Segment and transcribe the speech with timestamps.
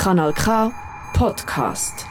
[0.00, 0.72] Kanal K
[1.12, 2.06] Podcast.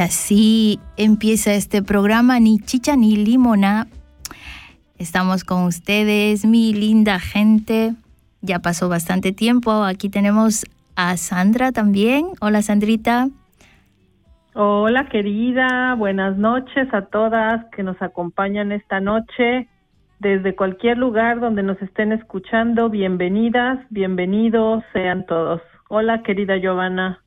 [0.00, 3.86] Así empieza este programa, ni chicha ni limona.
[4.98, 7.94] Estamos con ustedes, mi linda gente.
[8.42, 9.84] Ya pasó bastante tiempo.
[9.84, 12.26] Aquí tenemos a Sandra también.
[12.40, 13.28] Hola Sandrita.
[14.54, 19.68] Hola querida, buenas noches a todas que nos acompañan esta noche
[20.18, 22.90] desde cualquier lugar donde nos estén escuchando.
[22.90, 25.62] Bienvenidas, bienvenidos sean todos.
[25.88, 27.22] Hola querida Giovanna.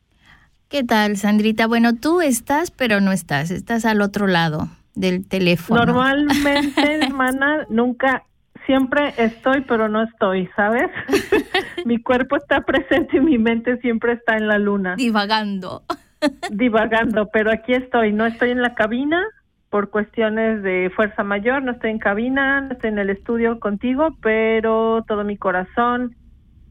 [0.74, 1.68] ¿Qué tal, Sandrita?
[1.68, 3.52] Bueno, tú estás, pero no estás.
[3.52, 5.86] Estás al otro lado del teléfono.
[5.86, 8.24] Normalmente, hermana, nunca,
[8.66, 10.90] siempre estoy, pero no estoy, ¿sabes?
[11.86, 15.84] mi cuerpo está presente y mi mente siempre está en la luna, Divagando.
[16.50, 19.24] divagando, pero aquí estoy, no estoy en la cabina
[19.70, 24.18] por cuestiones de fuerza mayor, no estoy en cabina, no estoy en el estudio contigo,
[24.24, 26.16] pero todo mi corazón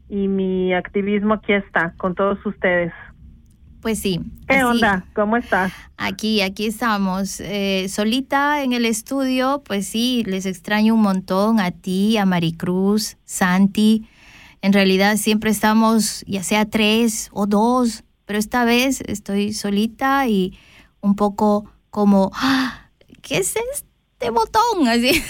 [0.09, 2.91] y mi activismo aquí está, con todos ustedes.
[3.83, 4.19] Pues sí.
[4.47, 5.05] ¿Qué así- onda?
[5.13, 5.71] ¿Cómo estás?
[5.97, 7.39] Aquí, aquí estamos.
[7.41, 13.17] eh, solita en el estudio, pues sí, les extraño un montón a ti, a Maricruz,
[13.25, 14.07] Santi.
[14.61, 20.57] En realidad siempre estamos, ya sea tres o dos, pero esta vez estoy solita y
[21.01, 22.87] un poco como, "Ah,
[23.21, 24.87] ¿qué es este botón?
[24.87, 25.21] Así.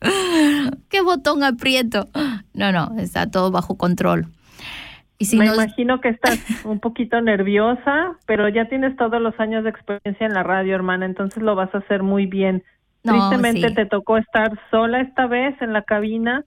[0.88, 2.08] ¿Qué botón aprieto?
[2.54, 4.28] No, no, está todo bajo control.
[5.22, 9.38] Y si Me nos- imagino que estás un poquito nerviosa, pero ya tienes todos los
[9.38, 12.64] años de experiencia en la radio, hermana, entonces lo vas a hacer muy bien.
[13.04, 13.74] No, Tristemente sí.
[13.74, 16.44] te tocó estar sola esta vez en la cabina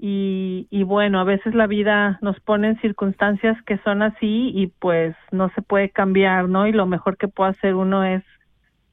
[0.00, 4.66] y, y bueno, a veces la vida nos pone en circunstancias que son así y
[4.80, 6.66] pues no se puede cambiar, ¿no?
[6.66, 8.24] Y lo mejor que puede hacer uno es,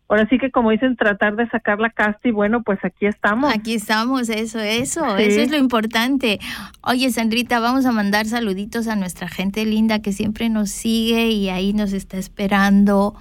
[0.07, 3.53] ahora sí que como dicen, tratar de sacar la casta y bueno, pues aquí estamos.
[3.53, 5.23] Aquí estamos, eso, eso, Sí.
[5.23, 6.39] eso es lo importante.
[6.81, 11.49] Oye, Sandrita, vamos a mandar saluditos a nuestra gente linda que siempre nos sigue y
[11.49, 13.15] ahí nos está esperando.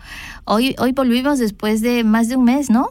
[0.45, 2.89] Hoy, hoy volvimos después de más de un mes, ¿no?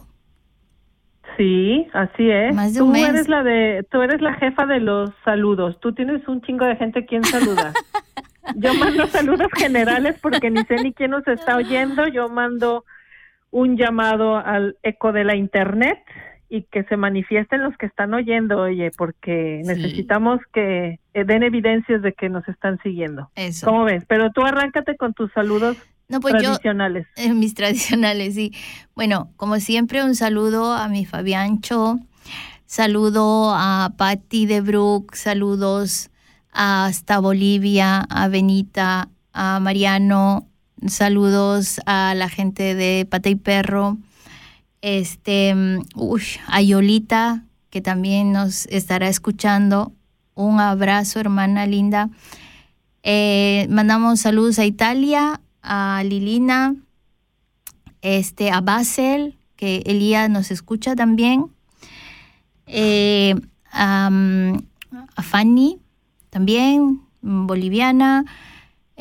[1.37, 2.53] Sí, así es.
[2.53, 3.09] Más de tú un mes.
[3.09, 5.79] eres la de, tú eres la jefa de los saludos.
[5.81, 7.73] Tú tienes un chingo de gente quien saluda.
[8.55, 12.07] Yo mando saludos generales porque ni sé ni quién nos está oyendo.
[12.07, 12.85] Yo mando
[13.53, 15.97] un llamado al eco de la internet
[16.49, 19.67] y que se manifiesten los que están oyendo, oye, porque Sí.
[19.67, 23.29] necesitamos que eh, den evidencias de que nos están siguiendo.
[23.35, 23.65] Eso.
[23.67, 24.03] ¿Cómo ves?
[24.07, 25.77] Pero tú arráncate con tus saludos
[26.09, 27.07] No, pues yo, tradicionales.
[27.15, 28.51] eh, mis tradicionales, sí.
[28.95, 31.99] Bueno, como siempre, un saludo a mi Fabiancho,
[32.65, 36.09] saludo a Patti de Brook, saludos
[36.51, 40.47] hasta Bolivia, a Benita, a Mariano,
[40.87, 43.97] saludos a la gente de Pata y Perro,
[44.81, 45.55] este,
[45.95, 49.91] uy, a Yolita, que también nos estará escuchando.
[50.35, 52.09] Un abrazo, hermana linda.
[53.03, 56.75] Eh, mandamos saludos a Italia, a Lilina,
[58.01, 61.47] este, a Basel, que Elías nos escucha también,
[62.67, 63.35] eh,
[63.71, 64.09] a,
[65.21, 65.79] Fanny
[66.29, 68.25] también, boliviana,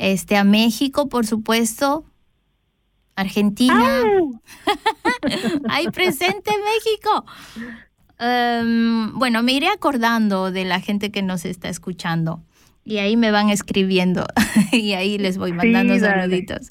[0.03, 2.05] este, a México, por supuesto,
[3.15, 3.99] Argentina.
[4.01, 4.41] ¡Au!
[5.69, 7.25] ¡Ay, presente México!
[8.19, 12.41] em, bueno, me iré acordando de la gente que nos está escuchando.
[12.85, 14.25] Y ahí me van escribiendo.
[14.73, 16.69] y ahí les voy mandando Sí, saluditos.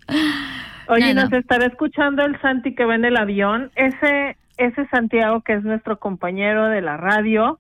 [0.89, 1.39] Oye, No, nos no.
[1.39, 3.71] estará escuchando el Santi que va en el avión.
[3.77, 7.59] Ese, ese Santiago que es nuestro compañero de la radio,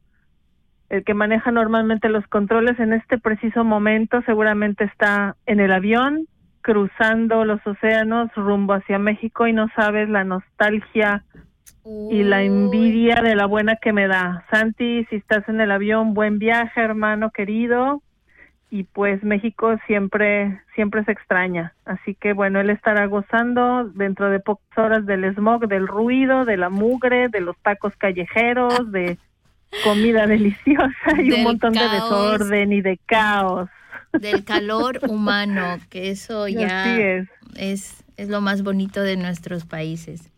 [0.93, 6.29] el que maneja normalmente los controles en este preciso momento, seguramente está en el avión
[6.61, 11.25] cruzando los océanos rumbo hacia México y no sabes la nostalgia
[12.11, 14.45] y la envidia de la buena que me da.
[14.51, 18.03] Santi, si estás en el avión, buen viaje, hermano querido.
[18.69, 21.73] Y pues México siempre, siempre se extraña.
[21.87, 26.59] Así que bueno, él estará gozando dentro de pocas horas del smog, del ruido, de
[26.59, 29.17] la mugre, de los tacos callejeros, de
[29.85, 33.69] comida deliciosa y Del un montón de desorden y de caos.
[34.13, 37.29] Del calor humano, que eso ya es.
[37.57, 40.31] es, es lo más bonito de nuestros países.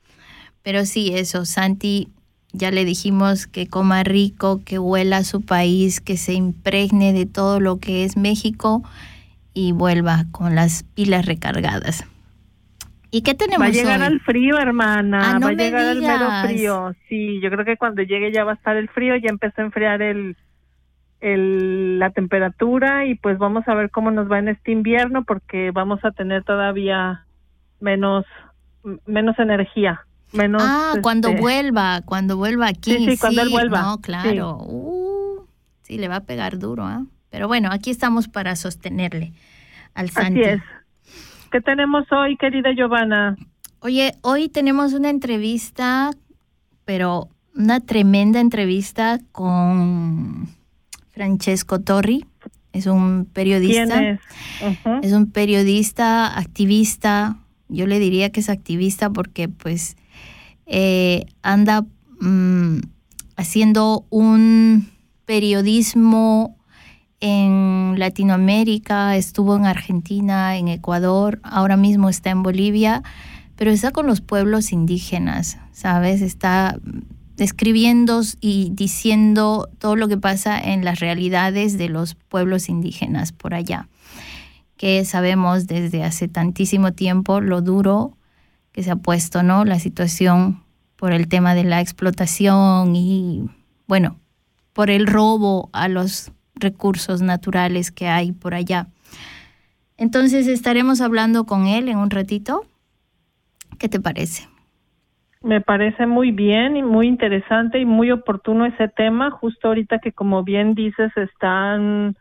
[0.62, 2.08] Pero sí, eso, Santi,
[2.52, 7.26] ya le dijimos que coma rico, que huela a su país, que se impregne de
[7.26, 8.82] todo lo que es México
[9.52, 12.04] y vuelva con las pilas recargadas.
[13.14, 14.06] ¿Y qué tenemos Va a llegar hoy?
[14.06, 15.36] al frío, hermana.
[15.36, 16.94] Ah, no va a llegar al mero frío.
[17.08, 19.66] Sí, yo creo que cuando llegue ya va a estar el frío, ya empezó a
[19.66, 20.36] enfriar el,
[21.20, 25.70] el, la temperatura y pues vamos a ver cómo nos va en este invierno porque
[25.70, 27.24] vamos a tener todavía
[27.78, 28.24] menos
[29.06, 32.96] menos energía, menos Ah, cuando este, vuelva, cuando vuelva aquí.
[32.96, 33.82] Sí, sí, cuando él vuelva.
[33.82, 34.58] No, claro.
[34.58, 35.46] Uh,
[35.82, 37.04] sí, le va a pegar duro, ¿ah?
[37.30, 39.32] Pero bueno, aquí estamos para sostenerle
[39.94, 40.42] al Santi.
[40.42, 40.62] Así es.
[41.54, 43.36] ¿Qué tenemos hoy, querida Giovanna?
[43.78, 46.10] Oye, hoy tenemos una entrevista,
[46.84, 50.48] pero una tremenda entrevista con
[51.12, 52.24] Francesco Torri.
[52.72, 54.00] Es un periodista.
[54.00, 54.18] ¿Quién
[54.60, 54.78] es?
[55.04, 57.36] Es un periodista, activista.
[57.68, 59.96] Yo le diría que es activista porque pues
[60.66, 61.84] eh, anda
[62.18, 62.78] mm,
[63.36, 64.90] haciendo un
[65.24, 66.53] periodismo
[67.24, 73.02] en Latinoamérica, estuvo en Argentina, en Ecuador, ahora mismo está en Bolivia,
[73.56, 76.20] pero está con los pueblos indígenas, ¿sabes?
[76.20, 76.76] Está
[77.38, 83.54] escribiendo y diciendo todo lo que pasa en las realidades de los pueblos indígenas por
[83.54, 83.88] allá
[84.76, 88.16] que sabemos desde hace tantísimo tiempo lo duro
[88.72, 89.64] que se ha puesto, ¿no?
[89.64, 90.62] La situación
[90.96, 93.48] por el tema de la explotación y,
[93.86, 94.18] bueno,
[94.72, 98.86] por el robo a los recursos naturales que hay por allá.
[99.96, 102.64] Entonces estaremos hablando con él en un ratito.
[103.78, 104.48] ¿Qué te parece?
[105.42, 110.12] Me parece muy bien y muy interesante y muy oportuno ese tema, justo ahorita que
[110.12, 112.16] como bien dices están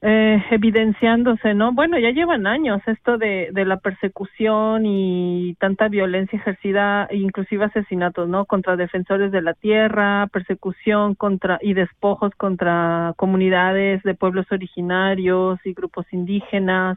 [0.00, 1.72] eh, evidenciándose, ¿no?
[1.72, 8.28] Bueno, ya llevan años esto de, de la persecución y tanta violencia ejercida, inclusive asesinatos,
[8.28, 8.44] ¿no?
[8.44, 15.72] Contra defensores de la tierra, persecución contra y despojos contra comunidades de pueblos originarios y
[15.72, 16.96] grupos indígenas.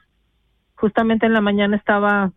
[0.75, 2.31] Justamente en la mañana estaba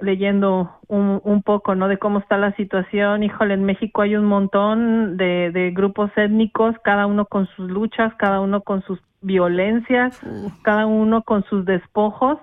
[0.00, 1.88] leyendo un, un poco, ¿no?
[1.88, 3.22] De cómo está la situación.
[3.22, 8.14] Híjole, en México hay un montón de, de grupos étnicos, cada uno con sus luchas,
[8.16, 10.20] cada uno con sus violencias,
[10.62, 12.38] cada uno con sus despojos,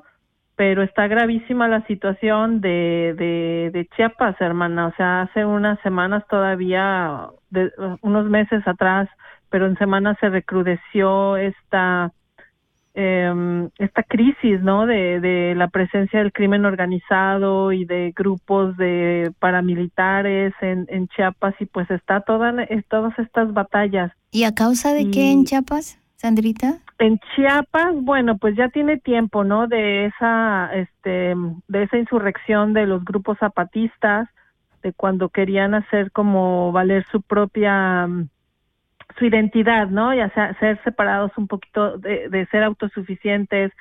[0.56, 4.88] pero está gravísima la situación de, de, de Chiapas, hermana.
[4.88, 7.72] O sea, hace unas semanas todavía, de,
[8.02, 9.10] unos meses atrás,
[9.50, 12.12] pero en semanas se recrudeció esta
[13.00, 14.88] eh, esta crisis, ¿no?
[14.88, 21.54] De, de la presencia del crimen organizado y de grupos de paramilitares en, en Chiapas
[21.60, 22.56] y pues está toda,
[22.90, 24.12] todas estas batallas.
[24.32, 26.80] ¿Y a causa de qué en Chiapas, Sandrita?
[26.98, 29.68] En Chiapas, bueno, pues ya tiene tiempo, ¿no?
[29.68, 31.36] De esa, este,
[31.68, 34.28] de esa insurrección de los grupos zapatistas,
[34.82, 38.08] de cuando querían hacer como valer su propia,
[39.18, 40.14] su identidad, ¿no?
[40.14, 43.72] Y hacer, ser separados un poquito de, de ser autosuficientes,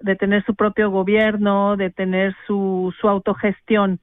[0.00, 4.00] de tener su propio gobierno, de tener su, su autogestión.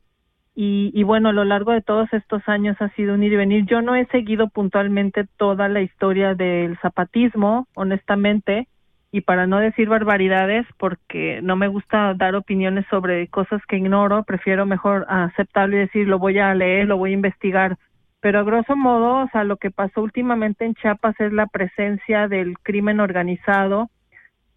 [0.56, 3.38] Y, y bueno, a lo largo de todos estos años ha sido un ir y
[3.38, 3.66] venir.
[3.66, 8.68] Yo no he seguido puntualmente toda la historia del zapatismo, honestamente,
[9.12, 14.24] y para no decir barbaridades, porque no me gusta dar opiniones sobre cosas que ignoro,
[14.24, 17.78] prefiero mejor aceptarlo y decir, lo voy a leer, lo voy a investigar.
[18.22, 22.28] Pero a grosso modo, o sea, lo que pasó últimamente en Chiapas es la presencia
[22.28, 23.90] del crimen organizado,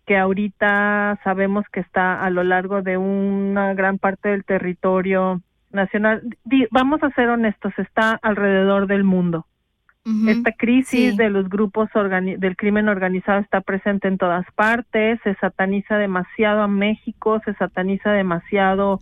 [0.05, 5.41] que ahorita sabemos que está a lo largo de una gran parte del territorio
[5.71, 6.23] nacional.
[6.45, 9.47] Di- vamos a ser honestos, está alrededor del mundo.
[10.27, 11.17] Esta crisis sí.
[11.17, 16.63] de los grupos organi- del crimen organizado está presente en todas partes, se sataniza demasiado
[16.63, 18.99] a México, se sataniza demasiado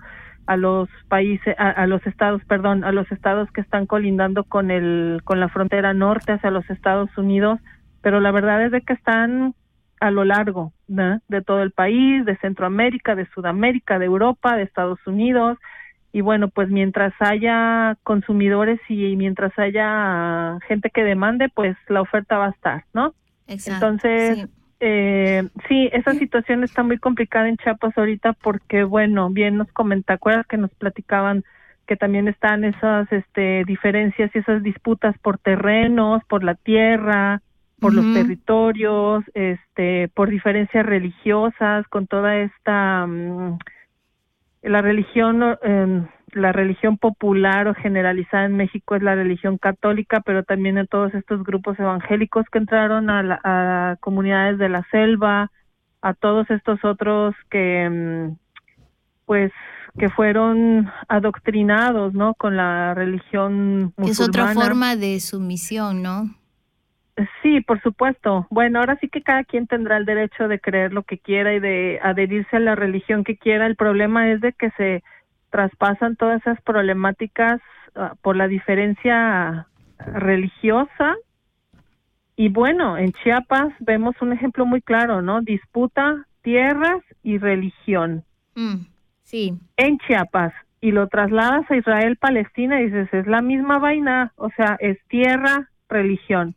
[0.46, 5.20] a los países, a, los estados, perdón, a los estados que están colindando con el,
[5.24, 7.60] con la frontera norte hacia los Estados Unidos,
[8.02, 9.54] pero la verdad es de que están
[10.00, 14.98] a lo largo de todo el país, de Centroamérica, de Sudamérica, de Europa, de Estados
[15.06, 15.58] Unidos,
[16.12, 22.38] y bueno, pues mientras haya consumidores y mientras haya gente que demande, pues la oferta
[22.38, 23.14] va a estar, ¿no?
[23.46, 24.48] Exacto, Entonces,
[24.80, 30.14] eh, sí, esa situación está muy complicada en Chiapas ahorita porque, bueno, bien nos comenta,
[30.14, 31.44] acuerdas que nos platicaban
[31.86, 37.42] que también están esas este, diferencias y esas disputas por terrenos, por la tierra,
[37.80, 43.58] por los territorios, este, por diferencias religiosas, con toda esta mm,
[44.62, 50.42] la religión eh, la religión popular o generalizada en México es la religión católica, pero
[50.42, 55.50] también en todos estos grupos evangélicos que entraron a, a comunidades de la selva,
[56.02, 58.36] a todos estos otros que, mm,
[59.26, 59.52] pues,
[59.98, 62.34] que fueron adoctrinados, ¿no?
[62.34, 64.10] Con la religión musulmana.
[64.10, 66.30] Es otra forma de sumisión, ¿no?
[67.42, 68.46] Sí, por supuesto.
[68.50, 71.60] Bueno, ahora sí que cada quien tendrá el derecho de creer lo que quiera y
[71.60, 73.66] de adherirse a la religión que quiera.
[73.66, 75.02] El problema es de que se
[75.50, 77.60] traspasan todas esas problemáticas
[77.94, 79.66] ah, por la diferencia
[79.98, 81.16] religiosa.
[82.36, 85.42] Y bueno, en Chiapas vemos un ejemplo muy claro, ¿no?
[85.42, 88.24] Disputa tierras y religión.
[88.54, 88.86] Mm,
[89.22, 89.58] sí.
[89.76, 90.54] En Chiapas.
[90.80, 94.96] Y lo trasladas a Israel, Palestina y dices, es la misma vaina, o sea, es
[95.08, 96.54] tierra, religión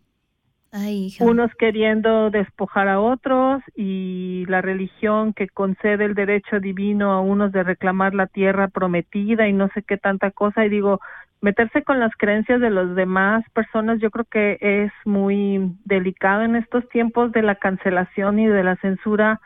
[1.20, 7.52] unos queriendo despojar a otros y la religión que concede el derecho divino a unos
[7.52, 10.66] de reclamar la tierra prometida y no sé qué tanta cosa.
[10.66, 11.00] Y digo
[11.42, 16.56] meterse con las creencias de los demás personas yo creo que es muy delicado en
[16.56, 19.42] estos tiempos de la cancelación y de la censura.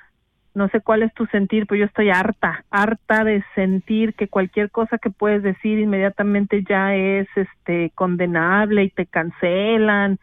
[0.54, 4.72] No sé cuál es tu sentir, pero yo estoy harta, harta de sentir que cualquier
[4.72, 10.20] cosa que puedes decir inmediatamente ya es este condenable y te cancelan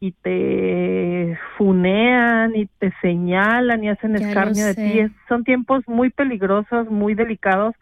[0.00, 5.14] y te funean y te señalan y hacen escarnio de ti.
[5.28, 7.74] son tiempos muy peligrosos, muy delicados,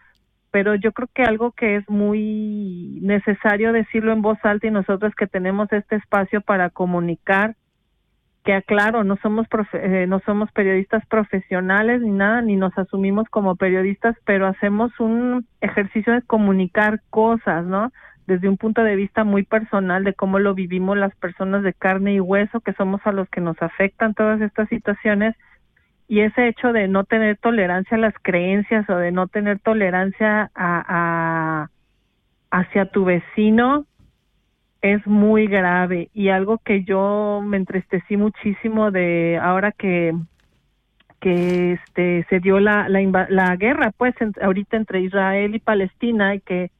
[0.51, 5.15] pero yo creo que algo que es muy necesario decirlo en voz alta y nosotros
[5.15, 7.57] que tenemos este espacio para comunicar,
[8.45, 13.57] que aclaro, no somos eh, no somos periodistas profesionales ni nada, ni nos asumimos como
[13.57, 17.93] periodistas, pero hacemos un ejercicio de comunicar cosas, ¿no?
[18.27, 22.15] Desde un punto de vista muy personal de cómo lo vivimos las personas de carne
[22.15, 25.35] y hueso, que somos a los que nos afectan todas estas situaciones,
[26.09, 30.51] y ese hecho de no tener tolerancia a las creencias o de no tener tolerancia
[30.55, 31.69] a,
[32.51, 33.87] hacia tu vecino
[34.83, 36.11] es muy grave.
[36.15, 40.15] Y algo que yo me entristecí muchísimo de ahora que
[41.19, 46.41] que este se dio la la, la guerra pues ahorita entre Israel y Palestina y
[46.41, 46.71] que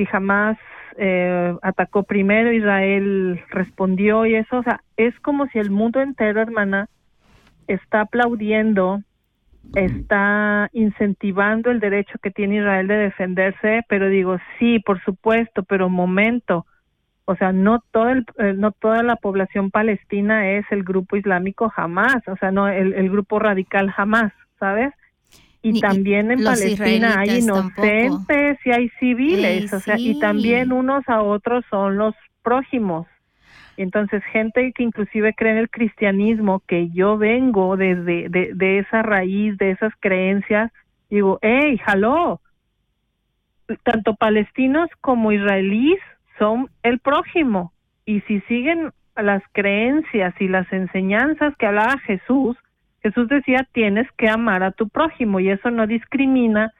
[0.00, 0.56] si jamás
[0.96, 6.40] eh, atacó primero, Israel respondió y eso, o sea, es como si el mundo entero,
[6.40, 6.88] hermana,
[7.66, 9.02] está aplaudiendo,
[9.74, 15.90] está incentivando el derecho que tiene Israel de defenderse, pero digo, sí, por supuesto, pero
[15.90, 16.64] momento,
[17.26, 21.68] o sea, no todo el, eh, no toda la población palestina es el grupo islámico
[21.68, 24.94] jamás, o sea, no el, el grupo radical jamás, ¿sabes?
[25.62, 31.22] Y también en Palestina hay inocentes y hay civiles, o sea, y también unos a
[31.22, 33.06] otros son los prójimos.
[33.76, 39.02] Entonces, gente que inclusive cree en el cristianismo, que yo vengo desde de, de esa
[39.02, 40.70] raíz, de esas creencias,
[41.08, 42.40] digo, hey, jaló,
[43.82, 46.00] tanto palestinos como israelíes
[46.38, 47.72] son el prójimo.
[48.04, 52.56] Y si siguen las creencias y las enseñanzas que hablaba Jesús,
[53.02, 56.72] Jesús decía, tienes que amar a tu prójimo y eso no discrimina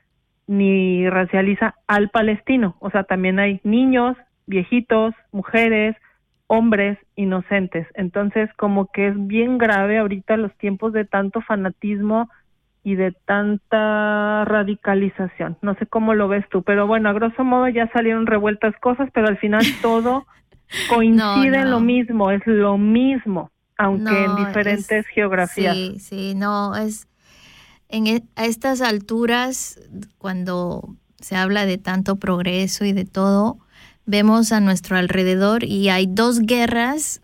[0.46, 2.76] ni racializa al palestino.
[2.80, 5.96] O sea, también hay niños, viejitos, mujeres,
[6.46, 7.86] hombres inocentes.
[7.94, 12.28] Entonces, como que es bien grave ahorita los tiempos de tanto fanatismo
[12.82, 15.56] y de tanta radicalización.
[15.62, 19.08] No sé cómo lo ves tú, pero bueno, a grosso modo ya salieron revueltas cosas,
[19.12, 20.26] pero al final todo
[20.88, 23.50] coincide en lo mismo, es lo mismo
[23.80, 25.75] aunque en diferentes geografías.
[25.75, 27.08] Sí, sí, no, es
[27.88, 29.80] en e, a estas alturas,
[30.18, 33.58] cuando se habla de tanto progreso y de todo,
[34.04, 37.22] vemos a nuestro alrededor y hay dos guerras,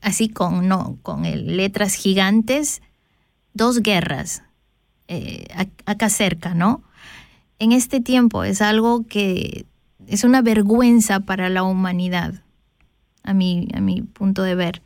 [0.00, 2.80] así con, no, con letras gigantes,
[3.52, 4.42] dos guerras
[5.08, 5.46] eh,
[5.84, 6.82] acá cerca, ¿no?
[7.58, 9.66] En este tiempo es algo que
[10.06, 12.42] es una vergüenza para la humanidad,
[13.24, 14.82] a mi, a mi punto de ver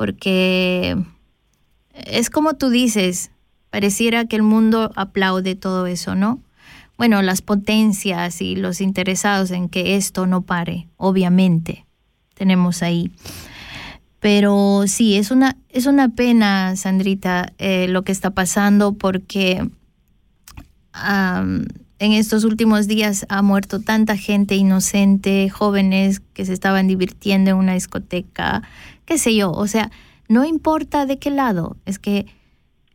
[0.00, 0.96] porque
[1.92, 3.32] es como tú dices,
[3.68, 6.40] pareciera que el mundo aplaude todo eso, ¿no?
[6.96, 11.84] bueno, las potencias y los interesados en que esto no pare, obviamente,
[12.32, 13.12] tenemos ahí.
[14.20, 19.68] Pero sí, es una, es una pena, Sandrita, eh, lo que está pasando porque
[20.94, 27.56] en estos últimos días ha muerto tanta gente inocente, jóvenes que se estaban divirtiendo en
[27.58, 28.62] una discoteca,
[29.10, 29.90] qué sé yo, o sea,
[30.28, 32.26] no importa de qué lado, es que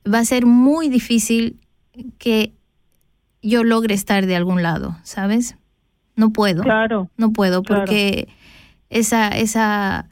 [0.07, 1.59] va a ser muy difícil
[2.19, 2.53] que
[3.41, 5.57] yo logre estar de algún lado, ¿sabes?
[6.15, 6.63] No puedo.
[6.63, 7.09] Claro.
[7.17, 8.29] No puedo porque
[8.89, 10.07] esa, esa,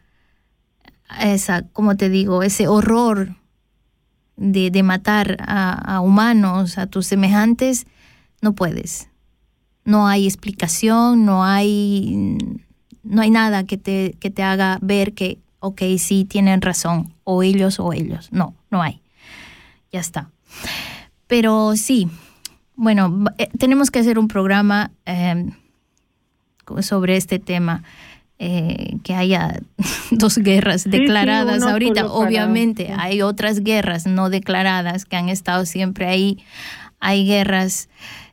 [1.21, 3.37] esa, como te digo, ese horror
[4.35, 7.87] de, de matar a, a, humanos, a tus semejantes,
[8.41, 9.07] no puedes.
[9.85, 12.37] No hay explicación, no hay,
[13.03, 17.41] no hay nada que te, que te haga ver que, ok, sí, tienen razón, o
[17.41, 18.27] ellos o ellos.
[18.31, 19.01] No, no hay.
[19.93, 20.29] Ya está.
[21.27, 22.09] Pero sí,
[22.75, 25.45] bueno, eh, tenemos que hacer un programa eh,
[26.81, 27.83] sobre este tema.
[28.39, 29.61] Eh, que haya
[30.11, 32.07] dos guerras declaradas sí, ahorita.
[32.07, 33.03] Obviamente para...
[33.03, 36.43] hay otras guerras no declaradas que han estado siempre ahí.
[36.99, 37.87] Hay guerras,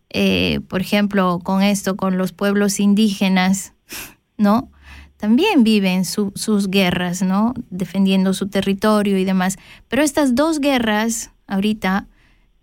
[0.09, 3.73] eh, por ejemplo, con esto, con los pueblos indígenas,
[4.37, 4.73] ¿no?
[5.21, 7.53] También viven su, sus guerras, ¿no?
[7.69, 9.59] Defendiendo su territorio y demás.
[9.89, 12.07] Pero estas dos guerras ahorita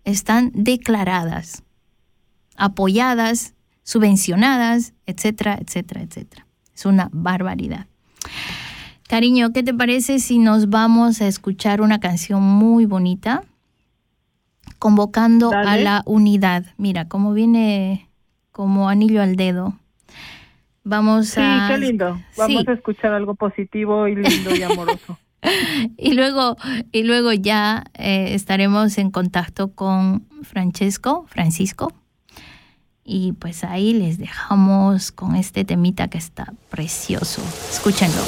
[0.04, 1.62] están declaradas,
[2.56, 6.46] apoyadas, subvencionadas, etcétera, etcétera, etcétera.
[6.74, 7.86] Es una barbaridad.
[9.08, 13.44] Cariño, ¿qué te parece si nos vamos a escuchar una canción muy bonita?
[14.78, 15.68] Convocando Dale.
[15.68, 16.66] a la unidad.
[16.76, 18.10] Mira, como viene
[18.50, 19.78] como anillo al dedo.
[20.88, 21.68] Vamos sí, a...
[21.70, 22.18] qué lindo.
[22.38, 22.70] Vamos Sí.
[22.70, 25.18] a escuchar algo positivo y lindo y amoroso.
[25.98, 26.56] y luego,
[26.92, 31.92] y luego ya eh, estaremos en contacto con Francesco, Francisco.
[33.04, 37.42] Y pues ahí les dejamos con este temita que está precioso.
[37.70, 38.22] Escúchenlo.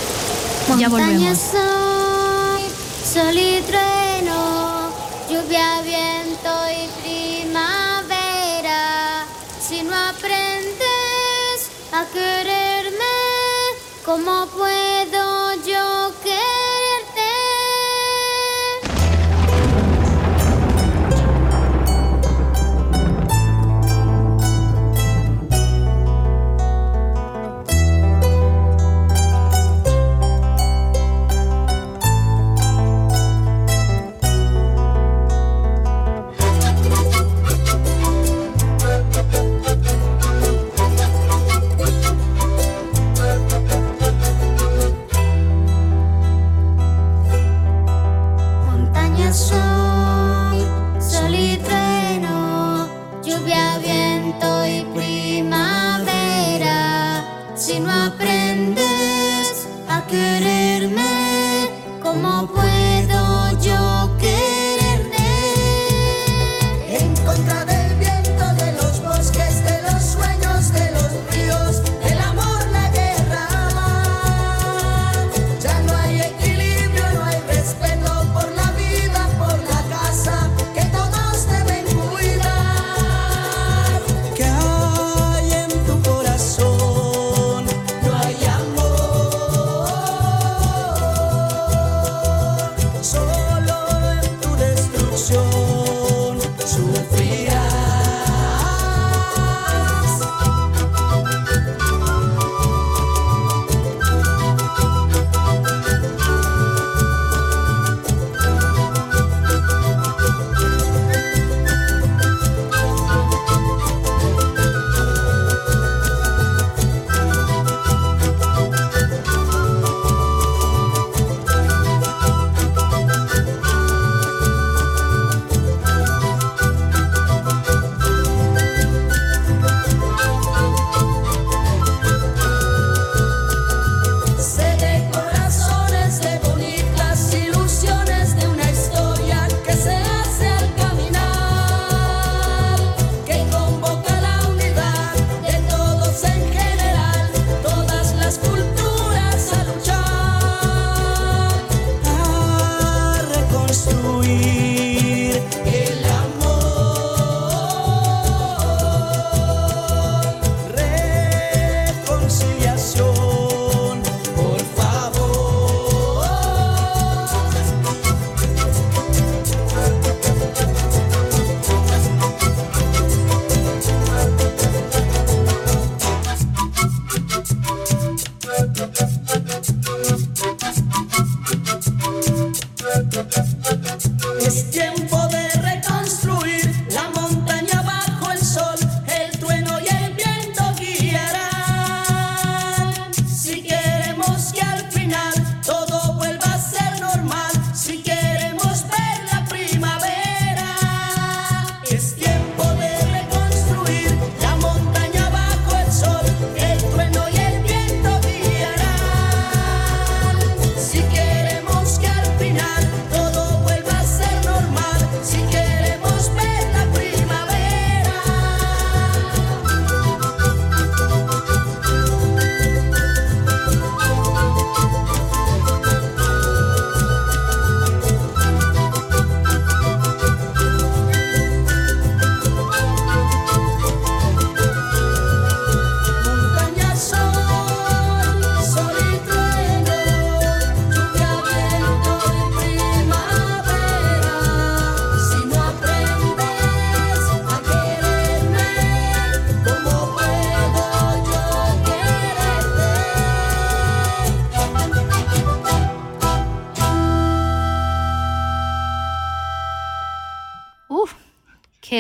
[0.78, 1.38] Ya volvemos.
[1.38, 2.62] soy,
[3.04, 4.90] sol y trueno,
[5.30, 6.59] lluvia, viento
[14.10, 14.89] ¿cómo puedo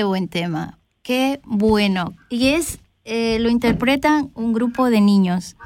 [0.00, 2.14] qué buen tema, qué bueno.
[2.30, 5.58] Y es, eh, lo interpretan un grupo de niños.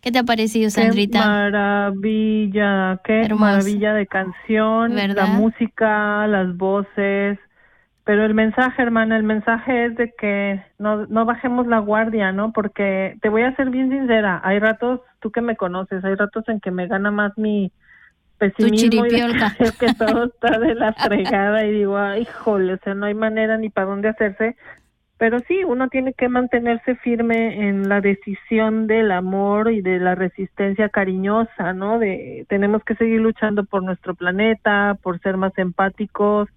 [0.00, 1.26] ¿Qué te ha parecido, Qué Sandrita?
[1.26, 5.14] maravilla, qué maravilla de canción, ¿Verdad?
[5.14, 7.38] la música, las voces,
[8.04, 12.54] pero el mensaje, hermana, el mensaje es de que no, no bajemos la guardia, ¿no?
[12.54, 16.48] Porque te voy a ser bien sincera, hay ratos, tú que me conoces, hay ratos
[16.48, 17.70] en que me gana más mi
[18.40, 19.32] pesimismo y creer
[19.78, 23.56] que todo está de la fregada y digo, ay, híjole, o sea, no hay manera
[23.58, 24.56] ni para dónde hacerse.
[25.18, 30.14] Pero sí, uno tiene que mantenerse firme en la decisión del amor y de la
[30.14, 31.98] resistencia cariñosa, ¿no?
[31.98, 36.48] De tenemos que seguir luchando por nuestro planeta, por ser más empáticos,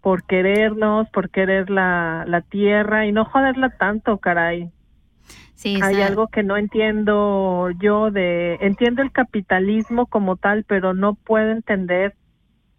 [0.00, 4.70] por querernos, por querer la, la tierra y no joderla tanto, caray.
[5.54, 10.94] Sí, Hay esa- algo que no entiendo yo de entiendo el capitalismo como tal, pero
[10.94, 12.14] no puedo entender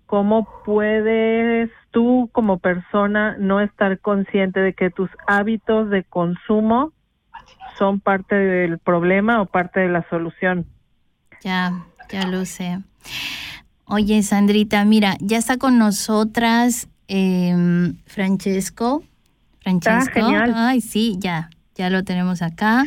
[0.05, 6.93] cómo puedes tú como persona no estar consciente de que tus hábitos de consumo
[7.77, 10.65] son parte del problema o parte de la solución.
[11.41, 12.79] Ya, ya lo sé.
[13.85, 19.03] Oye, Sandrita, mira, ya está con nosotras em, Francesco.
[19.61, 20.11] Francesco.
[20.13, 20.53] genial.
[20.55, 22.85] Ay, sí, ya, ya lo tenemos acá.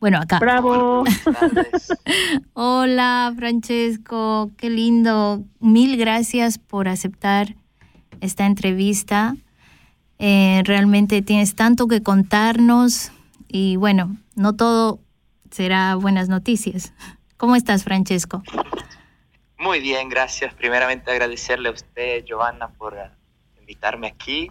[0.00, 0.38] Bueno, acá.
[0.38, 1.04] Bravo.
[2.54, 5.44] Hola, Francesco, qué lindo.
[5.60, 7.54] Mil gracias por aceptar
[8.22, 9.36] esta entrevista.
[10.18, 13.12] Eh, realmente tienes tanto que contarnos
[13.48, 15.00] y bueno, no todo
[15.50, 16.92] será buenas noticias.
[17.36, 18.42] ¿Cómo estás, Francesco?
[19.58, 20.54] Muy bien, gracias.
[20.54, 22.96] Primeramente agradecerle a usted, Giovanna, por
[23.60, 24.50] invitarme aquí.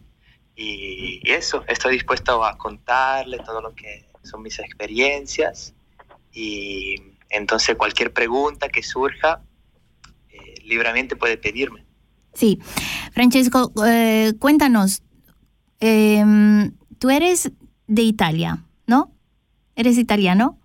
[0.62, 5.74] Y, y eso, estoy dispuesto a contarle todo lo que son mis experiencias.
[6.34, 9.42] Y entonces cualquier pregunta que surja,
[10.30, 11.86] eh, libremente puede pedirme.
[12.34, 12.60] Sí,
[13.14, 15.02] Francesco, eh, cuéntanos,
[15.80, 17.52] em, tú eres
[17.88, 19.14] de Italia, ¿no?
[19.76, 20.60] ¿Eres italiano?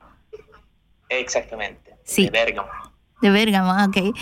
[1.08, 1.96] Exactamente.
[2.04, 2.24] Sí.
[2.24, 2.68] De Bérgamo.
[3.22, 4.16] De Bérgamo, ok.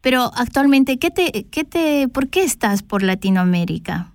[0.00, 4.13] Pero actualmente, ¿qué te, qué te, ¿por qué estás por Latinoamérica?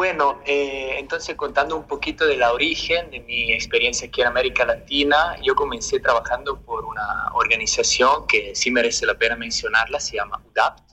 [0.00, 4.64] Bueno, eh, entonces contando un poquito de la origen de mi experiencia aquí en América
[4.64, 10.42] Latina, yo comencé trabajando por una organización que sí merece la pena mencionarla, se llama
[10.50, 10.92] UDAPT,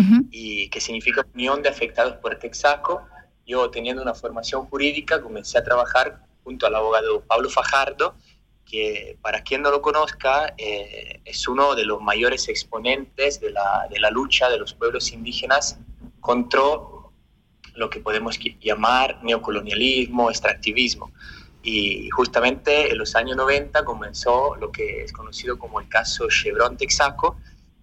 [0.00, 3.06] Ujú, y que significa Unión de Afectados por Texaco.
[3.46, 8.16] Yo teniendo una formación jurídica comencé a trabajar junto al abogado Pablo Fajardo,
[8.66, 13.86] que para quien no lo conozca eh, es uno de los mayores exponentes de la,
[13.88, 15.78] de la lucha de los pueblos indígenas
[16.20, 16.60] contra
[17.74, 21.12] lo que podemos llamar neocolonialismo, extractivismo.
[21.62, 26.76] Y justamente en los años 90 comenzó lo que es conocido como el caso Chevron
[26.76, 27.36] Texaco,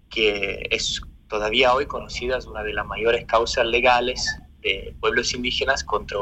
[0.08, 5.82] que es todavía hoy conocida as una de las mayores causas legales de pueblos indígenas
[5.82, 6.18] contra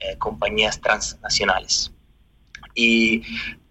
[0.00, 1.92] eh, compañías transnacionales.
[2.74, 3.22] Y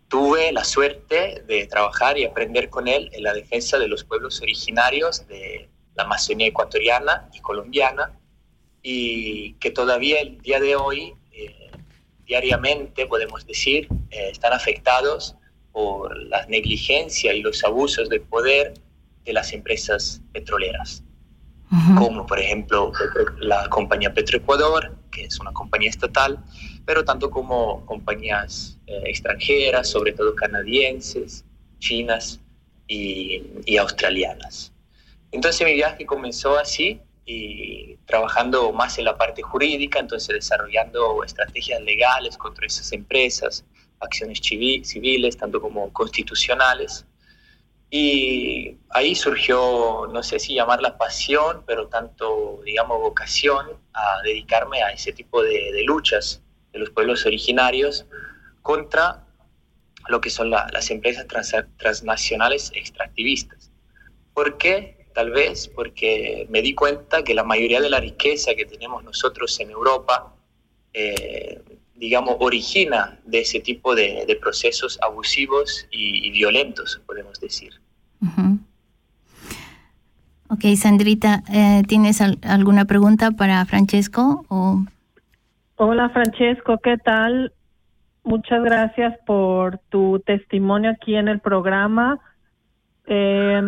[0.08, 4.42] tuve la suerte de trabajar y aprender con él en la defensa de los pueblos
[4.42, 8.14] originarios de la Amazonía ecuatoriana y colombiana,
[8.90, 11.72] y que todavía el día de hoy, eh,
[12.26, 15.36] diariamente, podemos decir, eh, están afectados
[15.74, 18.76] por la negligencia y los abusos de poder
[19.26, 21.04] de las empresas petroleras,
[21.70, 21.96] ujú.
[21.96, 22.94] como por ejemplo
[23.40, 26.40] la compañía Petroecuador, que es una compañía estatal,
[26.86, 31.44] pero tanto como compañías eh, extranjeras, sobre todo canadienses,
[31.80, 32.40] chinas
[32.88, 34.72] y, y australianas.
[35.34, 41.82] Entonces mi viaje comenzó así y trabajando más en la parte jurídica, entonces desarrollando estrategias
[41.82, 43.66] legales contra esas empresas,
[44.00, 47.06] acciones civiles, tanto como constitucionales.
[47.90, 54.92] Y ahí surgió, no sé si llamarla pasión, pero tanto, digamos, vocación a dedicarme a
[54.92, 58.06] ese tipo de, de luchas de los pueblos originarios
[58.62, 59.26] contra
[60.08, 61.26] lo que son las empresas
[61.78, 63.70] transnacionales extractivistas.
[64.34, 64.97] ¿Por qué?
[65.18, 69.60] Tal vez porque me di cuenta que la mayoría de la riqueza que tenemos nosotros
[69.60, 70.32] en Europa,
[70.94, 71.60] eh,
[71.96, 77.74] digamos, origina de ese tipo de, procesos abusivos y, violentos, podemos decir.
[80.50, 84.46] Ok, Sandrita, eh, ¿tienes alguna pregunta para Francesco?
[84.50, 84.86] O...
[85.78, 87.52] Hola, Francesco, ¿qué tal?
[88.24, 92.20] Muchas gracias por tu testimonio aquí en el programa.
[93.08, 93.64] Eh,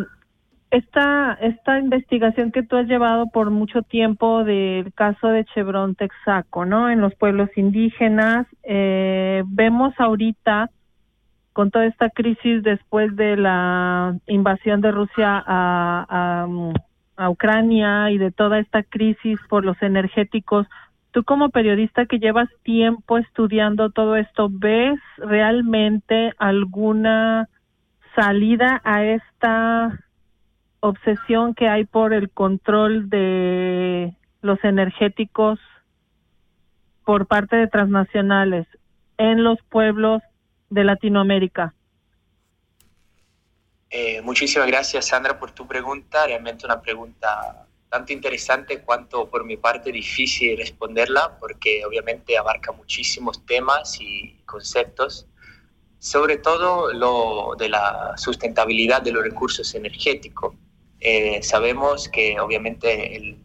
[0.71, 6.65] esta, esta investigación que tú has llevado por mucho tiempo del caso de Chevron Texaco,
[6.65, 6.89] ¿no?
[6.89, 10.69] En los pueblos indígenas, eh, vemos ahorita
[11.53, 16.47] con toda esta crisis después de la invasión de Rusia a,
[17.17, 20.67] a Ucrania y de toda esta crisis por los energéticos,
[21.12, 27.49] Tú como periodista que llevas tiempo estudiando todo esto, ¿ves realmente alguna
[28.15, 29.99] salida a esta
[30.81, 35.59] obsesión que hay por el control de los energéticos
[37.05, 38.67] por parte de transnacionales
[39.17, 40.21] en los pueblos
[40.69, 41.73] de Latinoamérica?
[43.89, 46.27] Eh, muchísimas gracias, Sandra, por tu pregunta.
[46.27, 53.43] Realmente una pregunta tanto interesante cuanto por mi parte difícil responderla, porque obviamente abarca muchísimos
[53.45, 55.25] temas y conceptos,
[55.97, 60.53] sobre todo lo de la sustentabilidad de los recursos energéticos.
[60.99, 63.38] Eh, sabemos que obviamente el,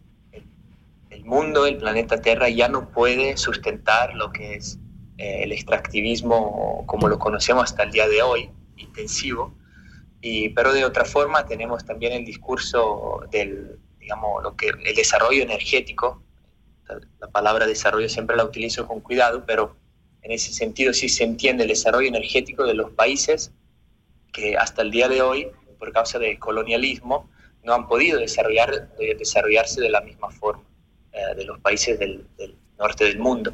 [1.23, 4.77] mundo, el planeta Tierra ya no puede sustentar lo que es
[5.17, 9.55] eh, el extractivismo como lo conocemos hasta el día de hoy, intensivo,
[10.21, 15.41] y, pero de otra forma tenemos también el discurso del digamos, lo que, el desarrollo
[15.41, 16.21] energético,
[17.19, 19.75] la palabra desarrollo siempre la utilizo con cuidado, pero
[20.21, 23.51] en ese sentido sí se entiende el desarrollo energético de los países
[24.31, 25.47] que hasta el día de hoy,
[25.79, 27.27] por causa del colonialismo,
[27.65, 30.63] no han podido desarrollar, desarrollarse de la misma forma
[31.11, 32.25] eh, de los países del,
[32.77, 33.53] norte del mundo.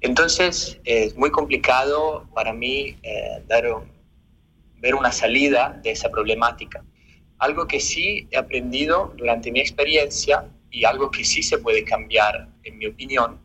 [0.00, 3.42] Entonces es muy complicado para mí eh,
[4.80, 6.84] ver una salida de esa problemática.
[7.38, 12.48] Algo que sí he aprendido durante mi experiencia y algo que sí se puede cambiar,
[12.64, 13.40] en mi opinión,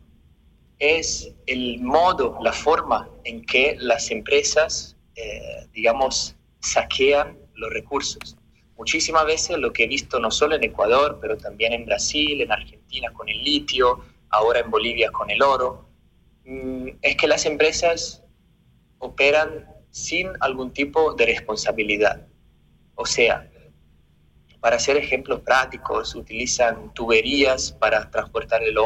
[0.78, 8.37] es el modo, la forma en que las empresas, eh, digamos, saquean los recursos.
[8.78, 12.52] Muchísimas veces lo que he visto no solo en Ecuador, pero también en Brasil, en
[12.52, 15.88] Argentina con el litio, ahora en Bolivia con el oro,
[16.44, 18.22] mm, es que las empresas
[18.98, 22.28] operan sin algún tipo de responsabilidad.
[22.94, 23.50] O sea,
[24.60, 28.76] para hacer ejemplos prácticos, utilizan tuberías para transportar el,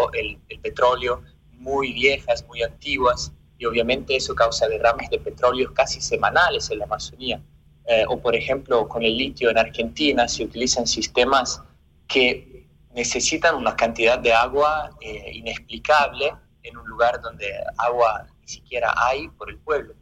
[0.49, 6.71] el, petróleo muy viejas, muy antiguas, y obviamente eso causa derrames de petróleo casi semanales
[6.71, 7.43] en la Amazonía.
[7.87, 11.63] Eh, o por ejemplo, con el litio en Argentina se utilizan sistemas
[12.07, 18.95] que necesitan una cantidad de agua eh, inexplicable en un lugar donde agua ni siquiera
[18.97, 19.95] hay por el pueblo.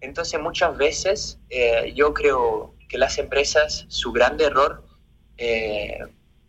[0.00, 4.84] Entonces muchas veces eh, yo creo que las empresas, su gran error
[5.38, 5.98] eh,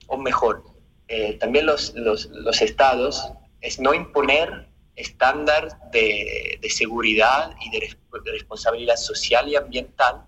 [0.07, 0.63] o mejor,
[1.07, 7.95] eh, también los, los, los, estados, es no imponer estándar de, de seguridad y de,
[8.23, 10.25] de, responsabilidad social y ambiental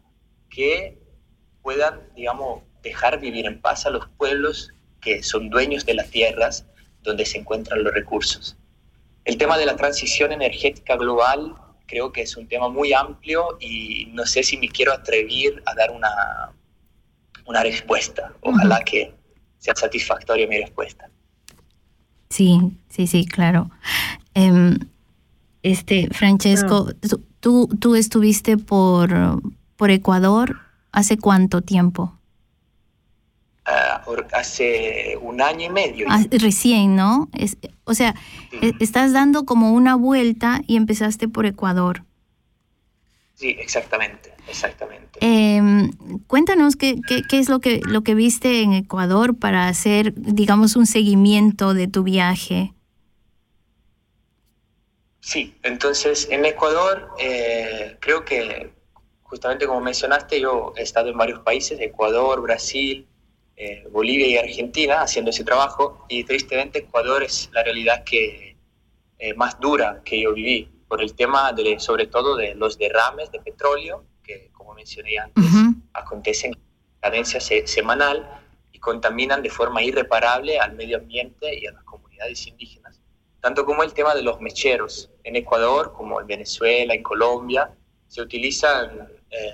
[0.49, 0.97] que
[1.62, 6.65] puedan, digamos, dejar vivir en paz a los pueblos que son dueños de las tierras
[7.03, 8.57] donde se encuentran los recursos.
[9.25, 11.55] El tema de la transición energética global
[11.86, 15.73] creo que es un tema muy amplio y no sé si me quiero atrever a
[15.73, 16.53] dar una,
[17.45, 18.33] una respuesta.
[18.41, 19.13] Ojalá que
[19.57, 21.10] sea satisfactoria mi respuesta.
[22.29, 23.71] Sí, sí, sí, claro.
[24.33, 24.77] Em,
[25.63, 26.93] este, Francesco,
[27.39, 29.41] tú, tú estuviste por,
[29.78, 30.60] por Ecuador
[30.92, 32.13] hace cuánto tiempo?
[33.68, 36.08] Uh, hace un año y medio.
[36.10, 37.30] Ah, recién, ¿no?
[37.34, 38.16] Es, o sea,
[38.62, 42.04] e, estás dando como una vuelta y empezaste por Ecuador.
[43.36, 45.20] Sí, exactamente, exactamente.
[45.22, 45.92] Em,
[46.28, 50.86] cuéntanos qué, qué, es lo que, lo que viste en Ecuador para hacer, digamos, un
[50.86, 52.74] seguimiento de tu viaje.
[55.20, 58.72] Sí, entonces en Ecuador eh, creo que
[59.30, 63.08] justamente como mencionaste, yo he estado en varios países, Ecuador, Brasil,
[63.56, 68.56] eh, Bolivia y Argentina haciendo ese trabajo y tristemente Ecuador es la realidad que
[69.20, 73.32] eh, más dura que yo viví por el tema de, sobre todo de los derrames
[73.32, 75.44] de petróleo que como mencioné antes
[75.94, 76.62] acontecen en
[77.00, 83.02] cadencia semanal y contaminan de forma irreparable al medio ambiente y a las comunidades indígenas.
[83.42, 85.10] Tanto como el tema de los mecheros.
[85.24, 87.72] En Ecuador como en Venezuela en Colombia
[88.08, 89.54] se utilizan eh,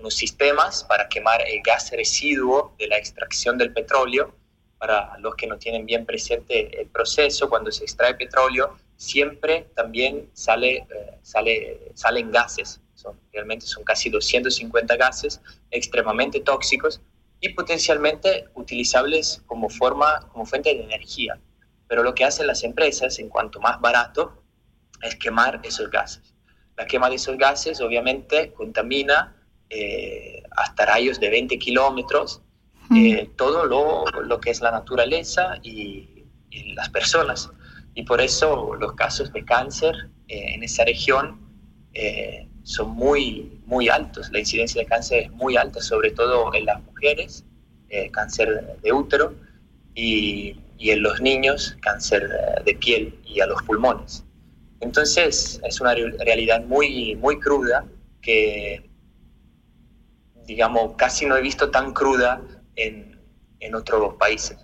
[0.00, 4.34] unos sistemas para quemar el gas residuo de la extracción del petróleo.
[4.78, 10.30] Para los que no tienen bien presente el proceso, cuando se extrae petróleo, siempre también
[10.32, 12.80] sale, eh, sale, salen gases.
[12.94, 15.40] Son, realmente son casi 250 gases
[15.70, 17.00] extremadamente tóxicos
[17.40, 21.38] y potencialmente utilizables como, forma, como fuente de energía.
[21.86, 24.42] Pero lo que hacen las empresas, en cuanto más barato,
[25.02, 26.29] es quemar esos gases.
[26.80, 29.36] La quema de esos gases obviamente contamina
[29.68, 32.40] eh, hasta rayos de 20 kilómetros,
[32.96, 36.24] eh, todo lo, lo, que es la naturaleza y,
[36.74, 37.50] las personas.
[37.94, 39.94] Y por eso los casos de cáncer
[40.28, 41.38] eh, en esa región
[42.62, 44.30] son muy, muy altos.
[44.32, 47.44] La incidencia de cáncer es muy alta, sobre todo en las mujeres,
[48.10, 49.34] cáncer de útero,
[49.94, 52.26] y, y en los niños, cáncer
[52.64, 54.24] de piel y a los pulmones.
[54.80, 57.84] Entonces es una realidad muy, muy cruda
[58.20, 58.90] que
[60.50, 62.42] digamos, casi no he visto tan cruda
[62.74, 63.20] en,
[63.60, 64.58] en otros países.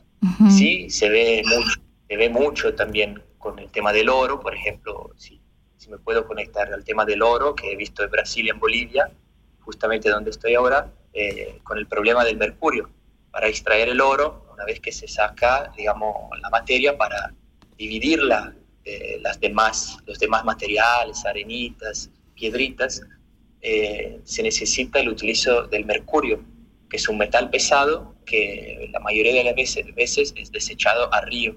[0.50, 5.12] Sí, se ve, mucho, se ve mucho también con el tema del oro, por ejemplo,
[5.16, 5.40] si,
[5.76, 8.59] si me puedo conectar al tema del oro que he visto en Brasil y en
[8.59, 9.12] Bolivia,
[9.61, 12.90] justamente donde estoy ahora, eh, con el problema del mercurio.
[13.31, 17.33] Para extraer el oro, una vez que se saca, digamos, la materia para
[17.79, 23.03] dividirla, eh, las demás, los demás materiales, arenitas, piedritas,
[23.61, 26.40] eh, se necesita el utilizo del mercurio,
[26.88, 31.57] que es un metal pesado que la mayoría de las veces, es desechado a río.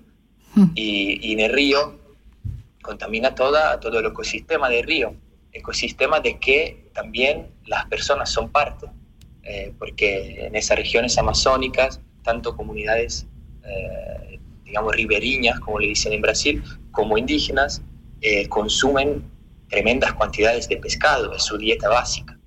[0.55, 0.71] Hmm.
[0.73, 1.99] Y, en el río
[2.81, 5.13] contamina toda, todo el ecosistema del río,
[5.51, 8.87] ecosistema de que también las personas son parte,
[9.43, 13.27] eh, porque en esas regiones amazónicas, tanto comunidades,
[13.65, 16.63] eh, digamos, riberiñas, como le dicen en Brasil,
[16.99, 17.81] como indígenas,
[18.49, 19.23] consumen
[19.69, 22.37] tremendas cantidades de pescado, es su dieta básica.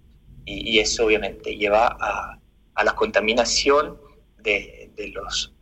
[0.44, 3.98] Y, eso obviamente lleva a, la contaminación
[4.42, 5.54] de, los,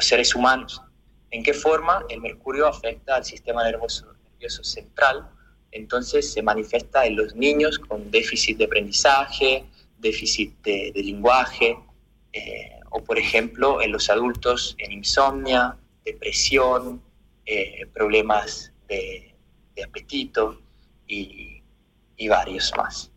[0.00, 0.82] seres humanos.
[1.30, 5.26] ¿En qué forma el mercurio afecta al sistema nervioso, nervioso central?
[5.72, 9.64] Entonces se manifiesta en los niños con déficit de aprendizaje,
[9.96, 11.78] déficit de, lenguaje,
[12.34, 17.02] eh, o por ejemplo en los adultos en insomnia, depresión,
[17.46, 19.34] eh, problemas de,
[19.76, 20.60] de apetito
[21.06, 21.62] y,
[22.28, 23.12] varios más.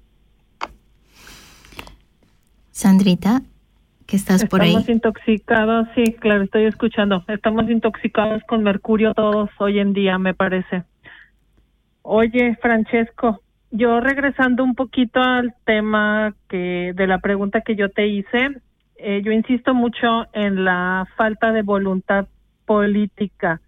[2.69, 3.41] Sandrita,
[4.05, 4.69] que estás por ahí.
[4.69, 7.23] Estamos intoxicados, sí, claro, estoy escuchando.
[7.27, 10.83] Estamos intoxicados con mercurio todos hoy en día, me parece.
[12.03, 18.07] Oye, Francesco, yo regresando un poquito al tema que de la pregunta que yo te
[18.07, 18.61] hice,
[18.97, 22.27] eh, yo insisto mucho en la falta de voluntad
[22.65, 23.61] política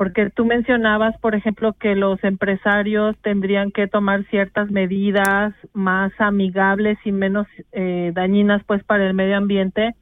[0.00, 6.96] porque tú mencionabas, por ejemplo, que los empresarios tendrían que tomar ciertas medidas más amigables
[7.04, 9.94] y menos eh, dañinas, pues, para el medio ambiente,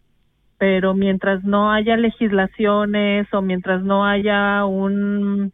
[0.56, 5.52] pero mientras no haya legislaciones o mientras no haya un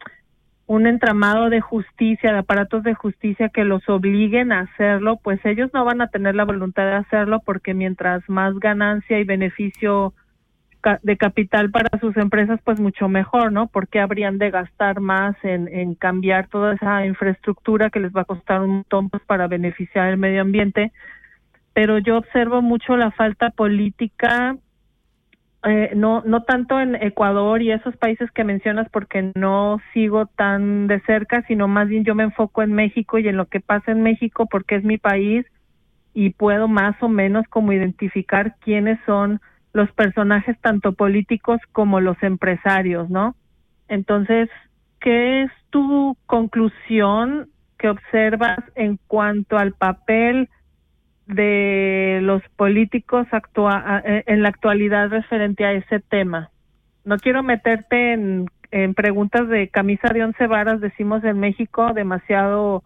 [0.66, 5.70] un entramado de justicia, de aparatos de justicia que los obliguen a hacerlo, pues ellos
[5.72, 10.12] no van a tener la voluntad de hacerlo porque mientras más ganancia y beneficio
[11.02, 13.66] de capital para sus empresas, pues mucho mejor, ¿no?
[13.68, 18.26] Porque habrían de gastar más en, en cambiar toda esa infraestructura que les va a
[18.26, 20.92] costar un montón pues, para beneficiar el medio ambiente.
[21.72, 24.56] Pero yo observo mucho la falta política,
[25.66, 30.86] eh, no, no tanto en Ecuador y esos países que mencionas porque no sigo tan
[30.88, 33.90] de cerca, sino más bien yo me enfoco en México y en lo que pasa
[33.90, 35.46] en México porque es mi país
[36.12, 39.40] y puedo más o menos como identificar quiénes son
[39.74, 43.34] los personajes tanto políticos como los empresarios, ¿no?
[43.88, 44.48] Entonces,
[45.00, 50.48] ¿qué es tu conclusión que observas en cuanto al papel
[51.26, 53.26] de los políticos
[54.26, 56.50] en la actualidad referente a ese tema?
[57.04, 58.46] No quiero meterte en,
[58.94, 62.82] preguntas de camisa de once varas, decimos en México, demasiado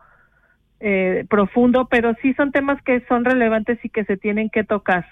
[0.80, 5.06] eh, profundo, pero sí son temas que son relevantes y que se tienen que tocar.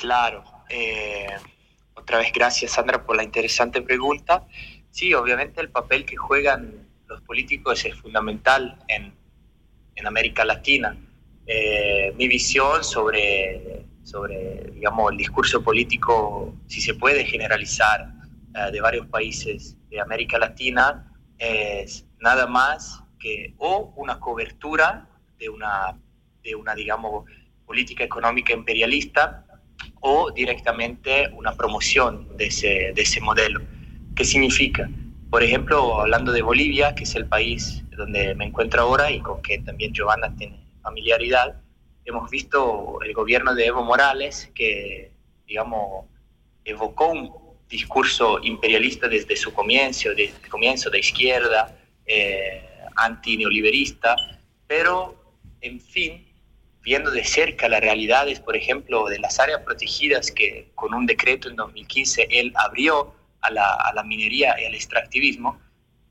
[0.00, 0.42] Claro.
[0.70, 1.28] Eh,
[1.92, 4.46] otra vez gracias Sandra por la interesante pregunta.
[4.90, 9.12] Sí, obviamente el papel que juegan los políticos es fundamental en,
[9.94, 10.96] en América Latina.
[11.46, 18.10] Eh, mi visión sobre sobre, digamos, el discurso político, si se puede generalizar,
[18.54, 25.06] eh, de varios países de América Latina, es nada más que o una cobertura
[25.38, 25.94] de una,
[26.42, 27.26] de una digamos,
[27.66, 29.44] política económica imperialista
[30.00, 33.60] o directamente una promoción de ese, de ese modelo.
[34.14, 34.88] ¿Qué significa?
[35.30, 39.42] Por ejemplo, hablando de Bolivia, que es el país donde me encuentro ahora y con
[39.42, 41.60] que también Giovanna tiene familiaridad,
[42.04, 45.12] hemos visto el gobierno de Evo Morales que,
[45.46, 46.06] digamos,
[46.64, 47.32] evocó un
[47.68, 51.76] discurso imperialista desde su comienzo, desde el comienzo de izquierda,
[52.06, 52.62] eh,
[52.96, 54.16] anti-neoliberista,
[54.66, 56.26] pero, en fin,
[56.90, 61.48] viendo de cerca las realidades, por ejemplo, de las áreas protegidas que con un decreto
[61.48, 65.60] en 2015 él abrió a la, a la minería y al extractivismo,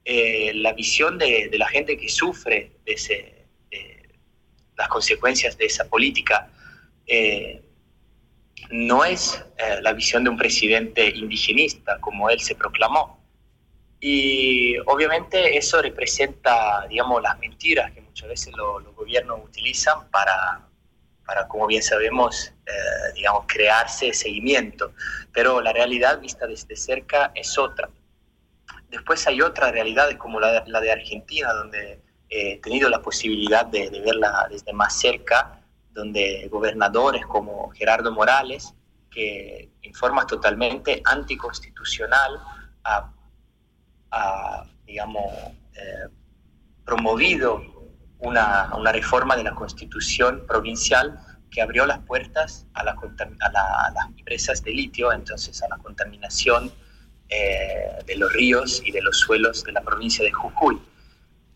[0.06, 4.10] eh, la visión de, de, la gente que sufre de, ese, de
[4.78, 6.50] las consecuencias de esa política
[7.08, 7.62] eh,
[8.70, 13.20] no es eh, la visión de un presidente indigenista como él se proclamó.
[14.00, 20.69] Y obviamente eso representa, digamos, las mentiras que muchas veces lo, los gobiernos utilizan para,
[21.30, 24.94] para como bien sabemos, eh, digamos, crearse seguimiento.
[25.32, 27.88] Pero la realidad vista desde cerca es otra.
[28.90, 33.92] Después hay otras realidades como la, la de Argentina, donde he tenido la posibilidad de,
[33.92, 35.62] de verla desde más cerca,
[35.92, 38.74] donde gobernadores como Gerardo Morales,
[39.12, 42.40] que en forma totalmente anticonstitucional
[42.86, 43.14] ha,
[44.10, 45.32] ha digamos,
[45.76, 46.10] eh,
[46.84, 47.62] promovido
[48.20, 54.64] una, reforma de la constitución provincial que abrió las puertas a, la, a las empresas
[54.64, 56.72] de litio, entonces a la contaminación
[57.30, 60.82] eh, de los ríos y de los suelos de la provincia de Jujuy.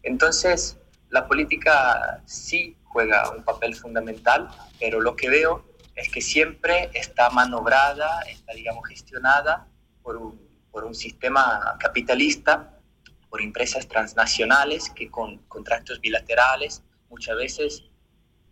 [0.04, 0.78] Entonces,
[1.10, 4.50] la política sí juega un papel fundamental,
[4.80, 9.68] pero lo que veo es que siempre está manobrada, está, digamos, gestionada
[10.04, 10.40] por un,
[10.72, 12.73] por un sistema capitalista,
[13.34, 17.84] por empresas transnacionales que con contratos bilaterales muchas veces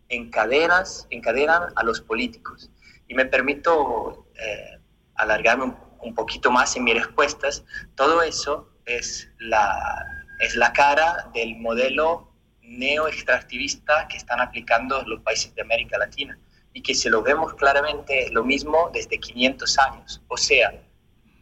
[0.10, 2.72] encadenas, encadenan a los políticos.
[3.08, 4.80] Y me permito eh,
[5.14, 7.64] alargarme un, poquito más en mis respuestas.
[7.94, 10.04] Todo eso es la,
[10.40, 16.40] es la cara del modelo neo-extractivista que están aplicando los países de América Latina
[16.74, 20.24] y que se lo vemos claramente lo mismo desde 500 años.
[20.28, 20.74] O sea,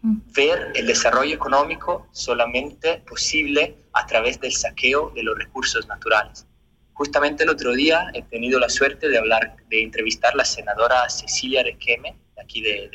[0.02, 6.46] ver el desarrollo económico solamente posible a través del saqueo de los recursos naturales.
[6.94, 11.10] Justamente el otro día he tenido la suerte de hablar, de entrevistar a la senadora
[11.10, 12.90] Cecilia Requeme, de aquí de,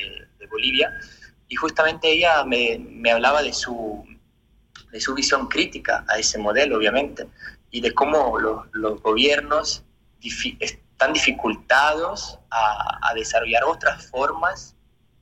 [0.51, 0.93] Bolivia,
[1.49, 4.05] y justamente ella me, me hablaba de su,
[4.93, 7.27] de su visión crítica a ese modelo, obviamente,
[7.71, 9.83] y de cómo los, los gobiernos
[10.61, 14.74] están dificultados a, desarrollar otras formas,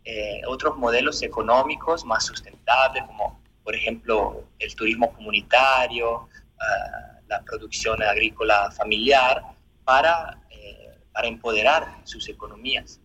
[0.04, 8.02] eh, otros modelos económicos más sustentables, como por ejemplo el turismo comunitario, uh, la producción
[8.02, 9.42] agrícola familiar,
[9.84, 13.00] para, eh, para empoderar sus economías.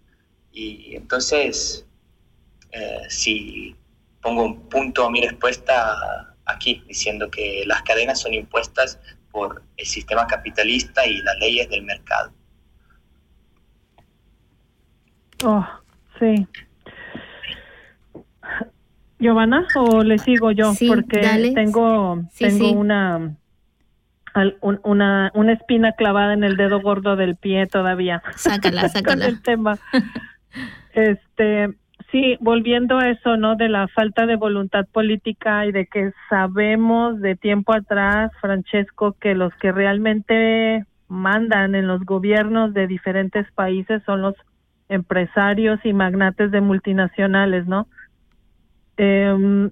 [0.52, 1.86] Y entonces,
[2.72, 3.76] eh, si
[4.22, 9.00] pongo un punto a mi respuesta aquí, diciendo que las cadenas son impuestas
[9.32, 12.32] por el sistema capitalista y las leyes del mercado.
[15.44, 15.66] Oh,
[16.18, 16.48] sí.
[19.20, 21.54] Giovanna, o le sigo yo, sí, porque dale.
[21.54, 22.76] tengo, sí, tengo sí.
[22.76, 23.38] una
[24.62, 28.22] una, una espina clavada en el dedo gordo del pie todavía.
[28.36, 29.26] Sácala, sácala.
[29.26, 29.78] Con el tema.
[30.94, 31.70] Este,
[32.12, 33.56] sí, volviendo a eso, ¿no?
[33.56, 39.36] De la falta de voluntad política y de que sabemos de tiempo atrás, Francesco, que
[39.36, 44.36] los que realmente mandan en los gobiernos de diferentes países son los
[44.90, 47.88] empresarios y magnates de multinacionales, ¿no?
[48.98, 49.70] Eh,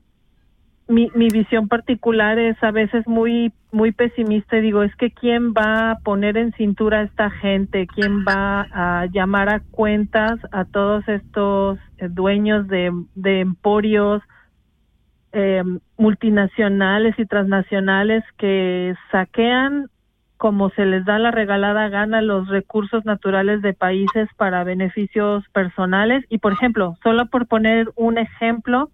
[0.88, 5.53] mi, mi visión particular es a veces muy muy pesimista y digo es que quién
[5.53, 10.65] va a poner en cintura a esta gente quién va a llamar a cuentas a
[10.65, 14.21] todos estos eh, dueños de, de emporios
[15.34, 15.63] eh,
[15.97, 19.89] multinacionales y transnacionales que saquean
[20.38, 26.23] como se les da la regalada gana los recursos naturales de países para beneficios personales
[26.30, 28.91] y por ejemplo solo por poner un ejemplo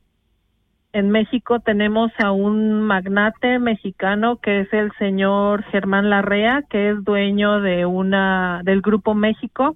[0.93, 7.03] en México tenemos a un magnate mexicano que es el señor Germán Larrea, que es
[7.03, 9.75] dueño de una del Grupo México.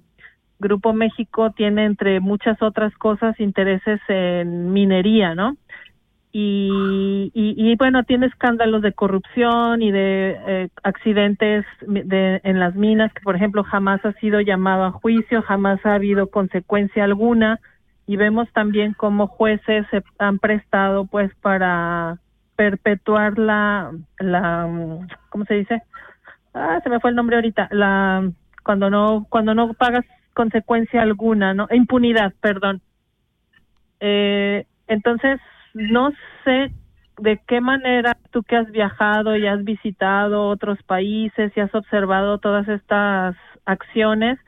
[0.58, 5.56] Grupo México tiene entre muchas otras cosas intereses en minería, ¿no?
[6.38, 13.10] y, y, bueno, tiene escándalos de corrupción y de eh, accidentes de, en las minas,
[13.14, 17.58] que por ejemplo jamás ha sido llamado a juicio, jamás ha habido consecuencia alguna
[18.06, 22.18] y vemos también cómo jueces se han prestado pues para
[22.54, 24.68] perpetuar la, la
[25.28, 25.82] ¿cómo se dice?
[26.54, 28.30] Ah, se me fue el nombre ahorita, la
[28.62, 30.04] cuando no cuando no pagas
[30.34, 31.66] consecuencia alguna, ¿no?
[31.70, 32.80] Impunidad, perdón.
[34.00, 35.40] Eh, entonces,
[35.74, 36.12] no
[36.44, 36.72] sé
[37.18, 42.38] de qué manera tú que has viajado y has visitado otros países y has observado
[42.38, 44.38] todas estas acciones,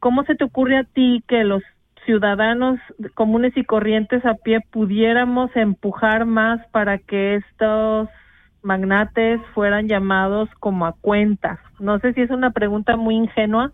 [0.00, 1.62] ¿cómo se te ocurre a ti que los
[2.04, 2.78] ciudadanos
[3.14, 8.08] comunes y corrientes a pie pudiéramos empujar más para que estos
[8.62, 11.58] magnates fueran llamados como a cuentas?
[11.78, 13.72] No sé si es una pregunta muy ingenua,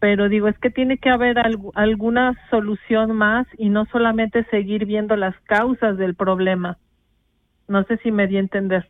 [0.00, 1.36] pero digo, es que tiene que haber
[1.74, 6.78] alguna solución más y no solamente seguir viendo las causas del problema.
[7.68, 8.88] No sé si me di a entender.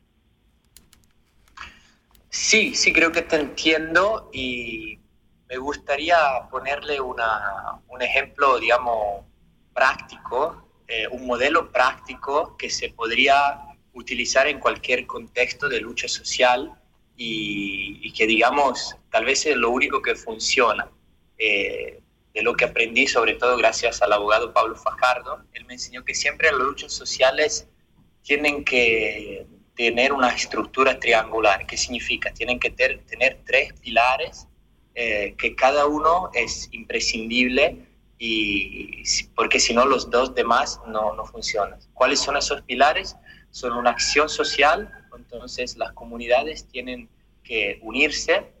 [2.29, 5.00] Sí, sí, creo que te entiendo y
[5.51, 6.17] me gustaría
[6.49, 9.25] ponerle una, un ejemplo, digamos,
[9.73, 13.59] práctico, eh, un modelo práctico que se podría
[13.91, 16.73] utilizar en cualquier contexto de lucha social
[17.17, 20.89] y, que, digamos, tal vez es lo único que funciona.
[21.37, 22.01] Eh,
[22.33, 25.43] de lo que aprendí, sobre todo gracias al abogado Pablo Fajardo.
[25.51, 27.67] Él me enseñó que siempre las luchas sociales
[28.23, 29.45] tienen que
[29.75, 31.67] tener una estructura triangular.
[31.67, 32.33] ¿Qué significa?
[32.33, 34.47] Tienen que tener tres pilares
[34.95, 37.85] eh, que cada uno es imprescindible
[38.17, 39.03] y
[39.35, 41.79] porque si no los dos demás no, no funcionan.
[41.93, 43.15] ¿Cuáles son esos pilares?
[43.49, 47.09] Son una acción social, entonces las comunidades tienen
[47.43, 48.51] que unirse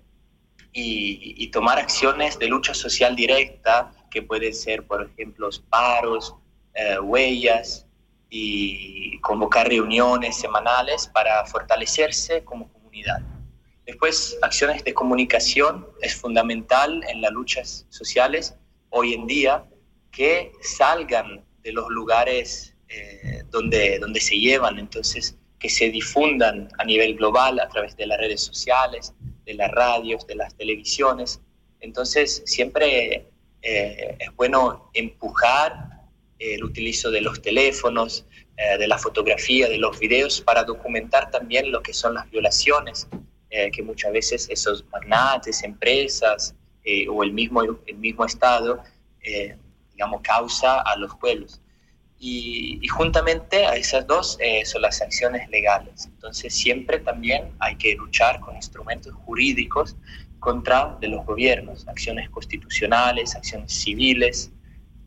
[0.73, 6.33] y, tomar acciones de lucha social directa, que pueden ser, por ejemplo, paros,
[6.73, 7.85] eh, huellas,
[8.33, 13.21] y convocar reuniones semanales para fortalecerse como comunidad.
[13.91, 18.55] Después, acciones de comunicación es fundamental en las luchas sociales
[18.89, 19.65] hoy en día
[20.11, 26.85] que salgan de los lugares eh, donde, donde se llevan, entonces que se difundan a
[26.85, 29.13] nivel global a través de las redes sociales,
[29.43, 31.41] de las radios, de las televisiones.
[31.81, 33.27] Entonces, siempre
[33.61, 36.07] eh, es bueno empujar
[36.39, 38.25] el utilizo de los teléfonos,
[38.55, 43.09] eh, de la fotografía, de los videos, para documentar también lo que son las violaciones,
[43.51, 46.55] eh, que muchas veces esos magnates, empresas
[47.09, 48.81] o el mismo, el mismo Estado,
[49.93, 51.61] digamos, causa a los pueblos.
[52.23, 56.05] Y, juntamente a esas dos eh, son las acciones legales.
[56.05, 59.95] Entonces siempre también hay que luchar con instrumentos jurídicos
[60.39, 64.51] contra de los gobiernos, acciones constitucionales, acciones civiles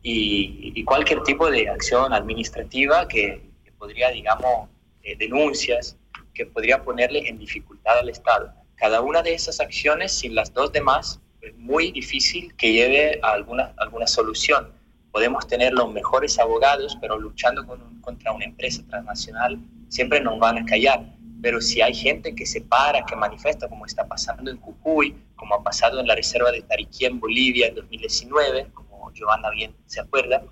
[0.01, 3.41] y, cualquier tipo de acción administrativa que,
[3.77, 4.69] podría, digamos,
[5.03, 5.97] eh, denuncias,
[6.35, 8.53] que podría ponerle en dificultad al Estado.
[8.75, 13.31] Cada una de esas acciones, sin las dos demás, es muy difícil que lleve a
[13.31, 14.75] alguna, alguna solución
[15.15, 17.65] podemos tener los mejores abogados, pero luchando
[18.01, 19.57] contra una empresa transnacional
[19.87, 21.05] siempre nos van a callar.
[21.41, 25.55] Pero si hay gente que se para, que manifiesta, como está pasando en Jujuy, como
[25.55, 30.01] ha pasado en la reserva de Tariquí en Bolivia en 2019, como Giovanna bien se
[30.01, 30.43] acuerda,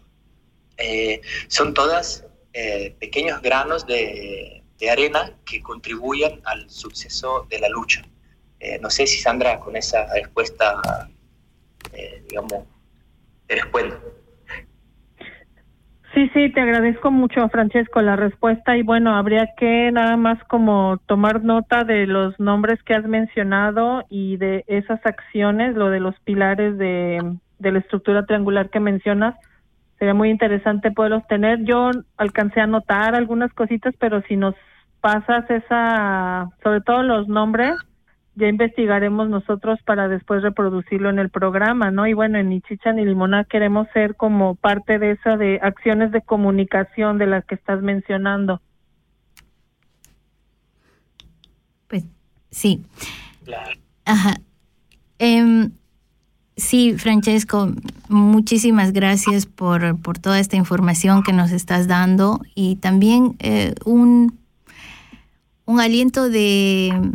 [0.77, 1.19] eh,
[1.49, 8.01] son todas eh, pequeños granos de, de, arena que contribuyen al suceso de la lucha.
[8.59, 10.81] Eh, no sé si Sandra con esa respuesta,
[12.29, 12.65] digamos,
[13.47, 13.95] te responde.
[16.13, 20.99] Sí, sí, te agradezco mucho, Francesco, la respuesta y bueno, habría que nada más como
[21.07, 26.13] tomar nota de los nombres que has mencionado y de esas acciones, lo de los
[26.19, 27.19] pilares de,
[27.57, 29.35] de la estructura triangular que mencionas.
[29.97, 31.63] Sería muy interesante poderlos tener.
[31.63, 34.53] Yo alcancé a notar algunas cositas, pero si nos
[35.03, 37.75] pasas esa, sobre todo los nombres,
[38.35, 42.07] ya investigaremos nosotros para después reproducirlo en el programa, ¿no?
[42.07, 46.13] Y bueno, en Ni Chicha ni Limona queremos ser como parte de esa de acciones
[46.13, 48.61] de comunicación de las que estás mencionando.
[51.89, 52.05] Pues
[52.49, 52.85] sí.
[54.05, 54.35] Ajá.
[55.19, 55.71] Em,
[56.55, 57.73] sí, Francesco,
[58.07, 64.42] muchísimas gracias por, por, toda esta información que nos estás dando y también eh, un,
[65.65, 67.13] un aliento de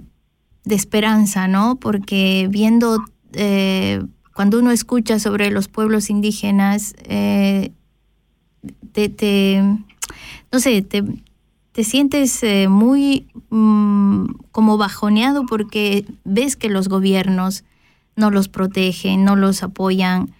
[0.68, 1.76] de esperanza, ¿no?
[1.76, 7.72] Porque viendo, eh, cuando uno escucha sobre los pueblos indígenas, eh,
[8.92, 9.62] te,
[10.52, 11.04] no sé, te,
[11.72, 17.64] te sientes eh, muy mm, como bajoneado porque ves que los gobiernos
[18.14, 20.34] no los protegen, no los apoyan.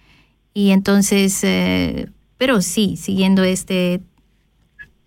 [0.53, 1.41] Y entonces,
[2.37, 4.01] pero sí, siguiendo este,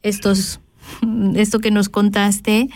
[0.02, 0.60] estos
[1.34, 2.68] esto que nos contaste,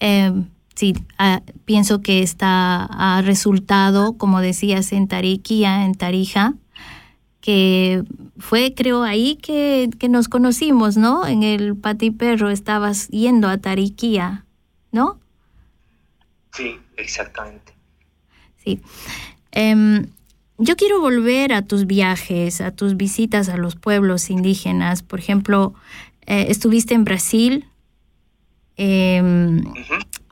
[0.00, 0.32] eh,
[0.74, 6.54] sí, ah, pienso que está ha resultado, como decías, en Tariquía, en Tarija,
[7.40, 8.04] que
[8.38, 11.26] fue, creo, ahí que, que nos conocimos, ¿no?
[11.26, 14.44] En el Pati Perro estabas yendo a Tariquía,
[14.92, 15.18] ¿no?
[16.52, 17.72] Sí, exactamente.
[18.64, 18.80] Sí.
[19.50, 20.06] Em,
[20.58, 25.02] yo quiero volver a tus viajes, a tus visitas a los pueblos indígenas.
[25.02, 25.74] Por ejemplo,
[26.26, 27.66] eh, estuviste en Brasil,
[28.76, 29.64] em,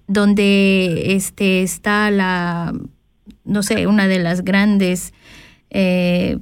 [0.07, 2.73] donde este, está la,
[3.45, 5.13] no sé, una de las grandes
[5.71, 6.39] eh,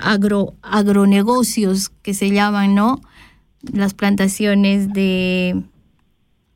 [0.00, 3.00] agro, agronegocios que se llaman, ¿no?
[3.72, 5.62] Las plantaciones de,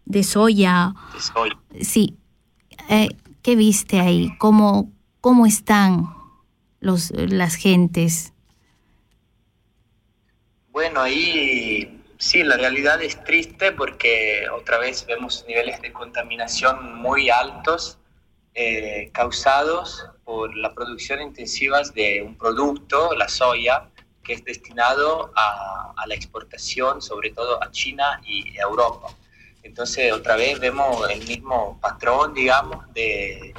[0.04, 0.94] de soya.
[1.18, 1.50] Soy.
[1.80, 2.16] Sí.
[2.88, 3.08] Eh,
[3.42, 4.30] ¿Qué viste ahí?
[4.38, 6.08] ¿Cómo, cómo están
[6.80, 8.32] los, las gentes?
[10.72, 17.28] Bueno, ahí sí, la realidad es triste porque otra vez vemos niveles de contaminación muy
[17.28, 17.98] altos
[18.54, 23.88] eh, causados por la producción intensiva de un producto, la soya,
[24.22, 29.08] que es destinado a, la exportación, sobre todo a China y a Europa.
[29.62, 33.54] Entonces, otra vez vemos el mismo patrón, digamos, de,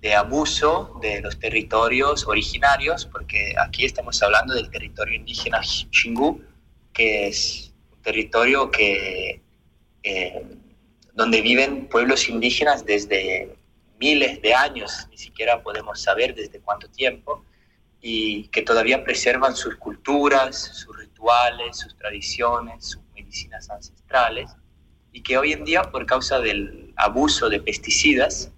[0.00, 6.42] de abuso de los territorios originarios, porque aquí estamos hablando del territorio indígena Xingu,
[6.92, 9.42] que es un territorio que,
[10.02, 10.42] eh,
[11.12, 13.54] donde viven pueblos indígenas desde
[13.98, 17.44] miles de años, ni siquiera podemos saber desde cuánto tiempo,
[18.00, 24.50] y que todavía preservan sus culturas, sus rituales, sus tradiciones, sus medicinas ancestrales,
[25.12, 28.50] y que hoy en día, por causa del abuso de pesticidas,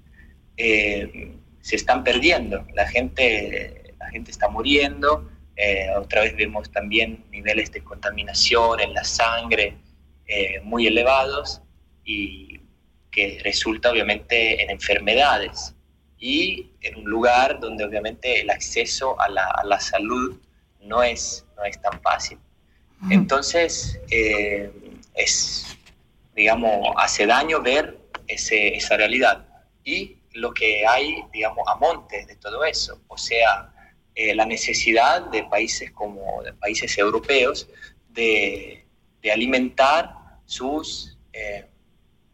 [0.57, 2.67] eh, se están perdiendo.
[2.75, 5.31] La gente, la gente está muriendo.
[5.57, 9.77] Eh, otra vez vemos también niveles de contaminación en la sangre
[10.27, 11.61] eh, muy elevados
[12.05, 12.61] y
[13.11, 15.75] que resulta obviamente en enfermedades
[16.19, 20.41] y en un lugar donde obviamente el acceso a la, a la salud
[20.81, 22.39] no es, no es tan fácil.
[23.11, 24.71] Entonces, eh,
[25.15, 25.77] es,
[26.37, 27.99] digamos, hace daño ver
[28.29, 29.45] ese, esa realidad.
[29.85, 33.73] Y lo que hay, digamos, a monte de todo eso, o sea,
[34.15, 37.69] eh, la necesidad de países como de países europeos
[38.11, 38.85] de,
[39.23, 40.15] de alimentar
[40.45, 41.67] sus, eh,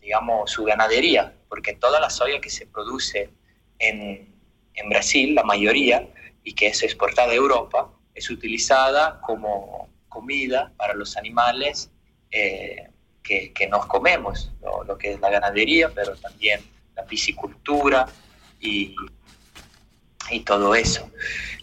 [0.00, 3.30] digamos, su ganadería, porque toda la soya que se produce
[3.78, 4.34] en,
[4.74, 6.08] en Brasil, la mayoría,
[6.42, 11.90] y que es exportada a Europa, es utilizada como comida para los animales
[12.30, 12.88] eh,
[13.22, 14.82] que, que, nos comemos, ¿no?
[14.84, 16.60] lo que es la ganadería, pero también
[16.98, 18.06] la piscicultura
[18.60, 18.94] y,
[20.30, 21.10] y todo eso.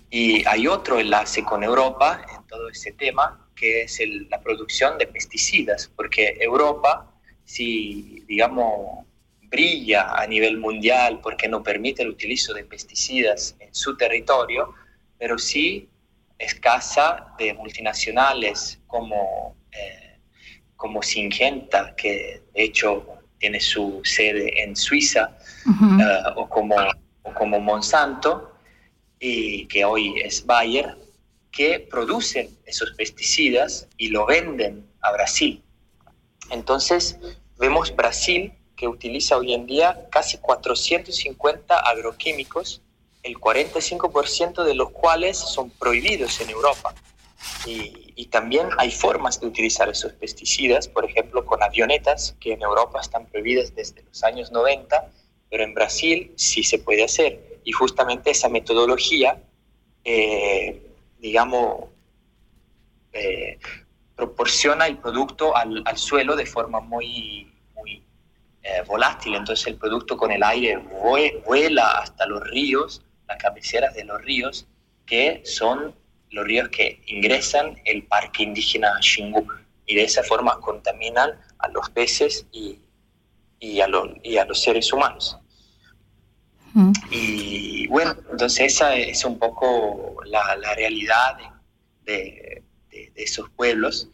[0.09, 4.97] Y hay otro enlace con Europa en todo ese tema, que es el, la producción
[4.97, 7.11] de pesticidas, porque Europa,
[7.43, 9.05] si, digamos,
[9.41, 14.73] brilla a nivel mundial porque no permite el utilizo de pesticidas en su territorio,
[15.19, 15.89] pero sí
[16.37, 20.19] escasa de multinacionales como, eh,
[20.75, 26.35] como Syngenta, que de hecho tiene su sede en Suiza, uh -huh.
[26.35, 26.75] uh, o, como,
[27.23, 28.55] o como Monsanto,
[29.19, 30.97] y que hoy es Bayer,
[31.51, 35.63] que producen esos pesticidas y lo venden a Brasil.
[36.51, 37.17] Entonces,
[37.57, 42.81] vemos Brasil que utiliza hoy en día casi 450 agroquímicos,
[43.23, 46.93] el 45% de los cuales son prohibidos en Europa.
[47.65, 52.61] Y, y, también hay formas de utilizar esos pesticidas, por ejemplo, con avionetas, que en
[52.61, 55.11] Europa están prohibidas desde los años 90,
[55.49, 57.59] pero en Brasil sí se puede hacer.
[57.63, 59.41] Y justamente esa metodología,
[60.03, 60.81] eh,
[61.19, 61.85] digamos,
[63.13, 63.57] eh,
[64.15, 68.03] proporciona el producto al, al, suelo de forma muy, muy
[68.63, 69.35] eh, volátil.
[69.35, 70.77] Entonces el producto con el aire
[71.45, 74.67] vuela hasta los ríos, las cabeceras de los ríos,
[75.05, 75.95] que son
[76.31, 79.47] los ríos que ingresan el parque indígena Xingu
[79.85, 82.79] y de esa forma contaminan a los peces y,
[83.59, 85.37] y, a, lo, y a, los seres humanos.
[86.73, 86.91] Mm.
[87.11, 91.37] Y bueno, entonces esa es un poco la, la realidad
[92.03, 94.09] de, de, de, esos pueblos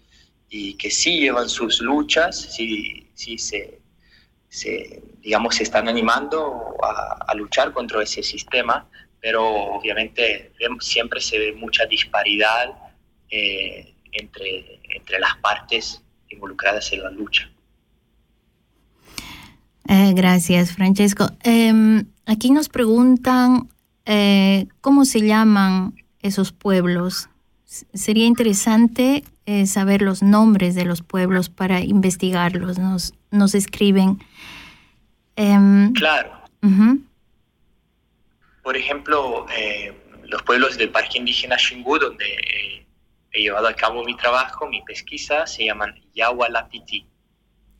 [0.49, 3.79] y que sí llevan sus luchas, sí, sí se,
[4.49, 8.87] se, digamos, se están animando a, a luchar contra ese sistema,
[9.21, 12.71] pero obviamente siempre se ve mucha disparidad
[13.29, 17.49] eh, entre, entre las partes involucradas en la lucha.
[19.87, 21.29] Eh, gracias, Francesco.
[21.43, 23.69] Eh, aquí nos preguntan
[24.05, 27.27] eh, cómo se llaman esos pueblos,
[27.93, 29.23] Sería interesante
[29.65, 32.77] saber los nombres de los pueblos para investigarlos.
[32.77, 34.19] Nos, nos escriben.
[35.37, 36.31] Em, Claro.
[36.61, 37.01] ujú,
[38.63, 39.93] Por ejemplo, eh,
[40.27, 42.85] los pueblos del Parque Indígena Xingu, donde eh,
[43.31, 47.05] he llevado a cabo mi trabajo, mi pesquisa, se llaman Yahualapiti.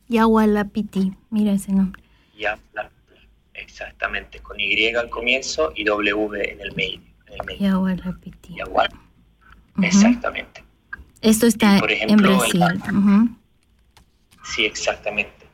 [0.08, 2.02] Yahualapiti, mira ese nombre.
[2.36, 7.00] Yahualapiti, exactamente, con Y al comienzo y W en el medio.
[7.26, 7.60] En el medio.
[7.60, 8.56] Yahualapiti.
[8.56, 8.88] Yahual,
[9.82, 10.64] exactamente.
[11.20, 12.62] Esto está Y, por en Brasil.
[12.62, 13.28] el- ujú.
[14.44, 15.46] Sí, exactamente.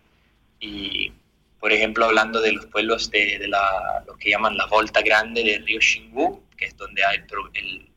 [0.61, 1.12] Y,
[1.61, 5.43] por ejemplo, hablando de los pueblos de, de la, lo que llaman la Volta Grande
[5.43, 7.89] del río Xingu, que es donde hay el, pro- el,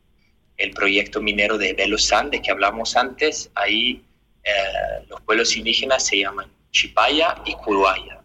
[0.56, 4.04] el proyecto minero de Belosan, de que hablamos antes, ahí
[4.44, 8.20] eh, los pueblos indígenas se llaman Chipaya y Curuaya.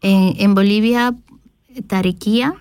[0.00, 1.14] En, en Bolivia,
[1.86, 2.54] Tariquía.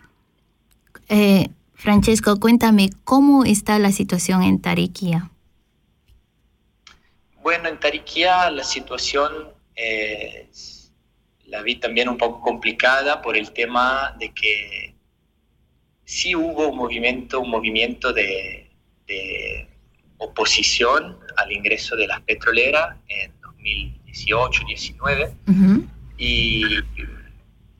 [1.09, 5.29] Eh, Francesco, cuéntame, ¿cómo está la situación en Tariquía?
[7.41, 9.31] Bueno, en Tariquía la situación
[9.77, 10.49] eh,
[11.45, 14.93] la vi también un poco complicada por el tema de que
[16.03, 18.69] sí hubo un movimiento, un movimiento de,
[19.07, 19.67] de
[20.17, 26.63] oposición al ingreso de las petroleras en 2018-19 Ujú, y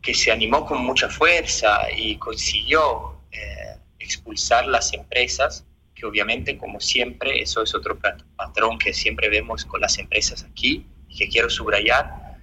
[0.02, 6.80] que se animó con mucha fuerza y consiguió eh, expulsar las empresas, que obviamente, como
[6.80, 10.86] siempre, eso es otro pat- patrón que siempre vemos con las empresas aquí
[11.16, 12.38] que quiero subrayar,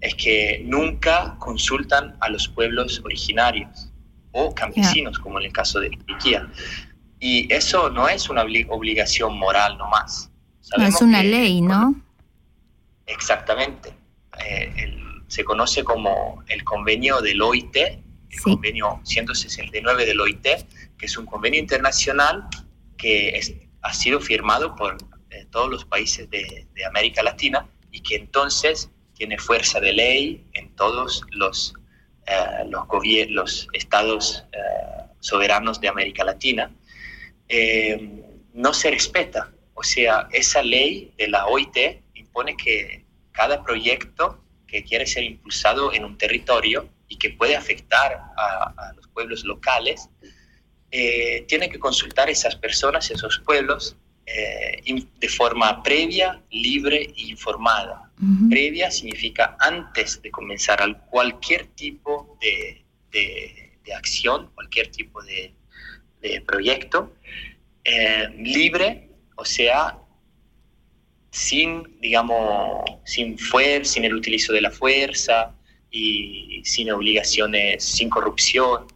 [0.00, 3.90] es que nunca consultan a los pueblos originarios
[4.32, 6.50] o campesinos, como en el caso de Turquía.
[7.20, 10.30] Y eso no es una obli- obligación moral nomás.
[10.30, 11.94] No, es Sabemos una que ley, ¿no?
[13.06, 13.92] Exactamente.
[14.44, 18.42] Eh, el- se conoce como el convenio del OIT, el Sí.
[18.42, 20.46] convenio 169 del OIT,
[20.98, 22.44] que es un convenio internacional
[22.96, 24.96] que es- ha sido firmado por
[25.30, 27.66] eh, todos los países de, de América Latina
[27.96, 31.72] y que entonces tiene fuerza de ley en todos los,
[32.26, 34.58] eh, los, estados eh,
[35.20, 36.70] soberanos de América Latina.
[37.48, 38.22] Eh,
[38.52, 39.50] no se respeta.
[39.72, 45.94] O sea, esa ley de la OIT impone que cada proyecto que quiere ser impulsado
[45.94, 50.10] en un territorio y que puede afectar a, los pueblos locales,
[50.90, 53.96] tiene que consultar a esas personas, esos pueblos,
[54.26, 58.10] eh, in- de forma previa, libre e informada.
[58.50, 65.52] Previa significa antes de comenzar al- cualquier tipo de, de- de acción, cualquier tipo de,
[66.20, 67.14] de proyecto.
[67.84, 69.96] Eh, libre, o sea,
[71.30, 75.54] sin, digamos, sin fuerza, sin el utilizo de la fuerza
[75.90, 78.86] y sin obligaciones, sin corrupción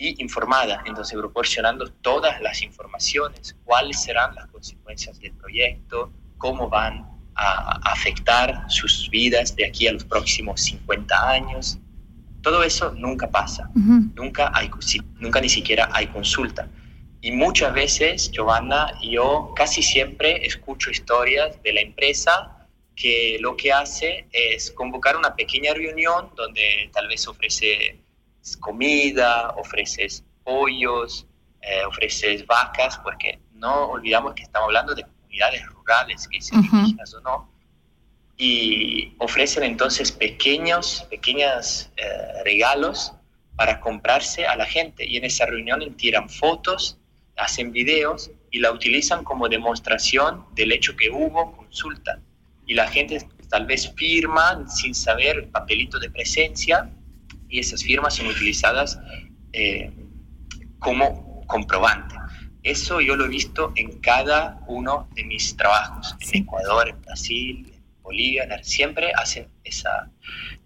[0.00, 7.06] y informada, entonces proporcionando todas las informaciones, cuáles serán las consecuencias del proyecto, cómo van
[7.34, 11.78] a afectar sus vidas de aquí a los próximos 50 años.
[12.40, 14.70] Todo eso nunca pasa, nunca, hay,
[15.18, 16.66] nunca ni siquiera hay consulta.
[17.20, 23.70] Y muchas veces, Giovanna, yo casi siempre escucho historias de la empresa que lo que
[23.70, 28.00] hace es convocar una pequeña reunión donde tal vez ofrece
[28.60, 31.26] comida, ofreces pollos,
[31.60, 36.76] eh, ofreces vacas, porque no olvidamos que estamos hablando de comunidades rurales, que sean Ujú.
[36.76, 37.50] indígenas o no,
[38.36, 43.12] y ofrecen entonces pequeños, pequeños eh, regalos
[43.54, 46.98] para comprarse a la gente y en esa reunión tiran fotos,
[47.36, 52.20] hacen videos y la utilizan como demostración del hecho que hubo consulta
[52.66, 56.90] y la gente tal vez firma sin saber el papelito de presencia
[57.50, 58.98] y esas firmas son utilizadas
[59.52, 59.90] eh,
[60.78, 62.14] como comprobante.
[62.62, 66.38] Eso yo lo he visto en cada uno de mis trabajos, en Sí.
[66.38, 70.10] Ecuador, en Brasil, en Bolivia, siempre hacen esa,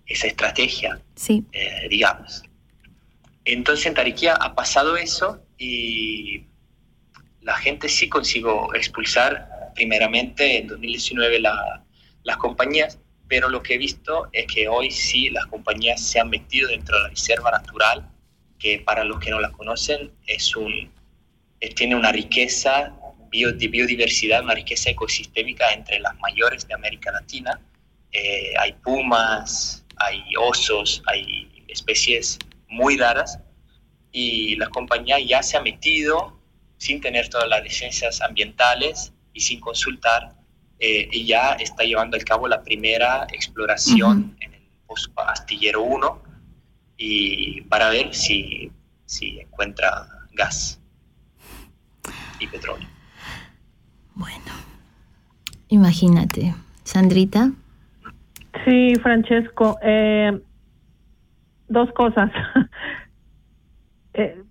[0.06, 2.42] esa estrategia Sí, eh, digamos.
[3.44, 6.44] Entonces en Tariquía ha pasado eso y
[7.42, 11.84] la gente sí consiguió expulsar primeramente en 2019 la-
[12.24, 12.98] las compañías,
[13.34, 16.96] pero lo que he visto es que hoy sí las compañías se han metido dentro
[16.96, 18.08] de la reserva natural,
[18.60, 20.92] que para los que no la conocen es un,
[21.74, 22.94] tiene una riqueza
[23.32, 27.60] de biodiversidad, una riqueza ecosistémica entre las mayores de América Latina.
[28.12, 33.40] Eh, hay pumas, hay osos, hay especies muy raras
[34.12, 36.40] y la compañía ya se ha metido
[36.78, 40.36] sin tener todas las licencias ambientales y sin consultar
[40.78, 44.60] eh, y ya está llevando a cabo la primera exploración en el
[45.16, 46.22] Astillero 1
[46.96, 48.70] y para ver si,
[49.06, 50.80] si encuentra gas.
[52.40, 52.88] y petróleo.
[54.14, 54.52] Bueno,
[55.68, 56.54] imagínate.
[56.84, 57.52] Sandrita.
[58.64, 59.78] Sí, Francesco.
[59.82, 60.40] Eh,
[61.68, 62.30] dos cosas.
[64.16, 64.43] Eh,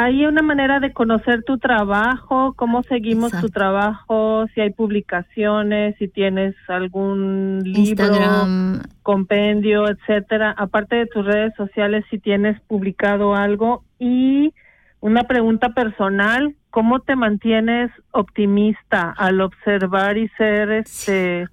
[0.00, 6.06] hay una manera de conocer tu trabajo, cómo seguimos tu trabajo, si hay publicaciones, si
[6.06, 8.82] tienes algún libro, Instagram.
[9.02, 10.54] compendio, etcétera.
[10.56, 14.54] Aparte de tus redes sociales, si tienes publicado algo y
[15.00, 21.48] una pregunta personal, ¿cómo te mantienes optimista al observar y ser este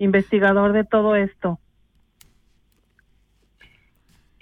[0.00, 1.60] investigador de todo esto?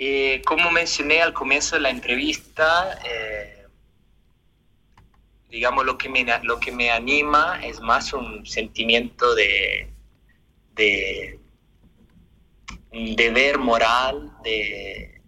[0.07, 3.67] Eh, como mencioné al comienzo de la entrevista, eh,
[5.49, 9.89] digamos, lo que, me, lo que me anima es más un sentimiento de,
[10.75, 11.41] de
[12.93, 15.23] un deber moral, de,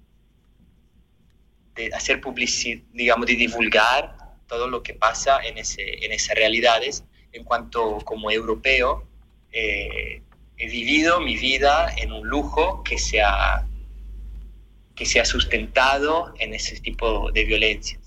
[1.74, 4.14] de hacer publicidad, digamos, de divulgar
[4.46, 7.02] todo lo que pasa en, ese, en esas realidades.
[7.32, 9.08] En cuanto como europeo,
[9.52, 10.20] eh,
[10.58, 13.66] he vivido mi vida en un lujo que se ha
[14.96, 18.00] que se ha sustentado en ese tipo de violencias.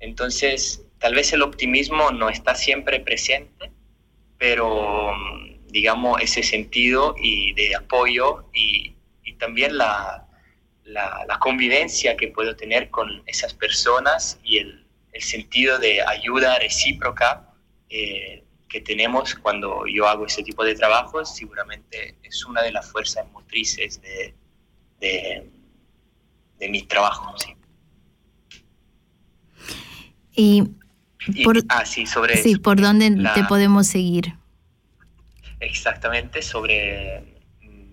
[0.00, 3.70] Entonces, tal vez el optimismo no está siempre presente,
[4.38, 5.12] pero
[5.68, 8.94] digamos ese sentido y de apoyo y,
[9.24, 10.26] y también la,
[10.84, 16.58] la, la, convivencia que puedo tener con esas personas y el, el sentido de ayuda
[16.58, 17.52] recíproca
[17.88, 22.90] eh, que tenemos cuando yo hago ese tipo de trabajos, seguramente es una de las
[22.90, 24.34] fuerzas motrices de,
[25.00, 25.50] de
[26.58, 27.34] de mi trabajo.
[27.38, 27.54] Sí.
[30.32, 30.62] Y,
[31.44, 34.34] por, y, ah, sí, sobre sí, ¿por dónde la, te podemos seguir?
[35.60, 37.36] Exactamente, sobre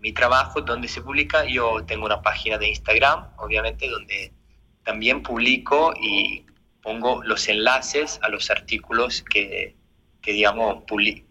[0.01, 1.45] mi trabajo, donde se publica.
[1.45, 4.33] Yo tengo una página de Instagram, obviamente, donde
[4.83, 6.45] también publico y
[6.81, 9.77] pongo los enlaces a los artículos que,
[10.21, 10.83] que digamos,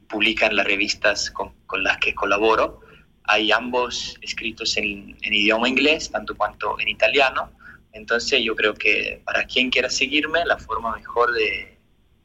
[0.09, 2.82] publican las revistas con, con las que colaboro
[3.33, 7.51] hay ambos escritos en, en, idioma inglés, tanto cuanto en italiano.
[7.93, 11.78] Entonces yo creo que para quien quiera seguirme, la forma mejor de,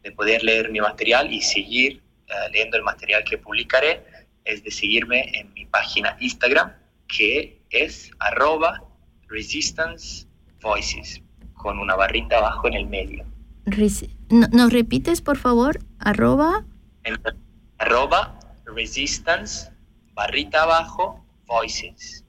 [0.03, 4.03] de poder leer mi material y seguir uh, leyendo el material que publicaré
[4.43, 6.73] es de seguirme en mi página Instagram,
[7.07, 8.83] que es arroba
[9.29, 10.27] resistance
[10.61, 11.21] voices,
[11.53, 13.25] con una barrita abajo en el medio.
[14.29, 15.79] ¿Nos repites, por favor?
[15.99, 16.65] Arroba.
[17.03, 17.17] En,
[17.77, 19.69] arroba resistance
[20.17, 22.25] barrita abajo, voices.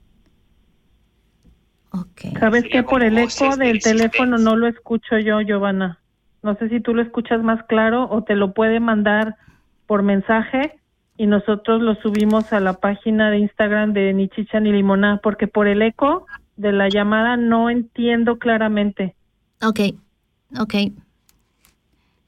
[1.91, 2.31] Okay.
[2.39, 5.99] ¿Sabes que por el eco del teléfono no lo escucho yo, Giovanna?
[6.43, 9.35] No sé si tú lo escuchas más claro o te lo puede mandar
[9.87, 10.79] por mensaje
[11.17, 15.47] y nosotros lo subimos a la página de Instagram de Ni Chicha ni Limona, porque
[15.47, 16.27] por el eco
[16.57, 19.15] de la llamada no entiendo claramente.
[19.61, 19.79] Ok,
[20.59, 20.75] ok.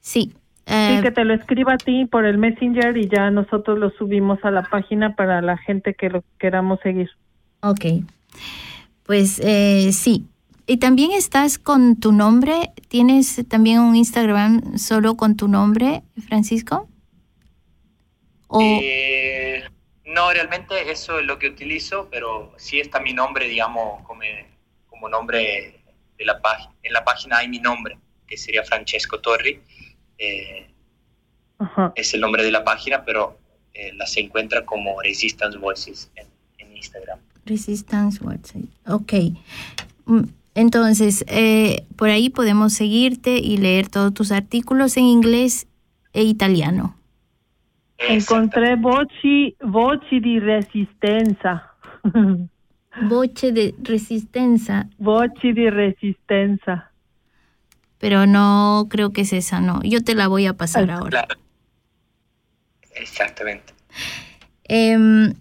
[0.01, 0.33] Sí,
[0.71, 4.39] Sí, que te lo escriba a ti por el Messenger y ya nosotros lo subimos
[4.43, 7.09] a la página para la gente que lo queramos seguir.
[7.61, 7.85] Ok.
[9.03, 10.25] Pues eh, sí.
[10.67, 12.71] ¿Y también estás con tu nombre?
[12.87, 16.87] ¿Tienes también un Instagram solo con tu nombre, Francisco?
[18.47, 18.61] ¿O...
[18.61, 19.63] Eh,
[20.05, 24.21] no, realmente eso es lo que utilizo, pero sí está mi nombre, digamos, como,
[24.87, 25.81] como nombre
[26.17, 26.73] de la página.
[26.83, 29.59] En la página hay mi nombre, que sería Francesco Torri.
[30.21, 30.67] Eh,
[31.95, 33.39] es el nombre de la página, pero
[33.73, 36.27] eh, la se encuentra como Resistance Voices en,
[36.59, 37.19] en Instagram.
[37.45, 39.13] Resistance Voices, ok.
[40.53, 45.67] Entonces, eh, por ahí podemos seguirte y leer todos tus artículos en inglés
[46.13, 46.95] e italiano.
[47.97, 51.73] Encontré voci, voci di resistenza.
[53.07, 54.89] Voce de resistencia.
[54.97, 56.90] Voci di resistenza
[58.01, 59.79] pero no creo que es esa, no.
[59.83, 61.09] Yo te la voy a pasar ah, ahora.
[61.27, 61.39] Claro.
[62.95, 63.73] Exactamente.
[64.67, 65.33] Eh,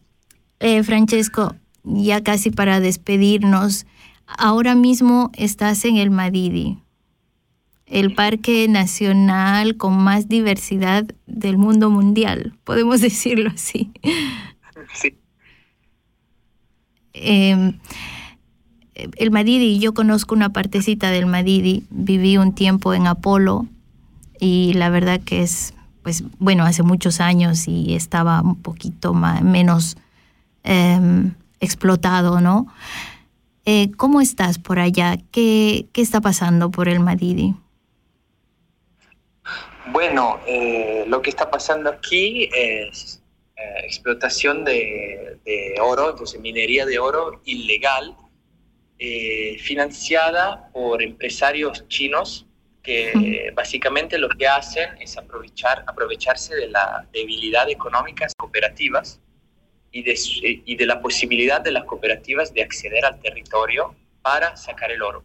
[0.61, 3.87] eh, Francesco, ya casi para despedirnos,
[4.27, 6.77] ahora mismo estás en el Madidi,
[7.87, 13.91] el parque nacional con más diversidad del mundo mundial, podemos decirlo así.
[14.93, 15.17] Sí.
[17.15, 17.73] Eh,
[19.17, 23.67] el Madidi, yo conozco una partecita del Madidi, viví un tiempo en Apolo
[24.39, 29.43] y la verdad que es, pues bueno, hace muchos años y estaba un poquito más,
[29.43, 29.97] menos
[30.65, 30.99] eh,
[31.61, 32.67] explotado, ¿no?
[33.67, 35.17] Eh, ¿Cómo estás por allá?
[35.31, 37.55] ¿Qué, ¿Qué, está pasando por el Madidi?
[39.93, 43.23] Bueno, eh, lo que está pasando aquí es
[43.57, 48.17] eh, explotación de, de, oro, entonces minería de oro ilegal,
[49.01, 52.47] eh, financiada por empresarios chinos
[52.83, 59.21] que básicamente lo que hacen es aprovechar, aprovecharse de la debilidad económica de cooperativas
[59.93, 60.19] y de,
[60.65, 65.25] y de la posibilidad de las cooperativas de acceder al territorio para sacar el oro.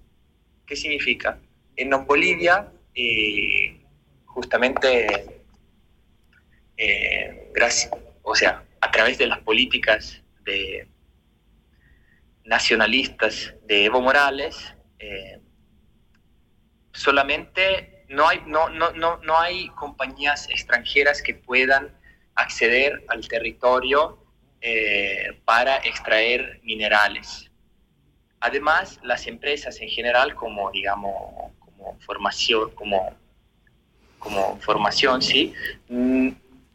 [0.65, 1.39] ¿Qué significa?
[1.75, 3.77] En Bolivia, eh,
[4.25, 5.25] justamente,
[6.77, 7.91] eh, gracias,
[8.23, 10.87] o sea, a través de las políticas de
[12.45, 15.41] nacionalistas de Evo Morales, eh,
[16.93, 21.97] solamente no hay, no, no, no, no hay compañías extranjeras que puedan
[22.35, 24.23] acceder al territorio
[24.61, 27.51] eh, para extraer minerales.
[28.39, 33.15] Además, las empresas en general, como digamos, como formación, como,
[34.19, 35.53] como formación, sí,
[35.89, 36.29] mm,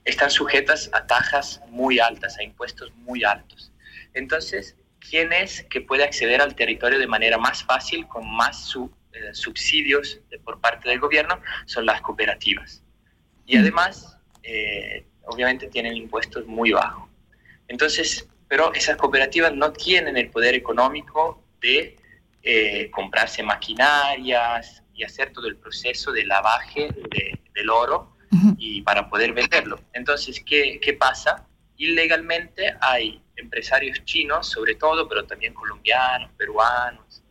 [0.04, 3.72] están sujetas a tajas muy altas, a impuestos muy altos.
[4.14, 8.90] Entonces, ¿quién es que puede acceder al territorio de manera más fácil, con más su,
[9.12, 11.40] eh, subsidios por parte del gobierno?
[11.66, 12.82] Son las cooperativas.
[13.46, 17.08] Y además, eh, obviamente, tienen impuestos muy bajos.
[17.66, 21.96] Entonces, pero esas cooperativas no tienen el poder económico de
[22.42, 26.88] eh, comprarse maquinarias y hacer todo el proceso de lavaje
[27.54, 28.16] del oro
[28.58, 29.80] y para poder venderlo.
[29.92, 31.46] Entonces, ¿qué, ¿qué pasa?
[31.76, 37.22] Ilegalmente hay empresarios chinos, sobre todo, pero también colombianos, peruanos,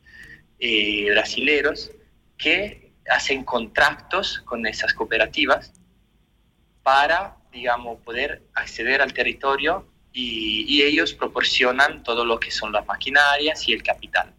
[0.60, 1.92] eh, brasileros,
[2.38, 5.74] que hacen contratos con esas cooperativas
[6.84, 12.86] para, digamos, poder acceder al territorio y, y, ellos proporcionan todo lo que son las
[12.86, 14.34] maquinarias y el capital.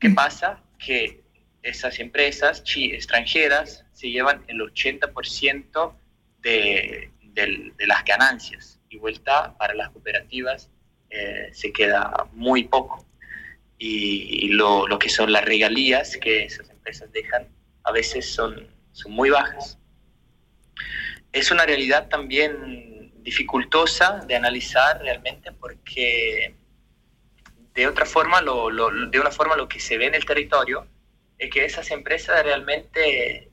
[0.00, 0.60] ¿Qué pasa?
[0.78, 1.22] Que
[1.62, 5.94] esas empresas extranjeras se llevan el 80%
[6.42, 10.70] de, de, de las ganancias y vuelta para las cooperativas
[11.10, 13.04] eh, se queda muy poco.
[13.76, 17.48] Y, y lo, lo, que son las regalías que esas empresas dejan
[17.82, 19.78] a veces son, son muy bajas.
[21.32, 26.54] Es una realidad también dificultosa de analizar realmente porque
[27.74, 30.86] de otra forma lo, lo, de una forma lo que se ve en el territorio
[31.38, 33.50] es que esas empresas realmente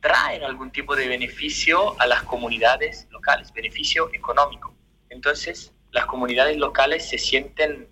[0.00, 4.74] traen algún tipo de beneficio a las comunidades locales, beneficio económico.
[5.10, 7.88] Entonces, las comunidades locales se sienten,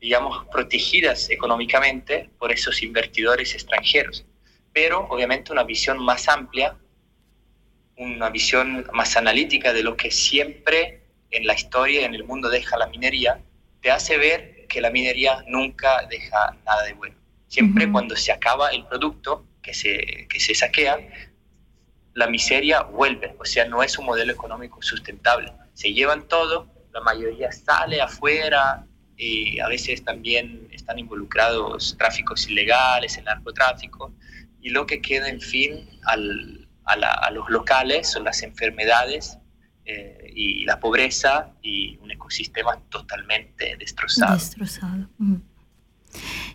[0.00, 4.24] digamos, protegidas económicamente por esos invertidores extranjeros,
[4.72, 6.76] pero obviamente una visión más amplia,
[7.96, 12.48] una visión más analítica de lo que siempre en la historia y en el mundo
[12.48, 13.40] deja la minería,
[13.80, 17.16] te hace ver que la minería nunca deja nada de bueno.
[17.48, 17.92] Siempre uh -huh.
[17.92, 20.98] cuando se acaba el producto que se, que se saquea,
[22.14, 25.52] la miseria vuelve, o sea, no es un modelo económico sustentable.
[25.74, 28.86] Se llevan todo, la mayoría sale afuera
[29.16, 34.14] y a veces también están involucrados tráficos ilegales, el narcotráfico,
[34.60, 39.38] y lo que queda, en fin, a, los locales son las enfermedades
[39.84, 44.34] eh, y la pobreza y un ecosistema totalmente destrozado.
[44.34, 45.08] Destrozado.
[45.18, 45.36] Mm.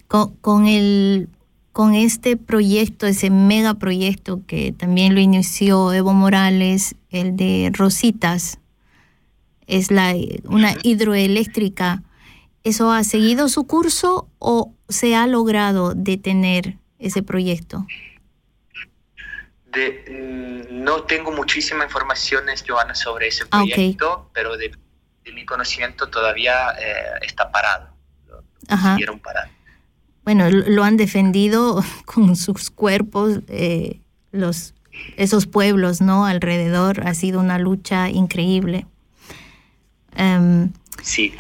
[0.08, 1.30] Con, el,
[1.76, 8.60] con este proyecto, ese megaproyecto que también lo inició Evo Morales, el de Rositas,
[9.68, 10.16] es la,
[10.46, 12.02] una hidroeléctrica.
[12.64, 17.86] ¿Eso ha seguido su curso o se ha logrado detener ese proyecto?
[19.66, 24.30] De, mm, no tengo muchísimas informaciones, Joana, sobre ese proyecto, okay.
[24.34, 24.72] pero de,
[25.26, 27.90] de, mi conocimiento todavía eh, está parado.
[28.30, 28.94] Lo, Ajá.
[28.94, 29.55] Siguieron parado.
[30.26, 34.02] Bueno, lo han defendido con sus cuerpos, eh,
[34.32, 34.74] los,
[35.16, 36.26] esos pueblos, ¿no?
[36.26, 37.08] Alrededor.
[37.08, 38.86] Ha sido una lucha increíble.
[40.18, 40.72] Um,
[41.02, 41.32] sí.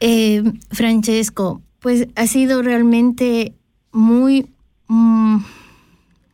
[0.00, 3.54] Eh, Francesco, pues ha sido realmente
[3.90, 4.46] muy,
[4.88, 5.36] mm,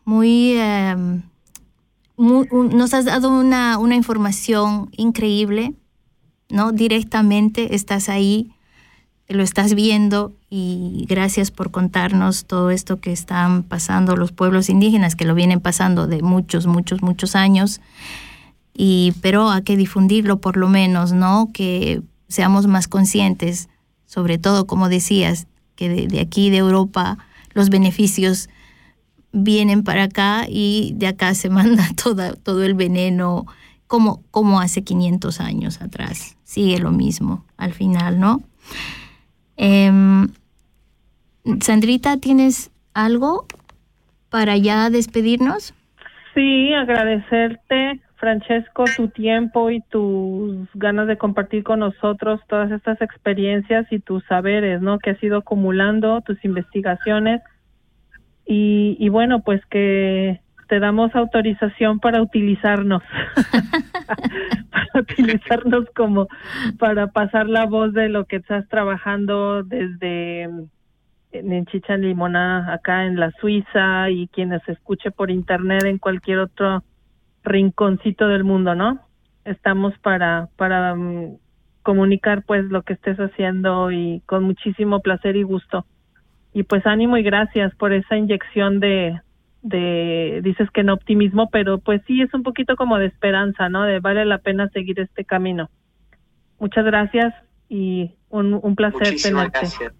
[0.04, 1.22] muy, um,
[2.16, 5.74] muy un, nos has dado una, una, información increíble,
[6.48, 6.72] ¿no?
[6.72, 8.50] Directamente estás ahí,
[9.34, 15.16] lo estás viendo y gracias por contarnos todo esto que están pasando los pueblos indígenas,
[15.16, 17.80] que lo vienen pasando de muchos, muchos, muchos años
[18.74, 21.50] y pero hay que difundirlo por lo menos, ¿no?
[21.52, 23.68] Que seamos más conscientes,
[24.06, 27.18] sobre todo como decías, que de, de, aquí de Europa
[27.52, 28.48] los beneficios
[29.32, 33.46] vienen para acá y de acá se manda toda, todo el veneno
[33.86, 36.36] como, como hace 500 años atrás.
[36.44, 38.42] Sigue lo mismo al final, ¿no?
[39.62, 39.92] Eh,
[41.60, 43.44] Sandrita, ¿tienes algo
[44.30, 45.74] para ya despedirnos?
[46.34, 53.86] Sí, agradecerte Francesco, tu tiempo y tus ganas de compartir con nosotros todas estas experiencias
[53.90, 54.98] y tus saberes, ¿no?
[54.98, 57.42] Que has ido acumulando, tus investigaciones.
[58.46, 60.40] y, y bueno, pues que
[60.70, 63.02] te damos autorización para utilizarnos,
[64.70, 66.28] para utilizarnos como
[66.78, 70.48] para pasar la voz de lo que estás trabajando desde
[71.32, 76.84] en Chicha Limona acá en la Suiza y quienes escuche por internet en cualquier otro
[77.42, 79.00] rinconcito del mundo, ¿no?
[79.44, 81.36] Estamos para para mm,
[81.82, 85.84] comunicar pues lo que estés haciendo y con muchísimo placer y gusto.
[86.52, 89.20] Y pues ánimo y gracias por esa inyección de
[89.62, 93.84] de dices que no optimismo, pero pues sí es un poquito como de esperanza, ¿no?
[93.84, 95.70] De vale la pena seguir este camino.
[96.58, 97.34] Muchas gracias
[97.68, 99.58] y un, un placer Muchísimas tenerte.
[99.60, 99.92] gracias.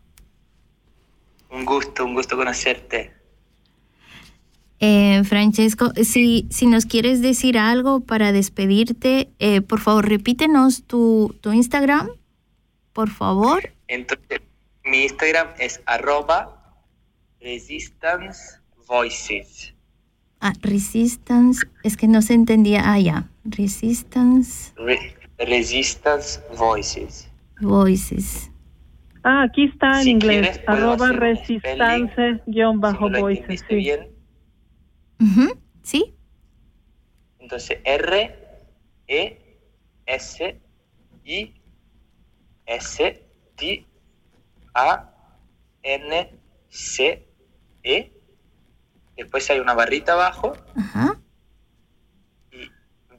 [1.51, 3.13] Un gusto, un gusto conocerte.
[4.79, 11.37] Eh, Francesco, si, si nos quieres decir algo para despedirte, eh, por favor, repítenos tu,
[11.43, 12.09] tu Instagram,
[12.95, 13.73] por favor.
[13.89, 14.41] Entonces,
[14.85, 16.79] mi Instagram es arroba
[17.41, 18.60] resistance
[18.91, 19.73] voices.
[20.41, 22.83] Ah, Resistance, es que no se entendía.
[22.93, 23.31] Ah, ya.
[23.45, 27.31] Resistance Re- resistance voices.
[27.61, 28.51] Voices.
[29.23, 33.65] Ah, aquí está en Si inglés, quieres, arroba resistance guion Si bajo no lo voices.
[33.69, 33.75] Sí.
[33.77, 34.09] bien,
[35.21, 36.15] Ujú, ¿Sí?
[37.39, 38.35] entonces R
[39.07, 39.39] E
[40.07, 40.61] S
[41.25, 41.55] I
[42.67, 43.27] S
[43.57, 43.87] T
[44.75, 45.15] A
[45.83, 46.31] N
[46.71, 47.29] C
[47.83, 48.13] E.
[49.17, 51.19] Después hay una barrita abajo Ajá.
[52.53, 52.71] y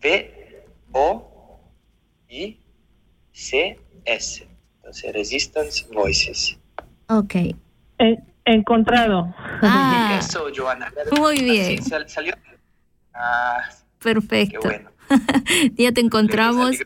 [0.03, 1.61] V O
[2.29, 2.59] I
[3.31, 4.47] C S.
[4.77, 6.57] Entonces Resistance Voices.
[7.07, 7.35] Ok.
[7.35, 7.55] Eh,
[8.45, 9.33] encontrado.
[9.61, 10.91] Ah, Eso, Joana.
[11.19, 11.83] muy bien.
[11.83, 12.33] sal- salió.
[13.13, 14.59] Ah, qué perfecto.
[14.63, 14.89] bueno.
[15.75, 16.77] ya te encontramos.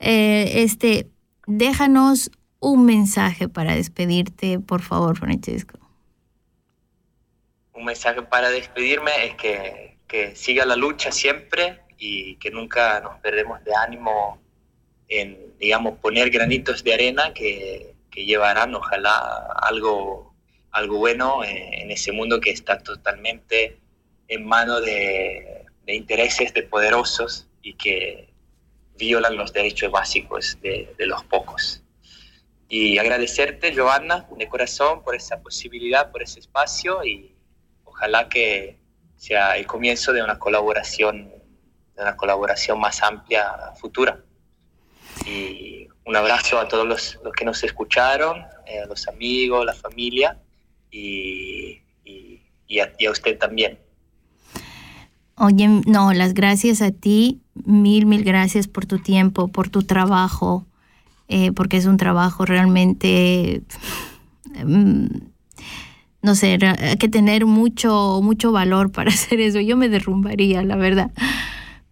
[0.00, 1.08] Eh, este,
[1.46, 2.30] déjanos
[2.60, 5.78] un mensaje para despedirte, por favor, Francesco.
[7.74, 13.18] Un mensaje para despedirme es que, que siga la lucha siempre y que nunca nos
[13.20, 14.40] perdemos de ánimo
[15.08, 20.34] en, digamos, poner granitos de arena que, que llevarán, ojalá, algo,
[20.70, 23.78] algo bueno en, en ese mundo que está totalmente
[24.28, 28.28] en manos de, de intereses de poderosos y que
[28.96, 31.82] violan los derechos básicos de, de los pocos.
[32.68, 37.31] Y agradecerte, Giovanna, de corazón, por esa posibilidad, por ese espacio y
[38.02, 38.80] ojalá que
[39.16, 41.28] sea el comienzo de una colaboración,
[41.94, 43.44] de una colaboración más amplia
[43.80, 44.18] futura.
[45.24, 49.72] Y un abrazo a todos los, los que nos escucharon, eh, a los amigos, la
[49.74, 50.36] familia
[50.90, 53.78] y, y- y a, y a usted también.
[55.36, 60.66] Oye, no, las gracias a ti, mil, mil gracias por tu tiempo, por tu trabajo,
[61.28, 63.62] eh, porque es un trabajo realmente,
[64.64, 65.06] mm,
[66.22, 69.60] no sé, hay que tener mucho, mucho valor para hacer eso.
[69.60, 71.10] Yo me derrumbaría, la verdad.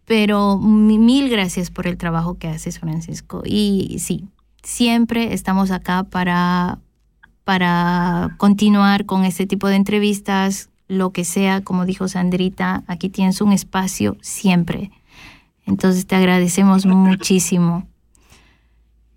[0.07, 3.43] Pero mi- mil gracias por el trabajo que haces, Francisco.
[3.45, 4.25] Y sí,
[4.63, 6.79] siempre estamos acá para,
[7.45, 13.41] para continuar con este tipo de entrevistas, lo que sea, como dijo Sandrita, aquí tienes
[13.41, 14.91] un espacio siempre.
[15.67, 17.87] Entonces te agradecemos muchísimo.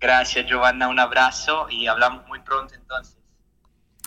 [0.00, 3.16] Gracias, Giovanna, un abrazo y hablamos muy pronto entonces.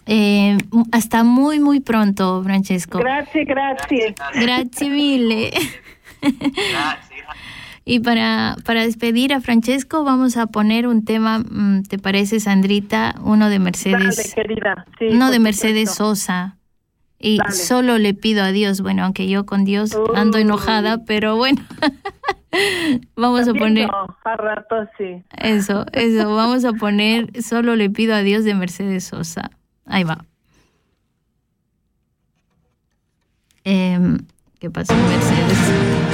[0.08, 0.58] Eh,
[0.92, 3.00] hasta muy, muy pronto, Francesco.
[3.00, 4.16] Gracias, gracias.
[4.34, 5.52] Gracias mille.
[6.22, 7.08] Gracias.
[7.90, 13.16] Y para, para despedir a Francesco vamos a poner un tema, mm, ¿te parece, Sandrita?
[13.24, 14.18] Uno de Mercedes.
[14.18, 14.86] Dale, querida.
[15.00, 16.16] Sí, uno de Mercedes supuesto.
[16.16, 16.58] Sosa.
[17.18, 17.52] Y Dale.
[17.52, 21.62] solo le pido a Dios, bueno, aunque yo con Dios ando enojada, pero bueno,
[23.16, 25.24] vamos a poner no, a rato sí.
[25.38, 29.50] eso, eso, vamos a poner solo le pido a Dios de Mercedes Sosa.
[29.88, 30.26] Ahí va.
[33.64, 34.18] Em,
[34.60, 36.07] ¿Qué pasó, Mercedes?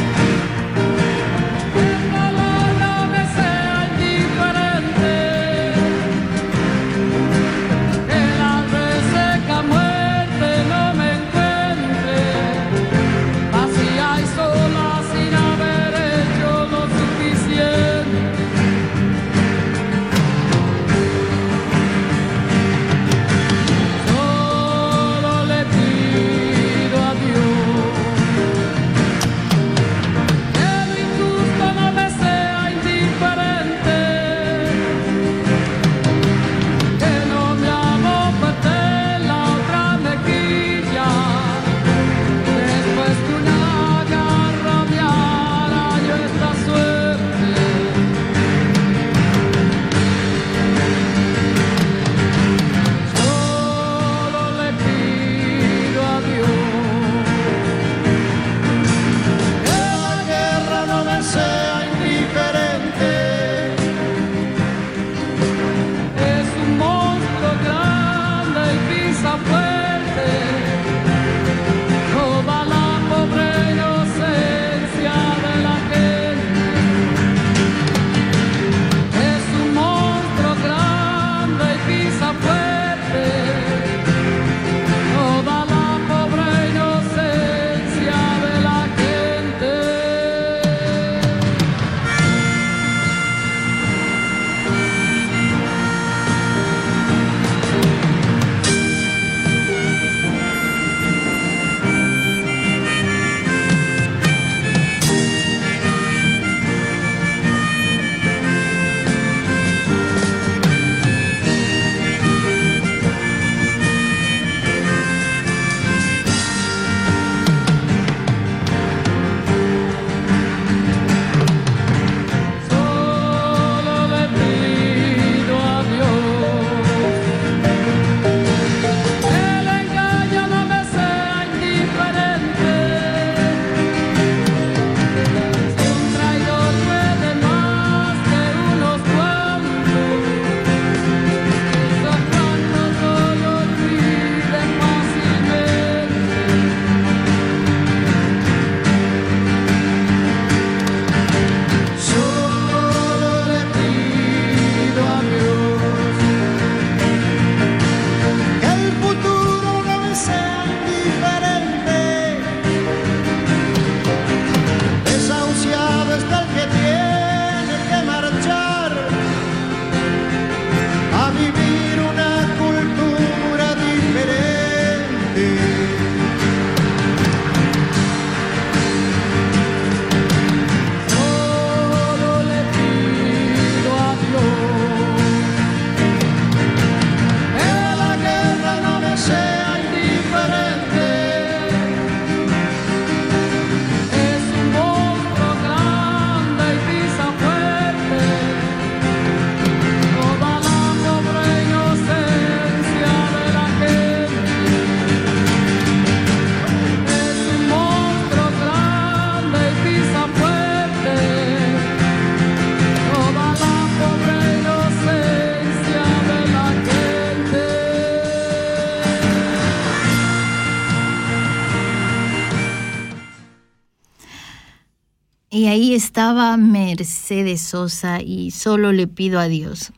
[225.74, 229.92] Ahí estaba Mercedes Sosa y solo le pido a Dios.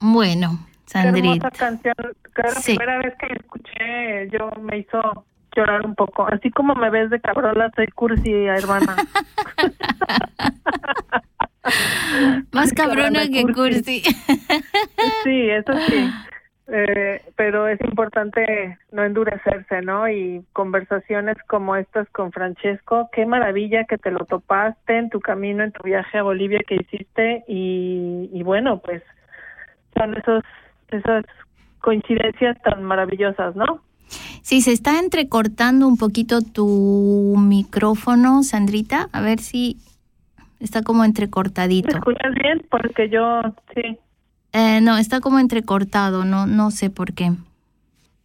[0.00, 1.50] Bueno, Sandrita.
[1.50, 1.94] Qué canción.
[2.60, 2.76] Sí.
[2.76, 5.24] primera vez que la escuché, yo me hizo
[5.54, 6.26] llorar un poco.
[6.26, 8.96] Así como me ves de cabrola, soy cursi, hermana.
[12.52, 14.02] Más cabrona Cabrona que cursi.
[14.02, 14.02] cursi.
[15.24, 16.10] Sí, eso sí.
[16.72, 20.08] Eh, pero es importante no endurecerse, ¿no?
[20.08, 25.64] Y conversaciones como estas con Francesco, qué maravilla que te lo topaste en tu camino,
[25.64, 29.02] en tu viaje a Bolivia que hiciste y, y bueno, pues
[29.96, 30.44] son esos
[30.90, 31.24] esas
[31.80, 33.82] coincidencias tan maravillosas, ¿no?
[34.42, 39.08] Sí, se está entrecortando un poquito tu micrófono, Sandrita.
[39.12, 39.76] A ver si
[40.60, 41.96] está como ¿Me entrecortadito.
[41.96, 42.66] escuchas bien?
[42.70, 43.42] Porque yo,
[43.74, 43.98] sí.
[44.52, 47.32] Eh, no, está como entrecortado, no, no sé por qué.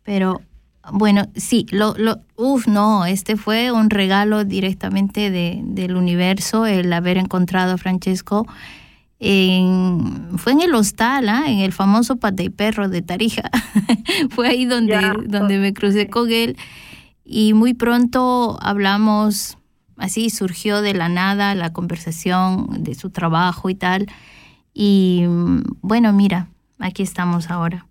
[0.03, 0.41] Pero
[0.91, 6.91] bueno, sí, lo, lo, uf, no, este fue un regalo directamente de, del universo, el
[6.93, 8.47] haber encontrado a Francesco.
[9.19, 11.45] En, fue en el hostal, ¿ah?
[11.47, 13.49] en el famoso Pata y Perro de Tarija.
[14.30, 16.57] fue ahí donde, Ya, donde me crucé con él.
[17.23, 19.57] Y muy pronto hablamos,
[19.97, 24.07] así surgió de la nada la conversación de su trabajo y tal.
[24.77, 25.23] Y
[25.81, 26.49] bueno, mira,
[26.80, 27.88] aquí estamos ahora.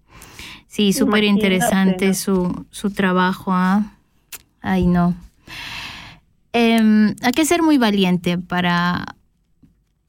[0.68, 3.52] Sí, súper interesante su, su trabajo.
[3.54, 3.96] ¿ah?
[4.60, 5.14] Ay, no.
[6.52, 9.16] Em, hay que ser muy valiente para,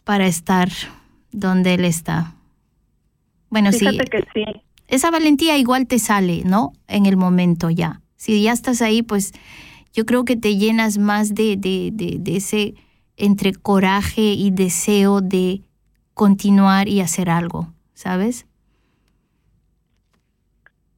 [0.03, 0.69] para estar
[1.31, 2.35] donde él está.
[3.49, 4.43] Bueno, sí, Fíjate que sí.
[4.87, 6.73] esa valentía igual te sale, ¿no?
[6.87, 8.01] En el momento ya.
[8.17, 9.31] Si ya estás ahí, pues
[9.93, 12.75] yo creo que te llenas más de, de, de, de ese
[13.15, 15.61] entre coraje y deseo de
[16.15, 18.47] continuar y hacer algo, ¿sabes?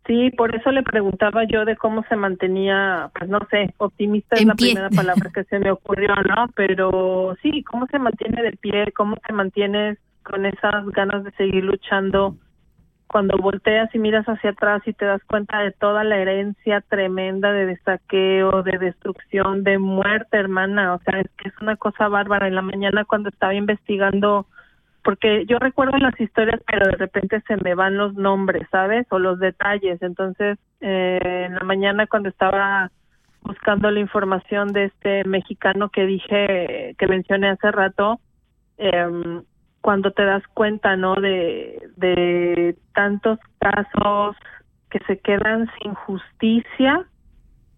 [0.06, 4.46] Sí, por eso le preguntaba yo de cómo se mantenía, pues no sé, optimista es
[4.46, 6.48] la primera palabra que se me ocurrió, ¿no?
[6.56, 11.66] Pero sí, cómo se mantiene de pie, cómo te mantienes con esas ganas de seguir
[11.66, 12.38] luchando
[13.08, 17.52] cuando volteas y miras hacia atrás y te das cuenta de toda la herencia tremenda
[17.52, 22.48] de saqueo, de destrucción, de muerte, hermana, o sea, es que es una cosa bárbara.
[22.48, 24.46] En la mañana cuando estaba investigando
[25.08, 29.08] porque yo recuerdo las historias, pero de repente se me van los nombres, ¿sabes?
[29.10, 30.02] O los detalles.
[30.02, 32.92] Entonces, eh, en la mañana cuando estaba
[33.42, 38.20] buscando la información de este mexicano que dije, que mencioné hace rato,
[38.78, 39.44] em,
[39.80, 41.16] cuando te das cuenta, ¿no?
[41.16, 44.36] De, de tantos casos
[44.90, 47.06] que se quedan sin justicia,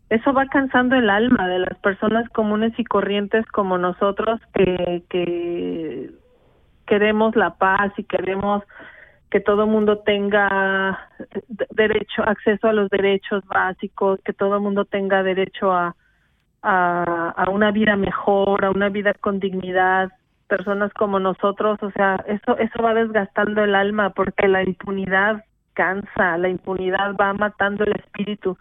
[0.10, 6.10] eso va cansando el alma de las personas comunes y corrientes como nosotros que, que
[6.90, 8.64] queremos la paz y queremos
[9.30, 11.08] que todo el mundo tenga
[11.48, 15.96] de- derecho, acceso a los derechos básicos, que todo el mundo tenga derecho a,
[16.64, 20.10] a, a una vida mejor, a una vida con dignidad,
[20.48, 25.44] personas como nosotros, o sea, eso, eso va desgastando el alma porque la impunidad
[25.74, 28.58] cansa, la impunidad va matando el espíritu.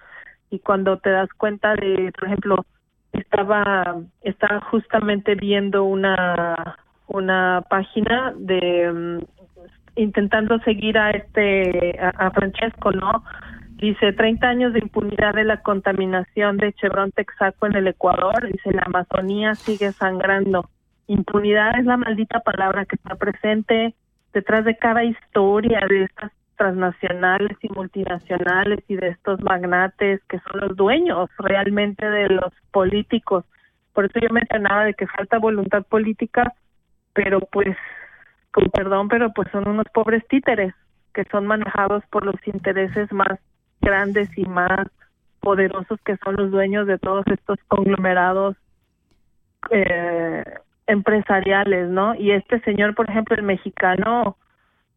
[0.51, 2.67] Y cuando te das cuenta de, por ejemplo,
[3.13, 6.77] estaba, estaba justamente viendo una
[7.09, 9.25] una página de mm,
[9.97, 13.25] intentando seguir a este a, Francesco, ¿no?
[13.77, 18.73] Dice 30 años de impunidad de la contaminación de Chevron Texaco en el Ecuador, dice
[18.73, 20.69] la Amazonía sigue sangrando.
[21.07, 23.95] Impunidad es la maldita palabra que está presente
[24.33, 30.61] detrás de cada historia de estas transnacionales y multinacionales y de estos magnates que son
[30.61, 33.45] los dueños realmente de los políticos.
[33.95, 36.53] Por eso yo mencionaba de que falta voluntad política
[37.19, 37.77] pero pues
[38.53, 40.73] con perdón, pero pues son unos pobres títeres
[41.13, 43.41] que son manejados por los intereses más
[43.81, 44.87] grandes y más
[45.41, 48.55] poderosos que son los dueños de todos estos conglomerados
[49.71, 50.45] eh,
[50.87, 52.15] empresariales, ¿no?
[52.15, 54.37] Y este señor, por ejemplo, el mexicano,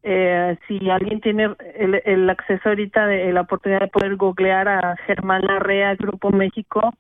[0.04, 4.96] eh, si alguien tiene el, el acceso ahorita de la oportunidad de poder googlear a
[5.08, 6.94] Germán Larrea, Grupo México,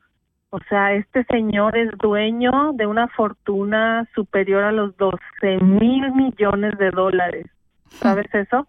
[0.51, 5.17] o sea, este señor es dueño de una fortuna superior a los 12
[5.61, 7.47] mil millones de dólares.
[7.87, 8.67] ¿Sabes eso?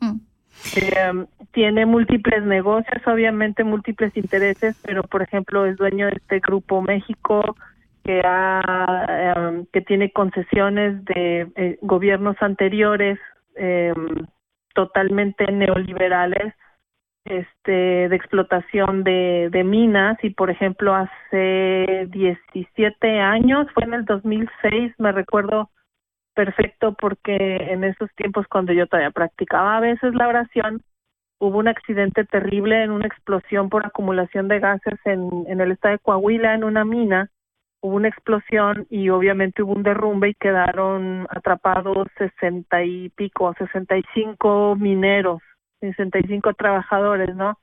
[0.00, 0.18] Hmm.
[0.76, 6.82] Eh, tiene múltiples negocios, obviamente múltiples intereses, pero por ejemplo es dueño de este Grupo
[6.82, 7.56] México
[8.04, 13.18] que ha, eh, que tiene concesiones de eh, gobiernos anteriores
[13.54, 13.94] eh,
[14.74, 16.52] totalmente neoliberales
[17.24, 24.04] este de explotación de, de minas y por ejemplo hace 17 años fue en el
[24.04, 25.70] 2006 me recuerdo
[26.34, 30.82] perfecto porque en esos tiempos cuando yo todavía practicaba a veces la oración
[31.38, 35.92] hubo un accidente terrible en una explosión por acumulación de gases en, en el estado
[35.92, 37.30] de Coahuila en una mina
[37.82, 43.98] hubo una explosión y obviamente hubo un derrumbe y quedaron atrapados sesenta y pico, sesenta
[43.98, 45.42] y cinco mineros,
[45.90, 47.58] sesenta y cinco trabajadores, ¿no?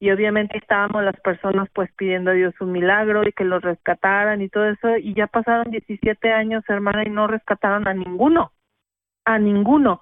[0.00, 4.40] Y obviamente estábamos las personas pues pidiendo a Dios un milagro y que los rescataran
[4.40, 8.52] y todo eso y ya pasaron 17 años, hermana, y no rescataron a ninguno,
[9.24, 10.00] a ninguno.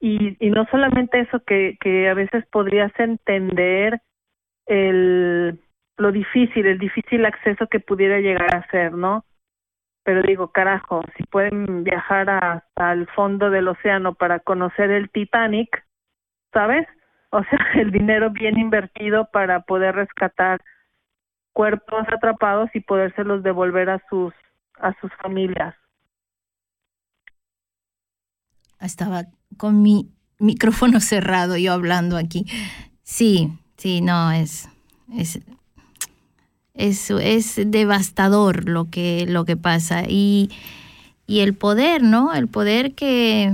[0.00, 4.00] Y, no solamente eso, que, que a veces podrías entender
[4.66, 5.58] el
[5.98, 9.24] lo difícil, el difícil acceso que pudiera llegar a ser, ¿no?
[10.04, 15.84] Pero digo, carajo, si pueden viajar hasta el fondo del océano para conocer el Titanic,
[16.52, 16.86] ¿sabes?
[17.30, 20.60] O sea, el dinero bien invertido para poder rescatar
[21.52, 24.32] cuerpos atrapados y podérselos devolver a sus
[24.80, 25.74] a sus familias.
[28.80, 29.24] Estaba
[29.56, 32.46] con mi micrófono cerrado yo hablando aquí.
[33.02, 34.68] Sí, sí, no, es,
[35.16, 35.40] es,
[36.74, 40.04] es, es devastador lo que, lo que pasa.
[40.06, 40.50] Y,
[41.26, 42.34] y el poder, ¿no?
[42.34, 43.52] El poder que,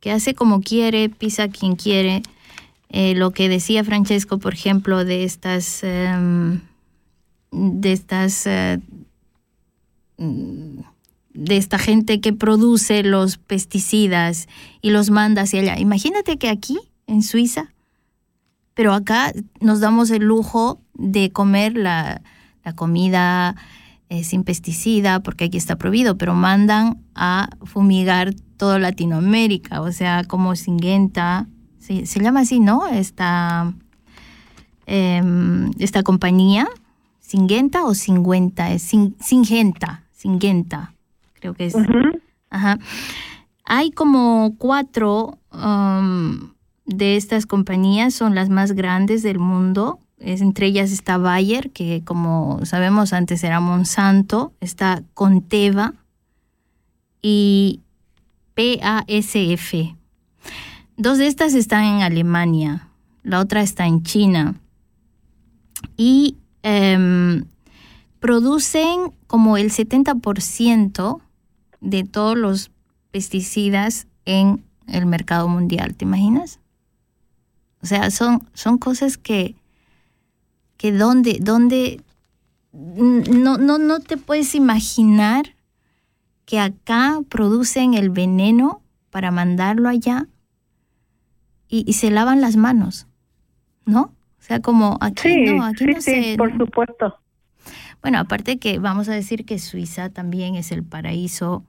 [0.00, 2.22] que hace como quiere, pisa quien quiere.
[2.90, 6.60] Eh, lo que decía Francesco, por ejemplo, de estas, em,
[7.52, 8.80] de estas, eh,
[10.16, 14.48] de esta gente que produce los pesticidas
[14.80, 15.78] y los manda hacia allá.
[15.78, 17.72] Imagínate que aquí, en Suiza,
[18.74, 22.22] pero acá nos damos el lujo de comer la,
[22.74, 23.56] comida
[24.10, 30.24] eh, sin pesticida, porque aquí está prohibido, pero mandan a fumigar toda Latinoamérica, o sea,
[30.24, 31.48] como Singenta,
[31.88, 32.86] se, se llama así, ¿no?
[32.86, 33.72] Esta,
[34.86, 36.68] em, esta compañía,
[37.20, 40.92] Singenta o Singüenta, es Sin- Singenta, Singenta,
[41.40, 41.74] creo que es.
[42.50, 42.78] Ajá.
[43.64, 46.50] Hay como cuatro um,
[46.84, 49.98] de estas compañías, son las más grandes del mundo.
[50.18, 55.94] Es, entre ellas está Bayer, que como sabemos antes era Monsanto, está Conteva
[57.22, 57.80] y
[58.54, 59.97] PASF.
[60.98, 62.88] Dos de estas están en Alemania,
[63.22, 64.56] la otra está en China.
[65.96, 67.44] Y em,
[68.18, 71.20] producen como el 70%
[71.80, 72.72] de todos los
[73.12, 76.58] pesticidas en el mercado mundial, ¿te imaginas?
[77.80, 79.54] O sea, son, son cosas que,
[80.78, 82.02] que donde, donde
[82.72, 85.54] no, no, no te puedes imaginar
[86.44, 90.26] que acá producen el veneno para mandarlo allá
[91.68, 93.06] y, y se lavan las manos,
[93.84, 94.12] ¿no?
[94.38, 96.36] O sea, como aquí Sí, no, aquí sí, no sí, se...
[96.36, 97.18] por supuesto.
[98.02, 101.64] Bueno, aparte que vamos a decir que Suiza también es el paraíso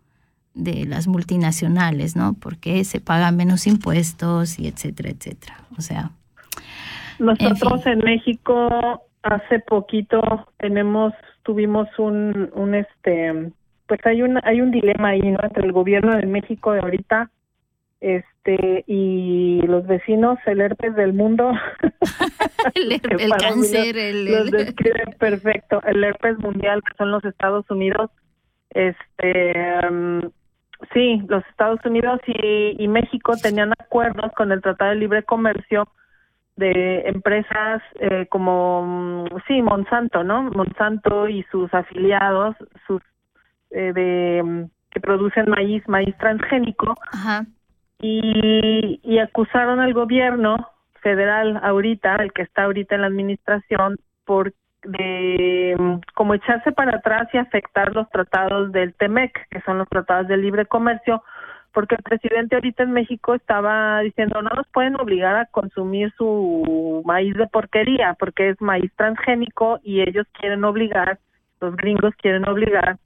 [0.54, 2.34] de las multinacionales, ¿no?
[2.40, 5.56] Porque se pagan menos impuestos y etcétera, etcétera.
[5.78, 6.12] O sea,
[7.18, 7.94] Nosotros fin.
[7.94, 10.22] en, México hace poquito
[10.58, 11.14] tenemos
[11.44, 13.52] tuvimos un un este
[13.88, 17.30] pues hay un hay un dilema ahí no entre el gobierno de México de ahorita
[18.00, 18.39] este
[18.88, 21.52] y los vecinos el herpes del mundo
[22.76, 25.82] el, que el cáncer, los- el, los el- describe perfecto.
[25.86, 28.10] El herpes mundial que son los Estados Unidos
[28.72, 30.20] este mm,
[30.94, 35.88] sí los Estados Unidos y, y México tenían acuerdos con el Tratado de Libre Comercio
[36.56, 42.56] de empresas eh, como mm, sí Monsanto no Monsanto y sus afiliados
[42.86, 43.02] sus
[43.72, 46.96] eh, de mm, que producen maíz maíz transgénico.
[47.12, 47.46] Ajá.
[48.00, 50.70] Y, y acusaron al gobierno
[51.02, 54.54] federal ahorita, el que está ahorita en la administración, por
[54.84, 55.76] de
[56.16, 60.38] como echarse para atrás y afectar los tratados del TEMEC, que son los tratados de
[60.38, 61.22] libre comercio,
[61.74, 67.04] porque el presidente ahorita en México estaba diciendo no nos pueden obligar a consumir su
[67.06, 71.20] maíz de porquería, porque es maíz transgénico y ellos quieren obligar,
[71.60, 72.98] los gringos quieren obligar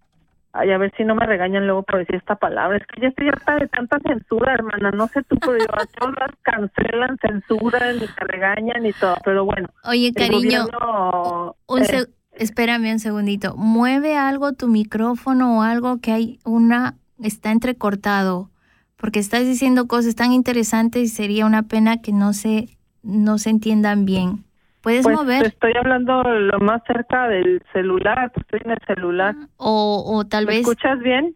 [0.56, 2.78] Ay, a ver si no me regañan luego por decir esta palabra.
[2.78, 4.92] Es que ya estoy harta de tanta censura, hermana.
[4.92, 9.18] No sé tú, pero yo a todas las cancelan, censuran y te regañan y todo.
[9.26, 9.68] Pero bueno.
[9.84, 13.56] Oye, cariño, gobierno, un eh, espérame un segundito.
[13.58, 18.52] Mueve algo tu micrófono o algo que hay una está entrecortado,
[18.96, 23.50] porque estás diciendo cosas tan interesantes y sería una pena que no se no se
[23.50, 24.46] entiendan bien.
[24.84, 25.46] ¿Puedes pues mover?
[25.48, 28.32] estoy hablando lo más cerca del celular.
[28.36, 29.34] Estoy en el celular.
[29.58, 31.36] O, o tal ¿Me vez, escuchas bien?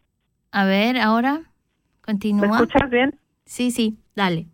[0.51, 2.59] a ver, ahora, ¿Me continúa.
[2.59, 3.19] escuchas bien?
[3.45, 4.47] Sí, sí, dale.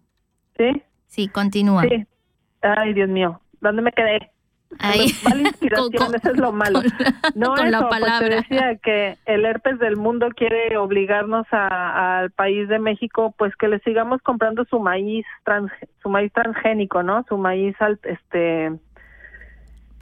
[0.58, 0.84] Sí.
[1.08, 1.84] Sí, continúa.
[1.84, 2.06] Sí.
[2.62, 3.42] Ay, Dios mío.
[3.62, 4.32] ¿Dónde me quedé?
[4.80, 5.08] Ahí.
[5.24, 6.82] Mala inspiración, Con- eso es lo malo.
[7.36, 8.36] No, con la eso, pues te palabra.
[8.38, 13.68] decía que el herpes del mundo quiere obligarnos a- al país de México, pues que
[13.68, 15.72] le sigamos comprando su maíz trans,
[16.02, 17.24] su maíz transgénico, ¿no?
[17.30, 18.72] Su maíz al- este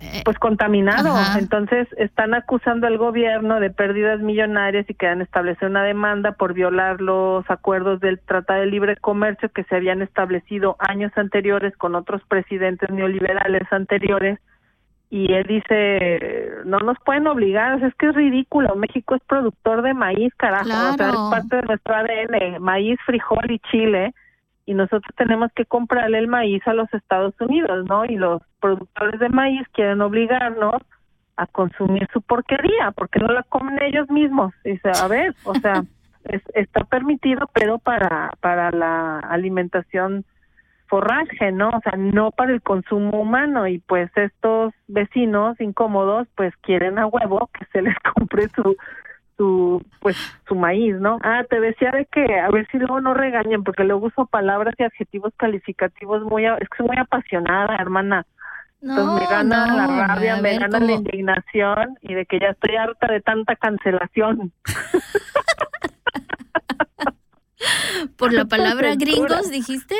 [0.03, 1.09] eh, pues contaminado.
[1.15, 1.37] Ajá.
[1.37, 6.53] Entonces están acusando al gobierno de pérdidas millonarias y que han establecido una demanda por
[6.55, 11.93] violar los acuerdos del Tratado de Libre Comercio que se habían establecido años anteriores con
[11.93, 14.39] otros presidentes neoliberales anteriores.
[15.11, 19.93] Y él dice, no nos pueden obligar, es que es ridículo, México es productor de
[19.93, 24.13] maíz, carajo, o sea, es parte de nuestro ADN, maíz, frijol y chile,
[24.65, 28.05] y nosotros tenemos que comprarle el maíz a los Estados Unidos, ¿no?
[28.05, 30.75] Y los productores de maíz quieren obligarnos
[31.35, 34.53] a consumir su porquería, porque no la comen ellos mismos.
[34.63, 35.83] Dice, a ver, o sea,
[36.23, 40.23] es- está permitido, pero para, para la alimentación
[40.91, 41.69] forraje, ¿no?
[41.69, 43.65] O sea, no para el consumo humano.
[43.65, 48.75] Y pues estos vecinos incómodos, pues quieren a huevo que se les compre su
[49.37, 51.17] su pues su maíz, ¿no?
[51.23, 54.75] Ah, te decía de que a ver si luego no regañen porque luego uso palabras
[54.77, 58.25] y adjetivos calificativos muy a- es que soy muy apasionada, hermana.
[58.81, 62.49] Entonces no, me gana no, la rabia, me gana la indignación y de que ya
[62.49, 64.51] estoy harta de tanta cancelación.
[68.17, 69.95] Por la palabra gringos, dijiste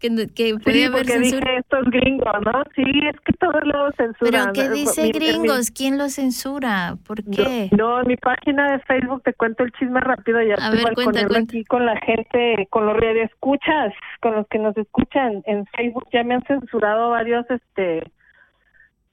[0.00, 1.40] que, que Sí, podía haber censura.
[1.52, 2.62] dije estos gringos, ¿no?
[2.74, 4.52] Sí, es que todos los censuran.
[4.52, 5.70] Pero ¿qué Eh, dice mi- mi- gringos?
[5.70, 6.96] ¿Quién lo censura?
[7.06, 7.68] ¿Por qué?
[7.76, 11.04] No, en mi página de Facebook te cuento el chisme rápido ya A ver, cuenta,
[11.26, 11.38] cuenta.
[11.40, 16.06] aquí con la gente, con los escuchas, con los que nos escuchan en Facebook.
[16.12, 18.02] Ya me han censurado varios, este,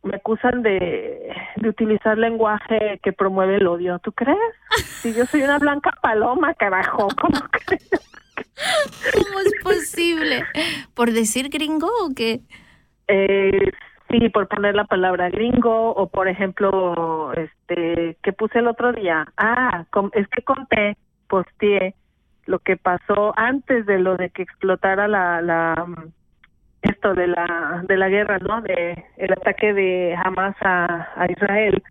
[0.03, 3.99] me acusan de, de utilizar lenguaje que promueve el odio.
[3.99, 4.37] ¿Tú crees?
[5.01, 7.89] Si yo soy una blanca paloma, carajo, ¿cómo crees?
[9.13, 10.43] ¿Cómo es posible?
[10.93, 12.41] ¿Por decir gringo o qué?
[13.07, 13.71] Eh,
[14.09, 19.27] sí, por poner la palabra gringo o por ejemplo, este, que puse el otro día.
[19.37, 21.95] Ah, es que conté, posteé
[22.45, 25.85] lo que pasó antes de lo de que explotara la, la
[26.81, 28.61] esto de la de la guerra, ¿no?
[28.61, 31.81] De el ataque de Hamas a, a Israel.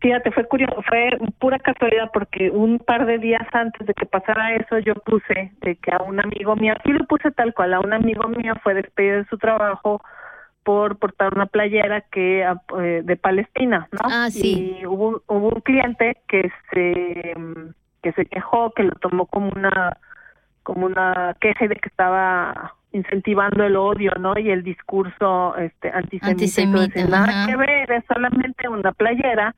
[0.00, 4.54] Fíjate, fue curioso, fue pura casualidad porque un par de días antes de que pasara
[4.54, 7.80] eso yo puse de que a un amigo mío, aquí lo puse tal cual, a
[7.80, 10.00] un amigo mío fue despedido de su trabajo
[10.62, 13.98] por portar una playera que eh, de Palestina, ¿no?
[14.02, 14.78] Ah, sí.
[14.80, 19.50] Y hubo, hubo un cliente que se mm, que se quejó, que lo tomó como
[19.50, 19.98] una
[20.62, 24.38] como una queja de que estaba incentivando el odio, ¿no?
[24.38, 26.28] Y el discurso este antisemita.
[26.28, 29.54] Antisemita, Entonces, nada que ver, es solamente una playera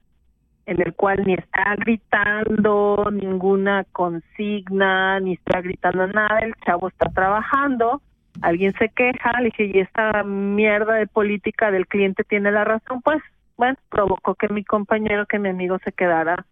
[0.66, 7.08] en el cual ni está gritando ninguna consigna, ni está gritando nada, el chavo está
[7.10, 8.00] trabajando,
[8.40, 13.02] alguien se queja, le dije, y esta mierda de política del cliente tiene la razón,
[13.02, 13.22] pues,
[13.56, 16.46] bueno, provocó que mi compañero, que mi amigo se quedara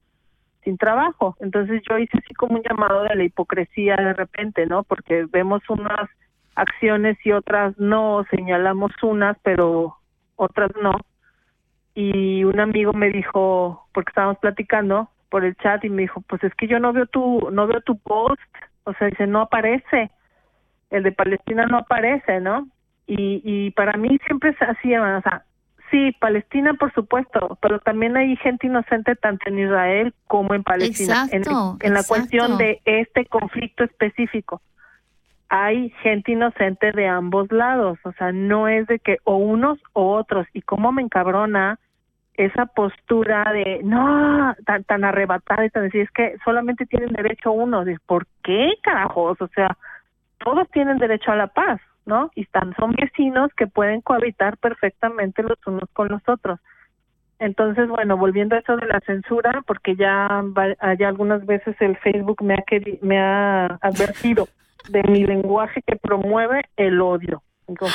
[0.65, 1.37] sin trabajo.
[1.41, 4.83] Entonces yo hice así como un llamado de la hipocresía de repente, ¿no?
[4.83, 6.11] Porque vemos unas
[6.55, 9.97] acciones y otras no, señalamos unas, pero
[10.37, 11.01] otras no
[11.95, 16.43] y un amigo me dijo porque estábamos platicando por el chat y me dijo pues
[16.45, 18.41] es que yo no veo tu no veo tu post
[18.85, 20.11] o sea dice no aparece
[20.91, 22.69] el de Palestina no aparece no
[23.07, 25.45] y y para mí siempre es así o sea
[25.91, 31.27] sí Palestina por supuesto pero también hay gente inocente tanto en Israel como en Palestina
[31.33, 32.21] en, Exacto, en la exacto.
[32.21, 34.61] cuestión de este conflicto específico
[35.51, 40.13] hay gente inocente de ambos lados, o sea, no es de que o unos o
[40.17, 41.81] otros, y cómo me encabrona
[42.35, 44.55] esa postura de no,
[44.87, 49.43] tan, arrebatada y tan decir, es que solamente tienen derecho unos, ¿por qué carajos?
[49.43, 49.77] O sea,
[50.39, 52.31] todos tienen derecho a la paz, ¿no?
[52.37, 56.61] Y están, son vecinos que pueden cohabitar perfectamente los unos con los otros.
[57.41, 60.45] Entonces, bueno, volviendo a eso de la censura, porque ya,
[60.97, 62.65] ya algunas veces el Facebook me ha,
[63.03, 64.47] me ha advertido
[64.91, 67.43] de mi lenguaje que promueve el odio.
[67.67, 67.87] Digo,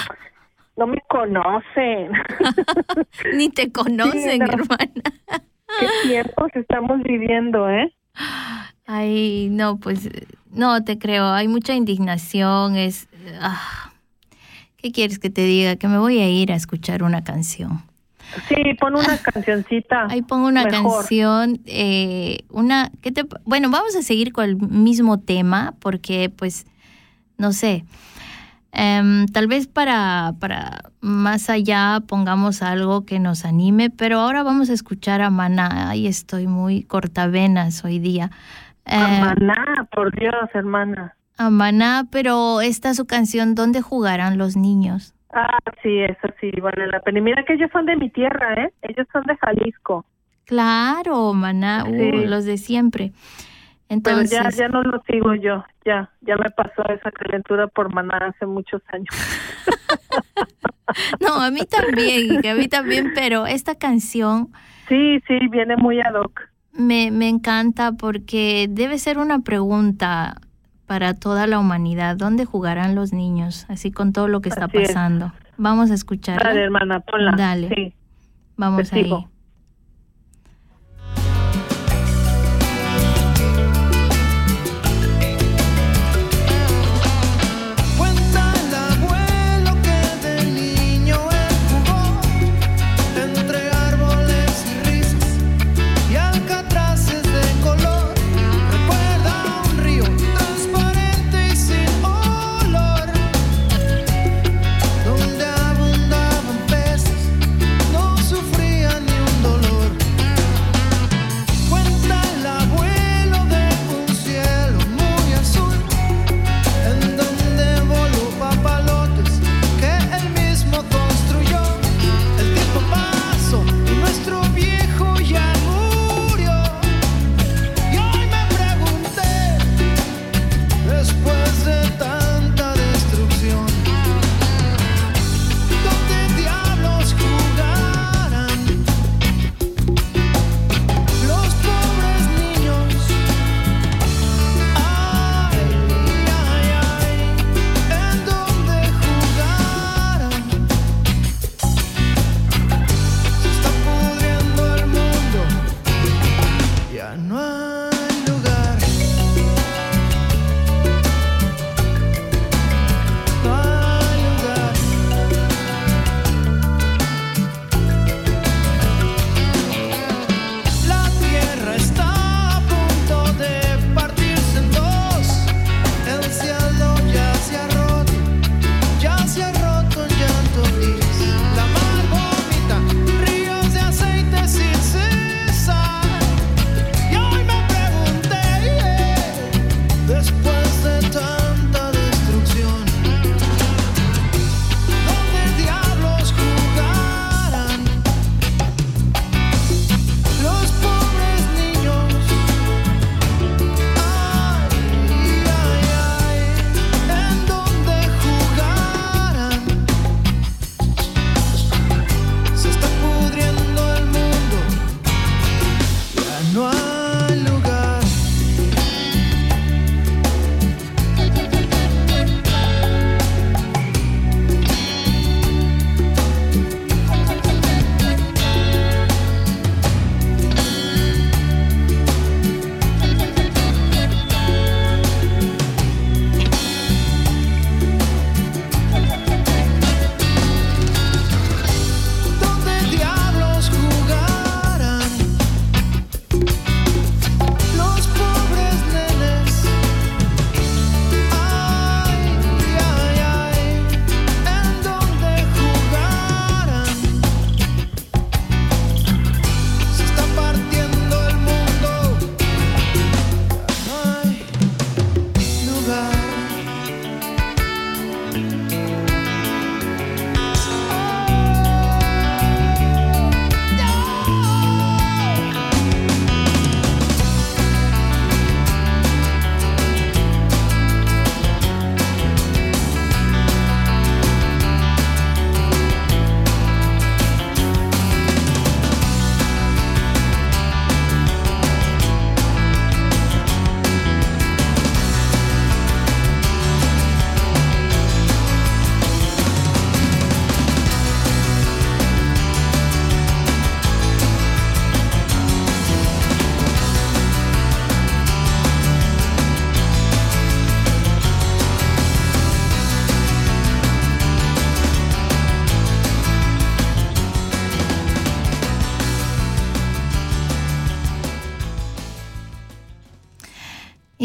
[0.78, 2.12] no me conocen.
[3.36, 4.46] Ni te conocen, no.
[4.46, 5.04] hermana.
[5.80, 7.94] ¿Qué tiempos estamos viviendo, eh?
[8.86, 10.10] Ay, no, pues
[10.52, 11.26] no te creo.
[11.26, 12.76] Hay mucha indignación.
[12.76, 13.10] Es.
[13.42, 13.92] ah,
[14.78, 15.76] ¿Qué quieres que te diga?
[15.76, 17.82] Que me voy a ir a escuchar una canción.
[18.48, 20.08] Sí, pon una cancioncita.
[20.10, 21.00] Ahí pongo una mejor.
[21.02, 26.66] canción, eh, una, ¿qué te, bueno, vamos a seguir con el mismo tema porque, pues,
[27.38, 27.86] no sé,
[28.72, 34.70] em, tal vez para, para más allá pongamos algo que nos anime, pero ahora vamos
[34.70, 35.90] a escuchar a Maná.
[35.90, 38.32] Ahí estoy muy cortavenas hoy día.
[38.86, 41.16] Eh, Maná, por Dios, hermana.
[41.38, 45.14] a Maná, pero esta es su canción, ¿Dónde jugarán los niños?
[45.34, 47.20] Ah, sí, eso sí, vale la pena.
[47.20, 48.74] Y mira que ellos son de mi tierra, ¿eh?
[48.84, 50.06] Ellos son de Jalisco.
[50.46, 52.26] Claro, Maná, uh, Sí.
[52.26, 53.12] los de siempre.
[53.88, 55.64] Pero Entonces, ya, ya no lo sigo yo.
[55.86, 59.08] Ya, ya me pasó esa calentura por Maná hace muchos años.
[61.20, 64.50] No, a mí también, a mí también, pero esta canción
[64.88, 66.42] Sí, sí, viene muy ad hoc.
[66.74, 70.38] me, me encanta porque debe ser una pregunta
[70.86, 72.16] para toda la humanidad.
[72.18, 73.66] ¿Dónde jugarán los niños?
[73.68, 74.90] Así con todo lo que está Así es.
[74.90, 75.34] pasando.
[75.58, 76.50] Vamos a escucharla.
[76.50, 77.34] Dale, hermana, ponla.
[77.36, 77.70] Dale.
[77.76, 77.94] Sí.
[78.56, 79.12] Vamos ahí.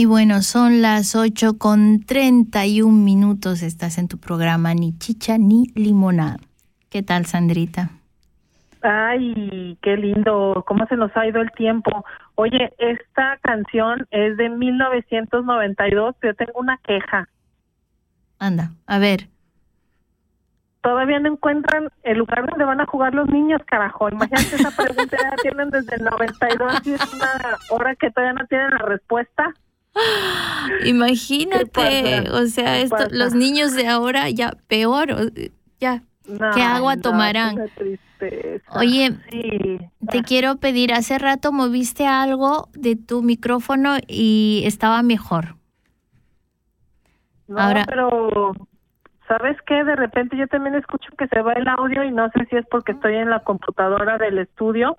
[0.00, 3.60] Y bueno, son las 8 con 31 minutos.
[3.60, 6.38] Estás en tu programa Ni Chicha ni Limonada.
[6.88, 7.90] ¿Qué tal, Sandrita?
[8.80, 12.02] Ay, qué lindo, cómo se nos ha ido el tiempo.
[12.36, 17.28] Oye, esta canción es de 1992, pero yo tengo una queja.
[18.38, 19.28] Anda, a ver.
[20.80, 24.08] Todavía no encuentran el lugar donde van a jugar los niños, carajo.
[24.08, 28.40] Imagínate esa pregunta, ya la tienen desde el 92 y es una hora que todavía
[28.40, 29.52] no tienen la respuesta.
[30.84, 35.32] Imagínate, o sea, ¿Qué esto, los niños de ahora ya peor,
[35.80, 36.02] ya
[36.54, 37.58] ¿Qué agua no, tomarán?
[38.76, 39.78] Oye, Sí.
[40.10, 45.56] Te quiero pedir, hace rato moviste algo de tu micrófono y estaba mejor.
[47.48, 48.52] No, Ahora- pero
[49.26, 49.82] ¿sabes qué?
[49.84, 52.66] De repente yo también escucho que se va el audio y no sé si es
[52.70, 54.98] porque estoy en la computadora del estudio.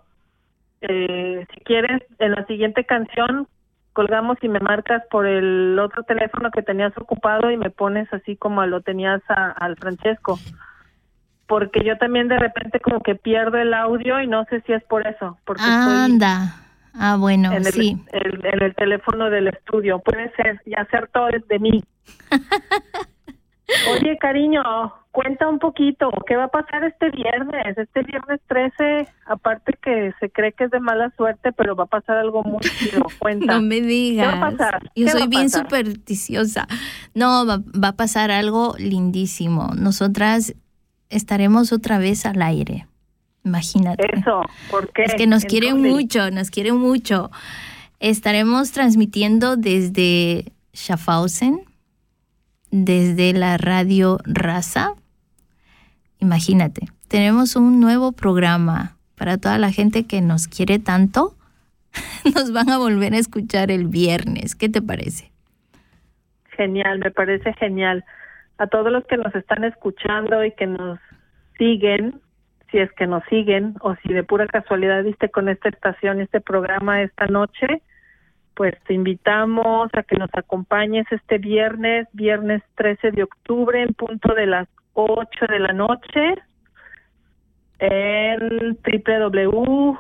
[0.81, 3.47] Eh, si quieres, en la siguiente canción
[3.93, 8.35] colgamos y me marcas por el otro teléfono que tenías ocupado y me pones así
[8.38, 10.39] como lo tenías a- al Francesco.
[11.47, 14.84] Porque yo también de repente como que pierdo el audio y no sé si es
[14.85, 15.63] por eso, porque
[16.05, 16.55] Anda.
[16.93, 17.97] Ah, bueno, en el, sí.
[18.11, 19.99] el- en el teléfono del estudio.
[19.99, 21.84] Puede ser, y hacer todo es de mí.
[23.91, 24.61] Oye, cariño,
[25.11, 27.77] cuenta un poquito, ¿qué va a pasar este viernes?
[27.77, 31.88] Este viernes 13, aparte que se cree que es de mala suerte, pero va a
[31.88, 33.06] pasar algo muy chido.
[33.19, 33.56] Cuenta.
[33.56, 34.34] No me digas.
[34.34, 34.84] ¿Qué va a pasar?
[34.84, 35.64] Yo ¿Qué va soy bien pasar?
[35.64, 36.68] supersticiosa.
[37.14, 39.72] No, va, va a pasar algo lindísimo.
[39.76, 40.56] Nosotras
[41.10, 42.88] estaremos otra vez al aire.
[43.43, 44.06] Imagínate.
[44.18, 45.03] Eso, ¿por qué?
[45.03, 47.31] Es que nos quieren mucho, nos quieren mucho.
[47.99, 51.61] Estaremos transmitiendo desde Schaffhausen,
[52.72, 54.93] desde la radio Raza.
[56.19, 61.35] Imagínate, tenemos un nuevo programa para toda la gente que nos quiere tanto.
[62.34, 64.56] Nos van a volver a escuchar el viernes.
[64.56, 65.30] ¿Qué te parece?
[66.56, 68.06] Genial, me parece genial.
[68.57, 70.99] A todos los que nos están escuchando y que nos
[71.57, 72.22] siguen,
[72.72, 76.39] si es que nos siguen o si de pura casualidad viste con esta estación, este
[76.39, 77.81] programa esta noche,
[78.62, 84.36] pues te invitamos a que nos acompañes este viernes, viernes 13 de octubre, en punto
[84.36, 86.36] de las 8 de la noche,
[87.80, 89.98] en www.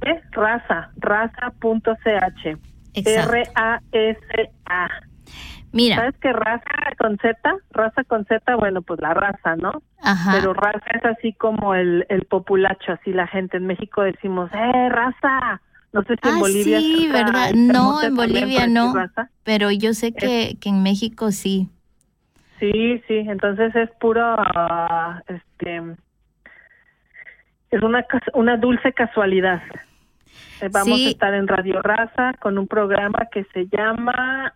[0.00, 0.20] ¿qué?
[0.30, 2.56] Raza, raza.ch.
[2.94, 4.88] R-A-S-A.
[5.72, 6.64] Mira, ¿Sabes qué raza
[6.98, 7.36] con Z?
[7.72, 9.82] Raza con Z, bueno, pues la raza, ¿no?
[10.00, 10.30] ajá.
[10.36, 13.56] Pero raza es así como el, el populacho, así la gente.
[13.56, 15.60] En México decimos, ¡eh, raza!
[15.92, 16.78] No sé si en Ah, Bolivia.
[16.80, 17.52] sí, ¿verdad?
[17.54, 18.94] No, en Bolivia no.
[19.42, 21.68] Pero yo sé que, que en México sí.
[22.60, 24.36] Sí, sí, entonces es puro,
[25.26, 25.82] este,
[27.70, 28.04] es una,
[28.34, 29.62] una dulce casualidad.
[30.60, 31.06] Eh, Vamos Sí.
[31.06, 34.52] a estar en Radio Raza con un programa que se llama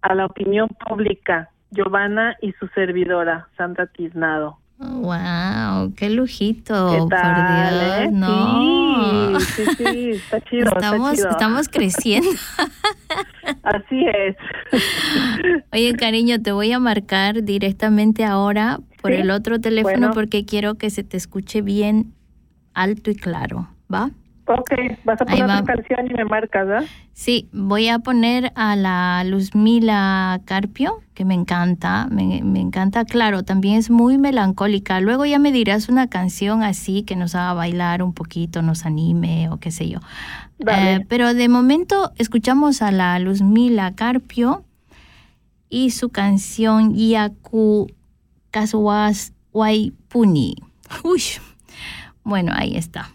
[0.00, 4.58] A la Opinión Pública, Giovanna y su servidora, Sandra Tiznado.
[4.90, 8.10] Wow, qué lujito, ¿Qué por tal, Dios, eh?
[8.12, 9.38] no.
[9.40, 11.30] Sí, sí, sí, está chido, estamos, está chido.
[11.30, 12.30] estamos creciendo.
[13.62, 14.36] Así es.
[15.72, 20.14] Oye, cariño, te voy a marcar directamente ahora por Sí, el otro teléfono bueno.
[20.14, 22.12] porque quiero que se te escuche bien
[22.74, 24.10] alto y claro, ¿va?
[24.46, 24.70] Ok,
[25.04, 26.88] vas a poner otra canción y me marcas, ¿verdad?
[27.12, 33.42] Sí, voy a poner a la Luzmila Carpio, que me encanta, me, me encanta, claro,
[33.42, 35.00] también es muy melancólica.
[35.00, 39.48] Luego ya me dirás una canción así que nos haga bailar un poquito, nos anime
[39.50, 40.00] o qué sé yo.
[40.66, 44.64] Eh, pero de momento escuchamos a la Luzmila Carpio
[45.68, 47.90] y su canción Yaku
[48.50, 50.56] Kaswas Waipuni.
[51.04, 51.22] Uy,
[52.24, 53.10] bueno, ahí está.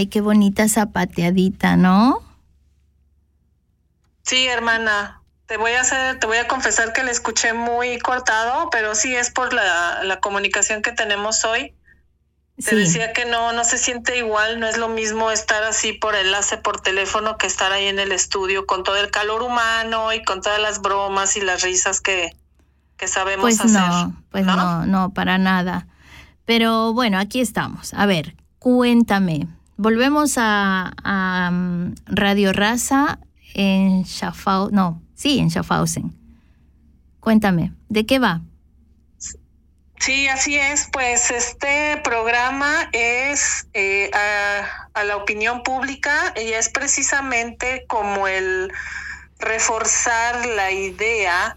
[0.00, 2.22] Ay, qué bonita zapateadita, ¿no?
[4.22, 5.20] Sí, hermana.
[5.44, 9.14] Te voy a hacer, te voy a confesar que le escuché muy cortado, pero sí
[9.14, 11.74] es por la, la comunicación que tenemos hoy.
[12.56, 12.76] Te Sí.
[12.76, 16.56] decía que no, no se siente igual, no es lo mismo estar así por enlace
[16.56, 20.40] por teléfono que estar ahí en el estudio con todo el calor humano y con
[20.40, 22.34] todas las bromas y las risas que,
[22.96, 23.72] que sabemos Pues hacer.
[23.82, 25.88] no, pues no, no, para nada.
[26.46, 27.92] Pero bueno, aquí estamos.
[27.92, 29.46] A ver, cuéntame.
[29.82, 33.18] Volvemos a, mm, Radio Raza
[33.54, 34.76] en Schaffhausen.
[34.76, 36.12] No, sí, en Schaffhausen.
[37.18, 38.42] Cuéntame, ¿de qué va?
[39.98, 40.86] Sí, así es.
[40.92, 48.70] Pues este programa es eh, a, a la opinión pública y es precisamente como el
[49.38, 51.56] reforzar la idea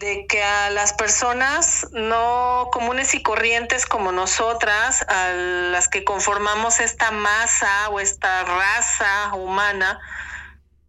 [0.00, 6.80] de que a las personas no comunes y corrientes como nosotras, a las que conformamos
[6.80, 10.00] esta masa o esta raza humana,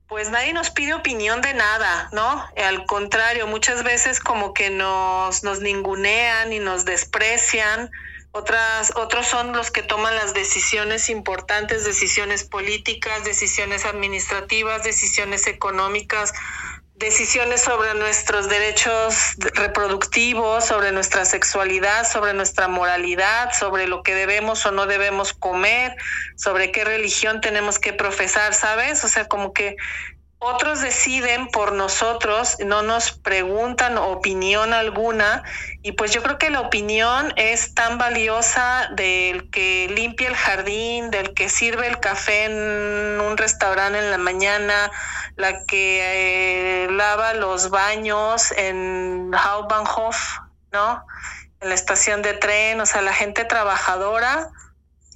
[0.08, 2.48] pues nadie nos pide opinión de nada, ¿no?
[2.56, 7.92] Al contrario, muchas veces como que nos, nos ningunean y nos desprecian.
[8.32, 16.34] Otras, otros son los que toman las decisiones importantes, decisiones políticas, decisiones administrativas, decisiones económicas,
[17.02, 24.66] decisiones sobre nuestros derechos reproductivos, sobre nuestra sexualidad, sobre nuestra moralidad, sobre lo que debemos
[24.66, 25.96] o no debemos comer,
[26.38, 29.04] sobre qué religión tenemos que profesar, ¿sabes?
[29.04, 29.76] O sea, como que
[30.38, 35.44] otros deciden por nosotros, no nos preguntan opinión alguna
[35.84, 41.10] y pues yo creo que la opinión es tan valiosa del que limpia el jardín,
[41.10, 44.92] del que sirve el café en un restaurante en la mañana,
[45.38, 50.18] la que eh, lava los baños en Hauptbahnhof,
[50.72, 51.04] ¿no?
[51.62, 54.50] En la estación de tren, o sea, la gente trabajadora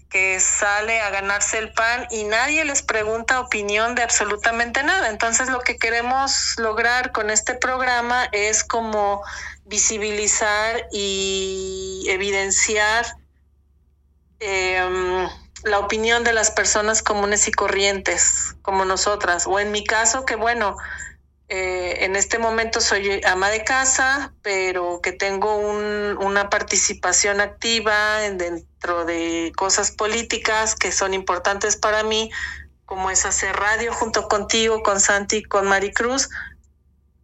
[0.10, 5.10] que sale a ganarse el pan y nadie les pregunta opinión de absolutamente nada.
[5.10, 9.22] Entonces lo que queremos lograr con este programa es como
[9.66, 13.06] visibilizar y evidenciar
[14.40, 15.28] eh,
[15.64, 19.48] la opinión de las personas comunes y corrientes, como nosotras.
[19.48, 20.78] O en mi caso, que bueno,
[21.48, 28.26] eh, en este momento soy ama de casa, pero que tengo un, una participación activa
[28.26, 32.32] en, dentro de cosas políticas que son importantes para mí,
[32.86, 36.30] como es hacer radio junto contigo, con Santi, con Maricruz,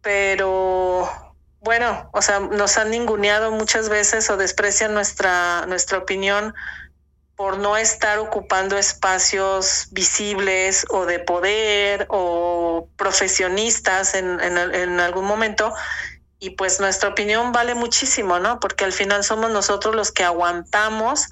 [0.02, 1.31] pero
[1.62, 6.54] bueno, o sea, nos han ninguneado muchas veces o desprecian nuestra, nuestra opinión
[7.36, 15.24] por no estar ocupando espacios visibles o de poder o profesionistas en, en, en, algún
[15.24, 15.72] momento.
[16.40, 18.58] Y pues nuestra opinión vale muchísimo, ¿no?
[18.58, 21.28] Porque al final somos nosotros los que aguantamos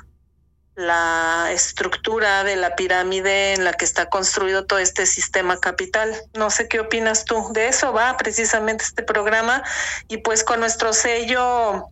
[0.77, 6.15] la estructura de la pirámide en la que está construido todo este sistema capital.
[6.35, 7.51] No sé qué opinas tú.
[7.53, 9.63] De eso va precisamente este programa
[10.09, 11.89] y pues con nuestro sello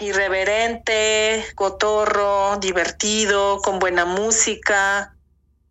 [0.00, 5.14] irreverente, cotorro, divertido, con buena música.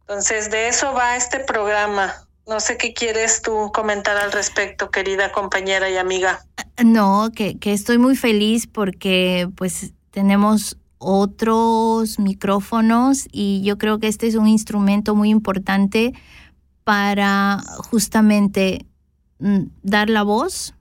[0.01, 2.27] Entonces, de eso va este programa.
[2.47, 6.43] No sé qué quieres tú comentar al respecto, querida compañera y amiga.
[6.83, 14.07] No, que, que estoy muy feliz porque pues tenemos otros micrófonos y yo creo que
[14.07, 16.13] este es un instrumento muy importante
[16.83, 18.85] para justamente
[19.39, 20.75] mm, dar la voz,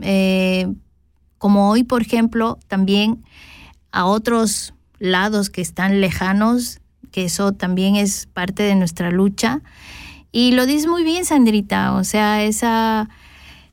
[0.00, 0.72] eh,
[1.36, 3.22] como hoy, por ejemplo, también
[3.92, 6.80] a otros lados que están lejanos,
[7.12, 9.60] que eso también es parte de nuestra lucha.
[10.32, 13.08] Y lo dices muy bien, Sandrita, o sea, esa,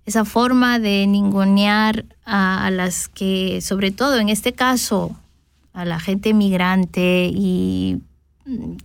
[0.05, 5.15] esa forma de ningunear a, a, las que, sobre todo en este caso,
[5.75, 8.01] a la gente migrante y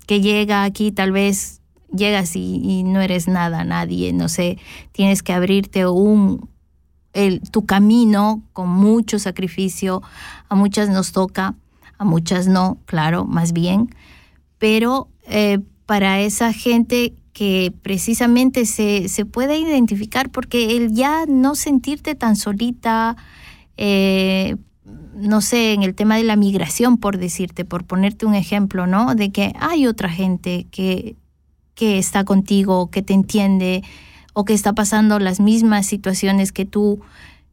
[0.06, 1.60] que llega aquí, tal vez
[1.94, 4.58] llegas y, y no eres nada, nadie, no sé,
[4.92, 6.48] tienes que abrirte un,
[7.12, 10.02] el, tu camino con mucho sacrificio.
[10.48, 11.54] A muchas nos toca,
[11.98, 13.94] a muchas no, claro, más bien.
[14.58, 21.54] Pero eh, para esa gente que precisamente se, se, puede identificar, porque el ya no
[21.54, 23.16] sentirte tan solita,
[23.76, 24.56] eh,
[25.14, 29.14] no sé, en el tema de la migración, por decirte, por ponerte un ejemplo, ¿no?
[29.14, 31.16] De que hay otra gente que,
[31.74, 33.82] que está contigo, que te entiende,
[34.32, 37.00] o que está pasando las mismas situaciones que tú,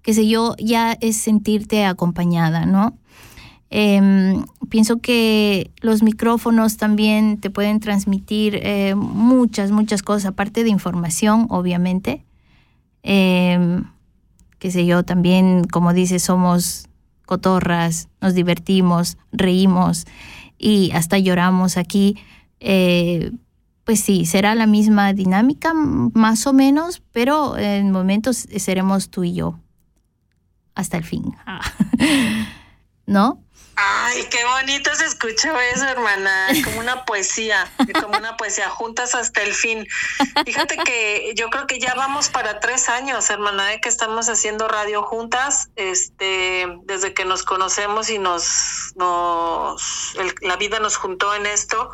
[0.02, 2.96] qué sé yo, ya es sentirte acompañada, ¿no?
[3.70, 10.70] Eh, pienso que los micrófonos también te pueden transmitir eh, muchas, muchas cosas, aparte de
[10.70, 12.24] información, obviamente.
[13.04, 13.82] Eh,
[14.60, 16.87] qué sé yo, también, como dices, somos
[17.28, 20.06] cotorras, nos divertimos, reímos
[20.58, 22.18] y hasta lloramos aquí,
[22.60, 23.32] eh,
[23.84, 29.34] pues sí, será la misma dinámica, más o menos, pero en momentos seremos tú y
[29.36, 29.60] yo.
[30.74, 31.36] Hasta el fin.
[31.46, 31.62] Ah.
[33.06, 33.40] ¿No?
[33.80, 37.72] Ay, qué bonito se escuchó eso, hermana, como una poesía,
[38.02, 39.88] como una poesía, juntas hasta el fin.
[40.46, 44.68] Fíjate que yo creo que ya vamos para tres años, hermana, de que estamos haciendo
[44.68, 51.46] radio juntas, este, desde que nos conocemos y nos, nos, la vida nos juntó en
[51.46, 51.92] esto.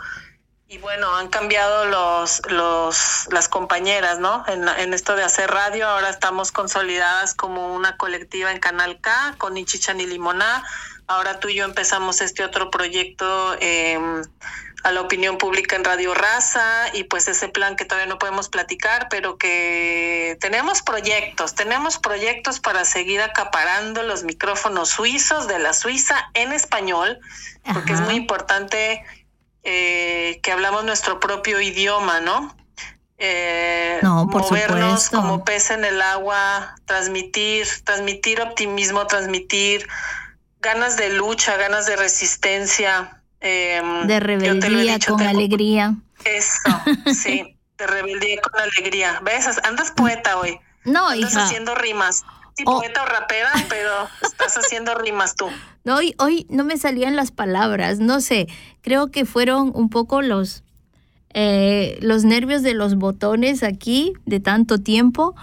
[0.69, 4.45] Y bueno, han cambiado los, los, las compañeras, ¿no?
[4.47, 9.35] En, en esto de hacer radio, ahora estamos consolidadas como una colectiva en Canal K,
[9.37, 10.63] con ni chicha ni limoná.
[11.07, 13.99] Ahora tú y yo empezamos este otro proyecto eh,
[14.83, 18.49] a la opinión pública en Radio Raza y pues ese plan que todavía no podemos
[18.49, 25.73] platicar, pero que tenemos proyectos, tenemos proyectos para seguir acaparando los micrófonos suizos de la
[25.73, 27.19] Suiza en español,
[27.73, 29.03] porque es muy importante
[29.63, 32.53] eh, que hablamos nuestro propio idioma, ¿no?
[33.17, 35.15] Eh, No, por movernos supuesto.
[35.17, 39.87] como pez en el agua, transmitir, transmitir optimismo, transmitir
[40.63, 43.19] ganas de lucha, ganas de resistencia.
[43.45, 45.95] em, De rebeldía dicho, con tengo- alegría.
[46.23, 46.81] Eso,
[47.13, 49.19] sí, de rebeldía con alegría.
[49.23, 49.45] ¿Ves?
[49.65, 50.57] Andas poeta hoy.
[50.85, 51.43] No, Andas hija.
[51.43, 52.23] haciendo rimas.
[52.55, 52.77] Sí, Oh.
[52.79, 53.89] poeta o rapera, pero
[54.21, 55.47] estás haciendo rimas tú.
[55.83, 58.47] No, hoy, hoy no me salían las palabras, no sé,
[58.81, 60.63] creo que fueron un poco los,
[61.33, 65.35] eh, los nervios de los botones aquí de tanto tiempo,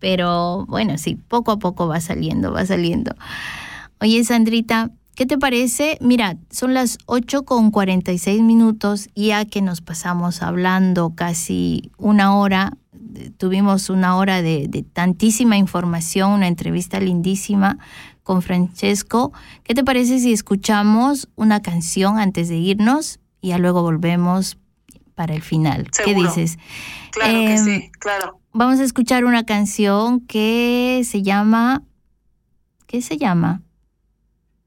[0.00, 3.14] pero bueno, sí, poco a poco va saliendo, va saliendo.
[4.00, 5.96] Oye, Sandrita, ¿qué te parece?
[6.00, 12.72] Mira, son las 8 con 46 minutos, ya que nos pasamos hablando casi una hora,
[13.38, 17.78] tuvimos una hora de, de tantísima información, una entrevista lindísima
[18.22, 19.32] con Francesco.
[19.62, 24.58] ¿Qué te parece si escuchamos una canción antes de irnos y ya luego volvemos
[25.14, 25.88] para el final?
[26.04, 26.58] ¿Qué dices?
[27.12, 28.40] Claro que Em, sí, claro.
[28.52, 31.82] Vamos a escuchar una canción que se llama...
[32.86, 33.62] ¿Qué se llama?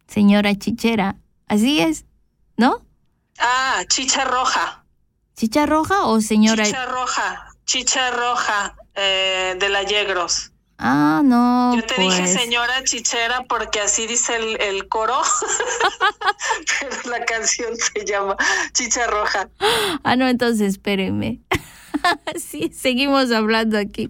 [0.10, 1.16] Señora Chichera.
[1.48, 2.06] Así es,
[2.58, 2.82] ¿no?
[3.38, 4.84] Ah, chicha roja.
[5.36, 6.66] ¿Chicha roja o señora?
[6.66, 7.48] Chicha roja.
[7.66, 10.52] Chicha roja eh, de la Yegros.
[10.78, 11.76] Ah, no.
[11.76, 12.16] Yo te pues.
[12.16, 15.22] dije señora chichera porque así dice el, el coro,
[16.80, 18.38] pero la canción se llama
[18.74, 19.50] Chicha Roja.
[20.04, 21.42] Ah, no, entonces espérenme.
[22.38, 24.10] sí, seguimos hablando aquí.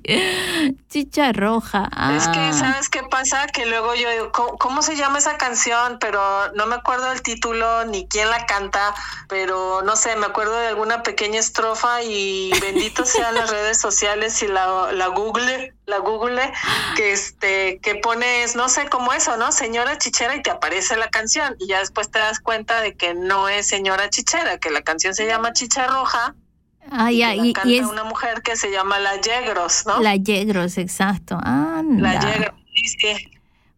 [0.90, 1.90] Chicha roja.
[2.16, 2.54] Es que, Ah.
[2.54, 3.48] ¿sabes qué pasa?
[3.48, 5.98] Que luego yo digo, ¿cómo, cómo se llama esa canción?
[6.00, 6.22] Pero
[6.54, 8.94] no me acuerdo del título ni quién la canta,
[9.28, 14.42] pero no sé, me acuerdo de alguna pequeña estrofa y bendito sean las redes sociales
[14.42, 16.52] y la, la Google, la Google,
[16.96, 19.52] que este, que pones, no sé cómo eso, ¿no?
[19.52, 23.14] Señora Chichera y te aparece la canción y ya después te das cuenta de que
[23.14, 26.36] no es Señora Chichera, que la canción se llama Chicha Roja
[26.91, 29.99] Ah, ya, y, canta y es una mujer que se llama La Yegros, ¿no?
[29.99, 31.38] la Yegros, exacto.
[31.41, 32.14] Anda.
[32.14, 33.31] La Yegros, sí, sí.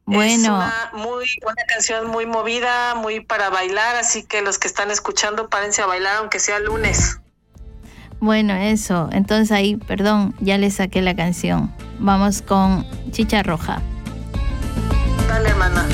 [0.05, 0.31] Bueno.
[0.31, 4.91] Es una, muy, una canción muy movida, muy para bailar, así que los que están
[4.91, 7.19] escuchando, párense a bailar, aunque sea lunes.
[8.19, 9.09] Bueno, eso.
[9.11, 11.73] Entonces ahí, perdón, ya le saqué la canción.
[11.99, 13.81] Vamos con Chicha Roja.
[15.27, 15.87] Dale, hermana.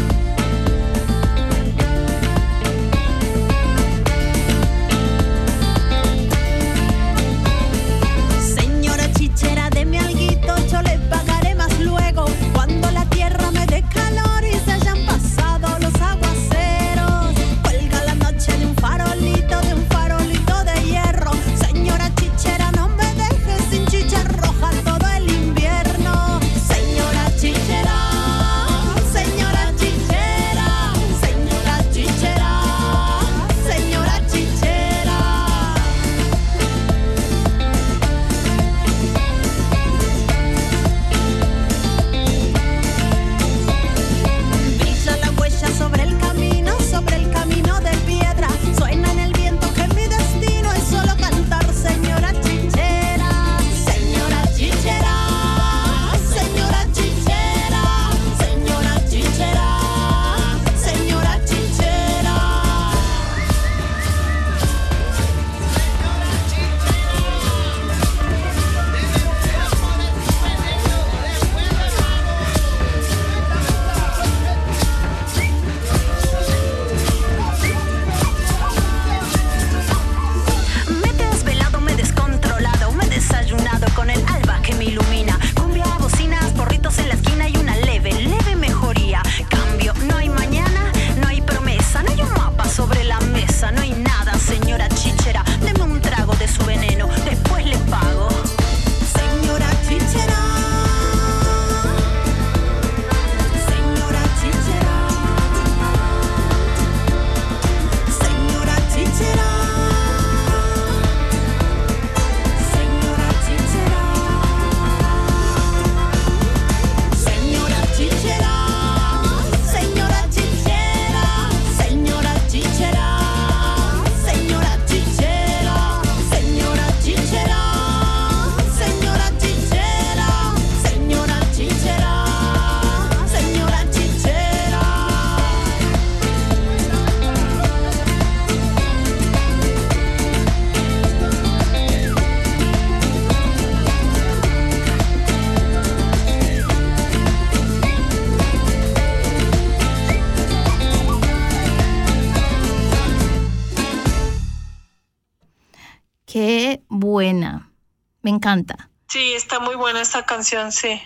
[158.48, 158.90] Encanta.
[159.08, 161.02] Sí, está muy buena esta canción, sí.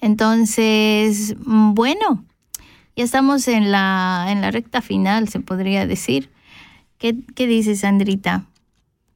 [0.00, 2.24] Entonces, mm, bueno,
[2.96, 6.30] ya estamos en la, en la recta final, se podría decir.
[6.98, 8.44] ¿Qué, qué dices, Sandrita?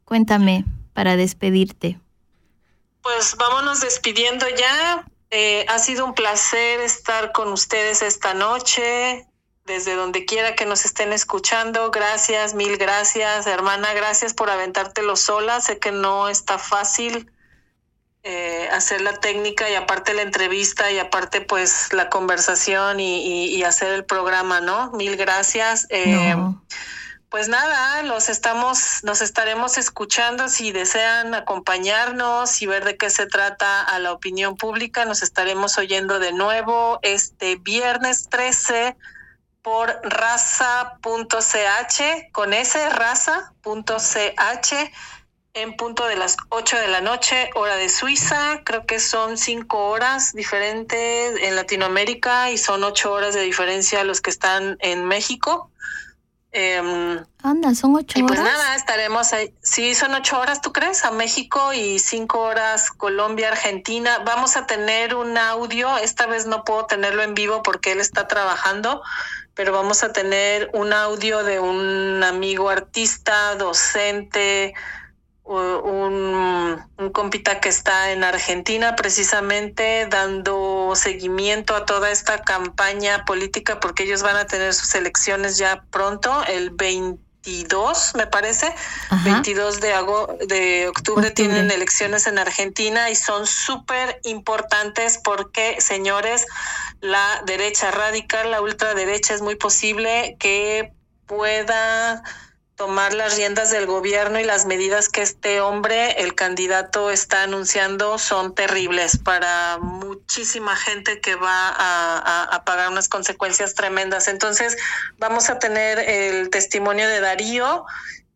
[0.05, 1.99] Cuéntame para despedirte.
[3.03, 5.07] Pues vámonos despidiendo ya.
[5.31, 9.27] Eh, ha sido un placer estar con ustedes esta noche,
[9.69, 11.91] desde donde quiera que nos estén escuchando.
[11.93, 13.93] Gracias, mil gracias, hermana.
[13.95, 15.61] Gracias por aventártelo sola.
[15.61, 17.31] Sé que no está fácil
[18.25, 23.55] eh, hacer la técnica y aparte la entrevista y aparte pues la conversación y, y-
[23.55, 24.91] y hacer el programa, ¿no?
[24.93, 25.87] Mil gracias.
[25.91, 26.61] Eh, No.
[27.31, 33.27] Pues nada, los estamos, nos estaremos escuchando si desean acompañarnos y ver de qué se
[33.27, 35.05] trata a la opinión pública.
[35.05, 38.97] Nos estaremos oyendo de nuevo este viernes 13
[39.63, 41.03] por raza.ch
[42.33, 44.73] con ese raza.ch
[45.55, 48.63] en punto de las 8 de la noche, hora de Suiza.
[48.65, 54.21] Creo que son cinco horas diferentes en Latinoamérica y son ocho horas de diferencia los
[54.21, 55.71] que están en México.
[57.43, 58.53] Anda, son ocho y pues horas.
[58.53, 59.55] nada, estaremos ahí.
[59.63, 61.05] Sí, son ocho horas, ¿tú crees?
[61.05, 64.19] A México y cinco horas Colombia, Argentina.
[64.25, 65.97] Vamos a tener un audio.
[65.99, 69.03] Esta vez no puedo tenerlo en vivo porque él está trabajando,
[69.59, 74.73] pero vamos a tener un audio de un amigo artista, docente,
[75.43, 83.81] un, un compita que está en Argentina precisamente dando seguimiento a toda esta campaña política
[83.81, 86.71] porque ellos van a tener sus elecciones ya pronto, el
[87.49, 88.75] 22 me parece,
[89.09, 89.25] Ajá.
[89.25, 91.31] 22 de, de octubre, Octubre.
[91.31, 96.47] tienen elecciones en Argentina y son súper importantes porque, señores,
[97.01, 100.93] la derecha radical, la ultraderecha es muy posible que
[101.27, 102.23] pueda
[102.79, 108.19] tomar las riendas del gobierno y las medidas que este hombre, el candidato, está anunciando
[108.19, 114.29] son terribles para muchísima gente que va a, pagar unas consecuencias tremendas.
[114.29, 114.77] Entonces,
[115.19, 117.85] vamos a tener el testimonio de Darío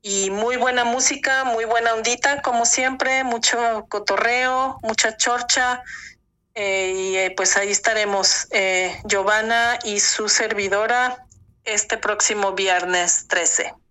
[0.03, 5.85] y muy buena música, muy buena ondita, como siempre, mucho cotorreo, mucha chorcha.
[6.55, 11.25] eh, y eh, pues ahí estaremos, eh, Giovanna y su servidora,
[11.65, 13.82] este próximo viernes 13.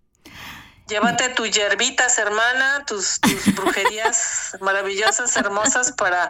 [0.92, 6.30] Llévate tus hierbitas, hermana, tus, tus brujerías maravillosas, hermosas, para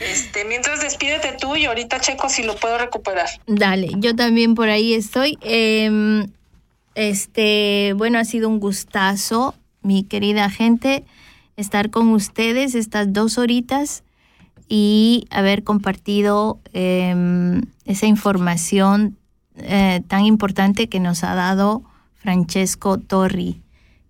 [0.00, 3.28] Este, mientras despídete tú y ahorita checo si lo puedo recuperar.
[3.46, 5.38] Dale, yo también por ahí estoy.
[5.42, 6.26] Em,
[6.94, 11.04] este, bueno, ha sido un gustazo, mi querida gente,
[11.56, 14.02] estar con ustedes estas dos horitas
[14.68, 19.18] y haber compartido em, esa información
[19.56, 21.82] eh, tan importante que nos ha dado
[22.14, 23.60] Francesco Torri.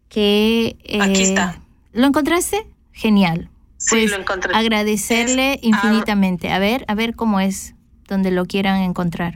[0.09, 1.61] Que, Aquí eh, está.
[1.93, 2.67] ¿Lo encontraste?
[2.93, 3.50] Genial.
[3.83, 4.55] Sí, Pues lo encontré.
[4.55, 6.53] agradecerle Es infinitamente.
[6.53, 7.75] A ver, a ver cómo es
[8.07, 9.35] donde lo quieran encontrar.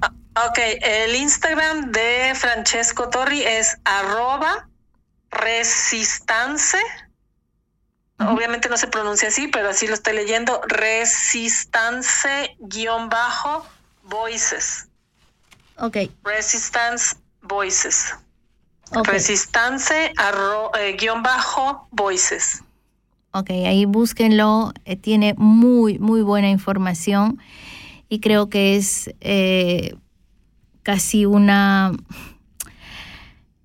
[0.49, 4.69] Ok, el Instagram de Francesco Torri es arroba
[5.31, 6.77] resistance.
[8.19, 10.61] Obviamente no se pronuncia así, pero así lo estoy leyendo.
[10.69, 13.67] Resistance guion bajo
[14.05, 14.89] voices.
[15.79, 18.15] Ok, Resistance voices.
[18.95, 19.09] ok.
[19.09, 22.63] Resistance arro- eh, guion bajo voices.
[23.37, 24.73] Ok, ahí búsquenlo.
[24.85, 27.41] eh, tiene muy, muy buena información
[28.09, 29.97] y creo que es eh,
[30.85, 31.91] casi una,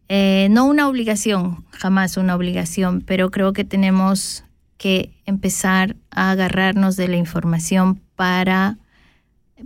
[0.08, 4.44] eh, no una obligación, jamás una obligación, pero creo que tenemos
[4.80, 8.80] que empezar a agarrarnos de la información para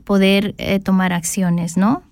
[0.03, 2.03] poder eh, tomar acciones, ¿no?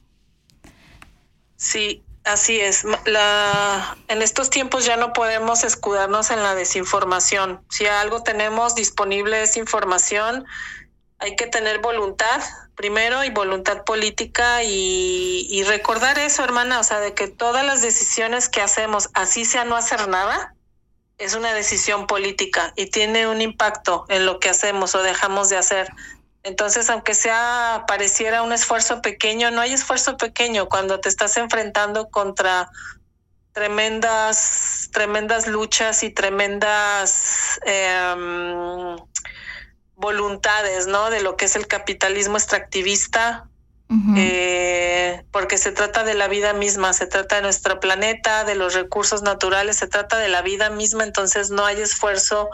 [1.57, 2.83] Sí, así es.
[3.05, 7.61] La, en estos tiempos ya no podemos escudarnos en la desinformación.
[7.69, 10.45] Si algo tenemos disponible es información,
[11.19, 12.41] hay que tener voluntad
[12.75, 18.49] primero y voluntad política y recordar eso, hermana, o sea, de que todas las decisiones
[18.49, 20.55] que hacemos, así sea no hacer nada,
[21.21, 25.57] es una decisión política y tiene un impacto en lo que hacemos o dejamos de
[25.57, 25.87] hacer.
[26.43, 32.09] Entonces, aunque sea pareciera un esfuerzo pequeño, no hay esfuerzo pequeño cuando te estás enfrentando
[32.09, 32.69] contra
[33.53, 38.97] tremendas, tremendas luchas y tremendas em,
[39.95, 41.09] voluntades, ¿no?
[41.09, 43.47] De lo que es el capitalismo extractivista,
[44.15, 48.73] eh, porque se trata de la vida misma, se trata de nuestro planeta, de los
[48.73, 52.49] recursos naturales, se trata de la vida misma, entonces no hay esfuerzo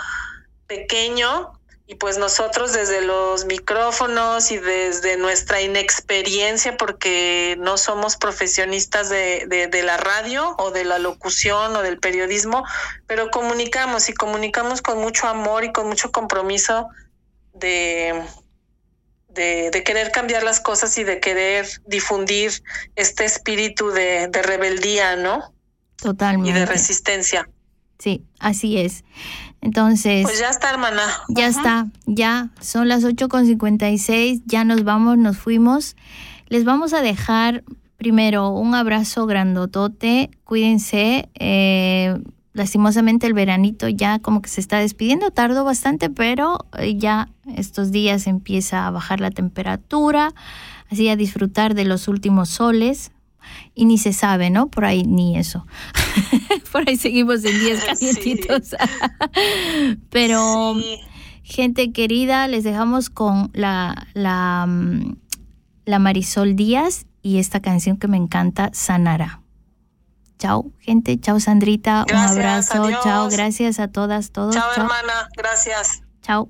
[0.66, 1.54] pequeño
[1.90, 9.46] y pues nosotros desde los micrófonos y desde nuestra inexperiencia, porque no somos profesionistas de,
[9.48, 12.66] de, de la radio o de la locución o del periodismo,
[13.08, 16.90] pero comunicamos y comunicamos con mucho amor y con mucho compromiso
[17.54, 18.22] de,
[19.30, 22.52] de, de querer cambiar las cosas y de querer difundir
[22.98, 25.54] este espíritu de, de rebeldía, ¿no?
[26.00, 26.60] Y Totalmente.
[26.60, 27.50] de resistencia.
[27.98, 29.04] Sí, así es.
[29.68, 31.02] Entonces, Pues ya está, hermana.
[31.28, 35.98] ya está, ya son las 8.56, ya nos vamos, nos fuimos.
[36.48, 37.66] Les vamos a dejar
[37.98, 41.28] primero un abrazo grandotote, cuídense.
[41.36, 42.18] eh,
[42.54, 47.92] lastimosamente el veranito ya como que se está despidiendo, tardó bastante, pero eh, ya estos
[47.92, 50.34] días empieza a bajar la temperatura,
[50.90, 53.12] así a disfrutar de los últimos soles.
[53.74, 54.68] Y ni se sabe, ¿no?
[54.70, 55.66] Por ahí ni eso.
[56.72, 58.76] Por ahí seguimos en días calientitos.
[60.10, 61.00] Pero, Sí.
[61.44, 65.16] gente querida, les dejamos con la, la, mm,
[65.86, 69.42] la Marisol Díaz y esta canción que me encanta, Sanara.
[70.40, 71.20] Chao, gente.
[71.20, 72.06] Chao, Sandrita.
[72.08, 72.84] Gracias, Un abrazo.
[72.84, 73.04] adiós.
[73.04, 73.30] Chao.
[73.30, 74.54] Gracias a todas, todos.
[74.56, 74.84] Chao, Chao.
[74.86, 75.30] hermana.
[75.36, 76.04] Gracias.
[76.22, 76.50] Chao.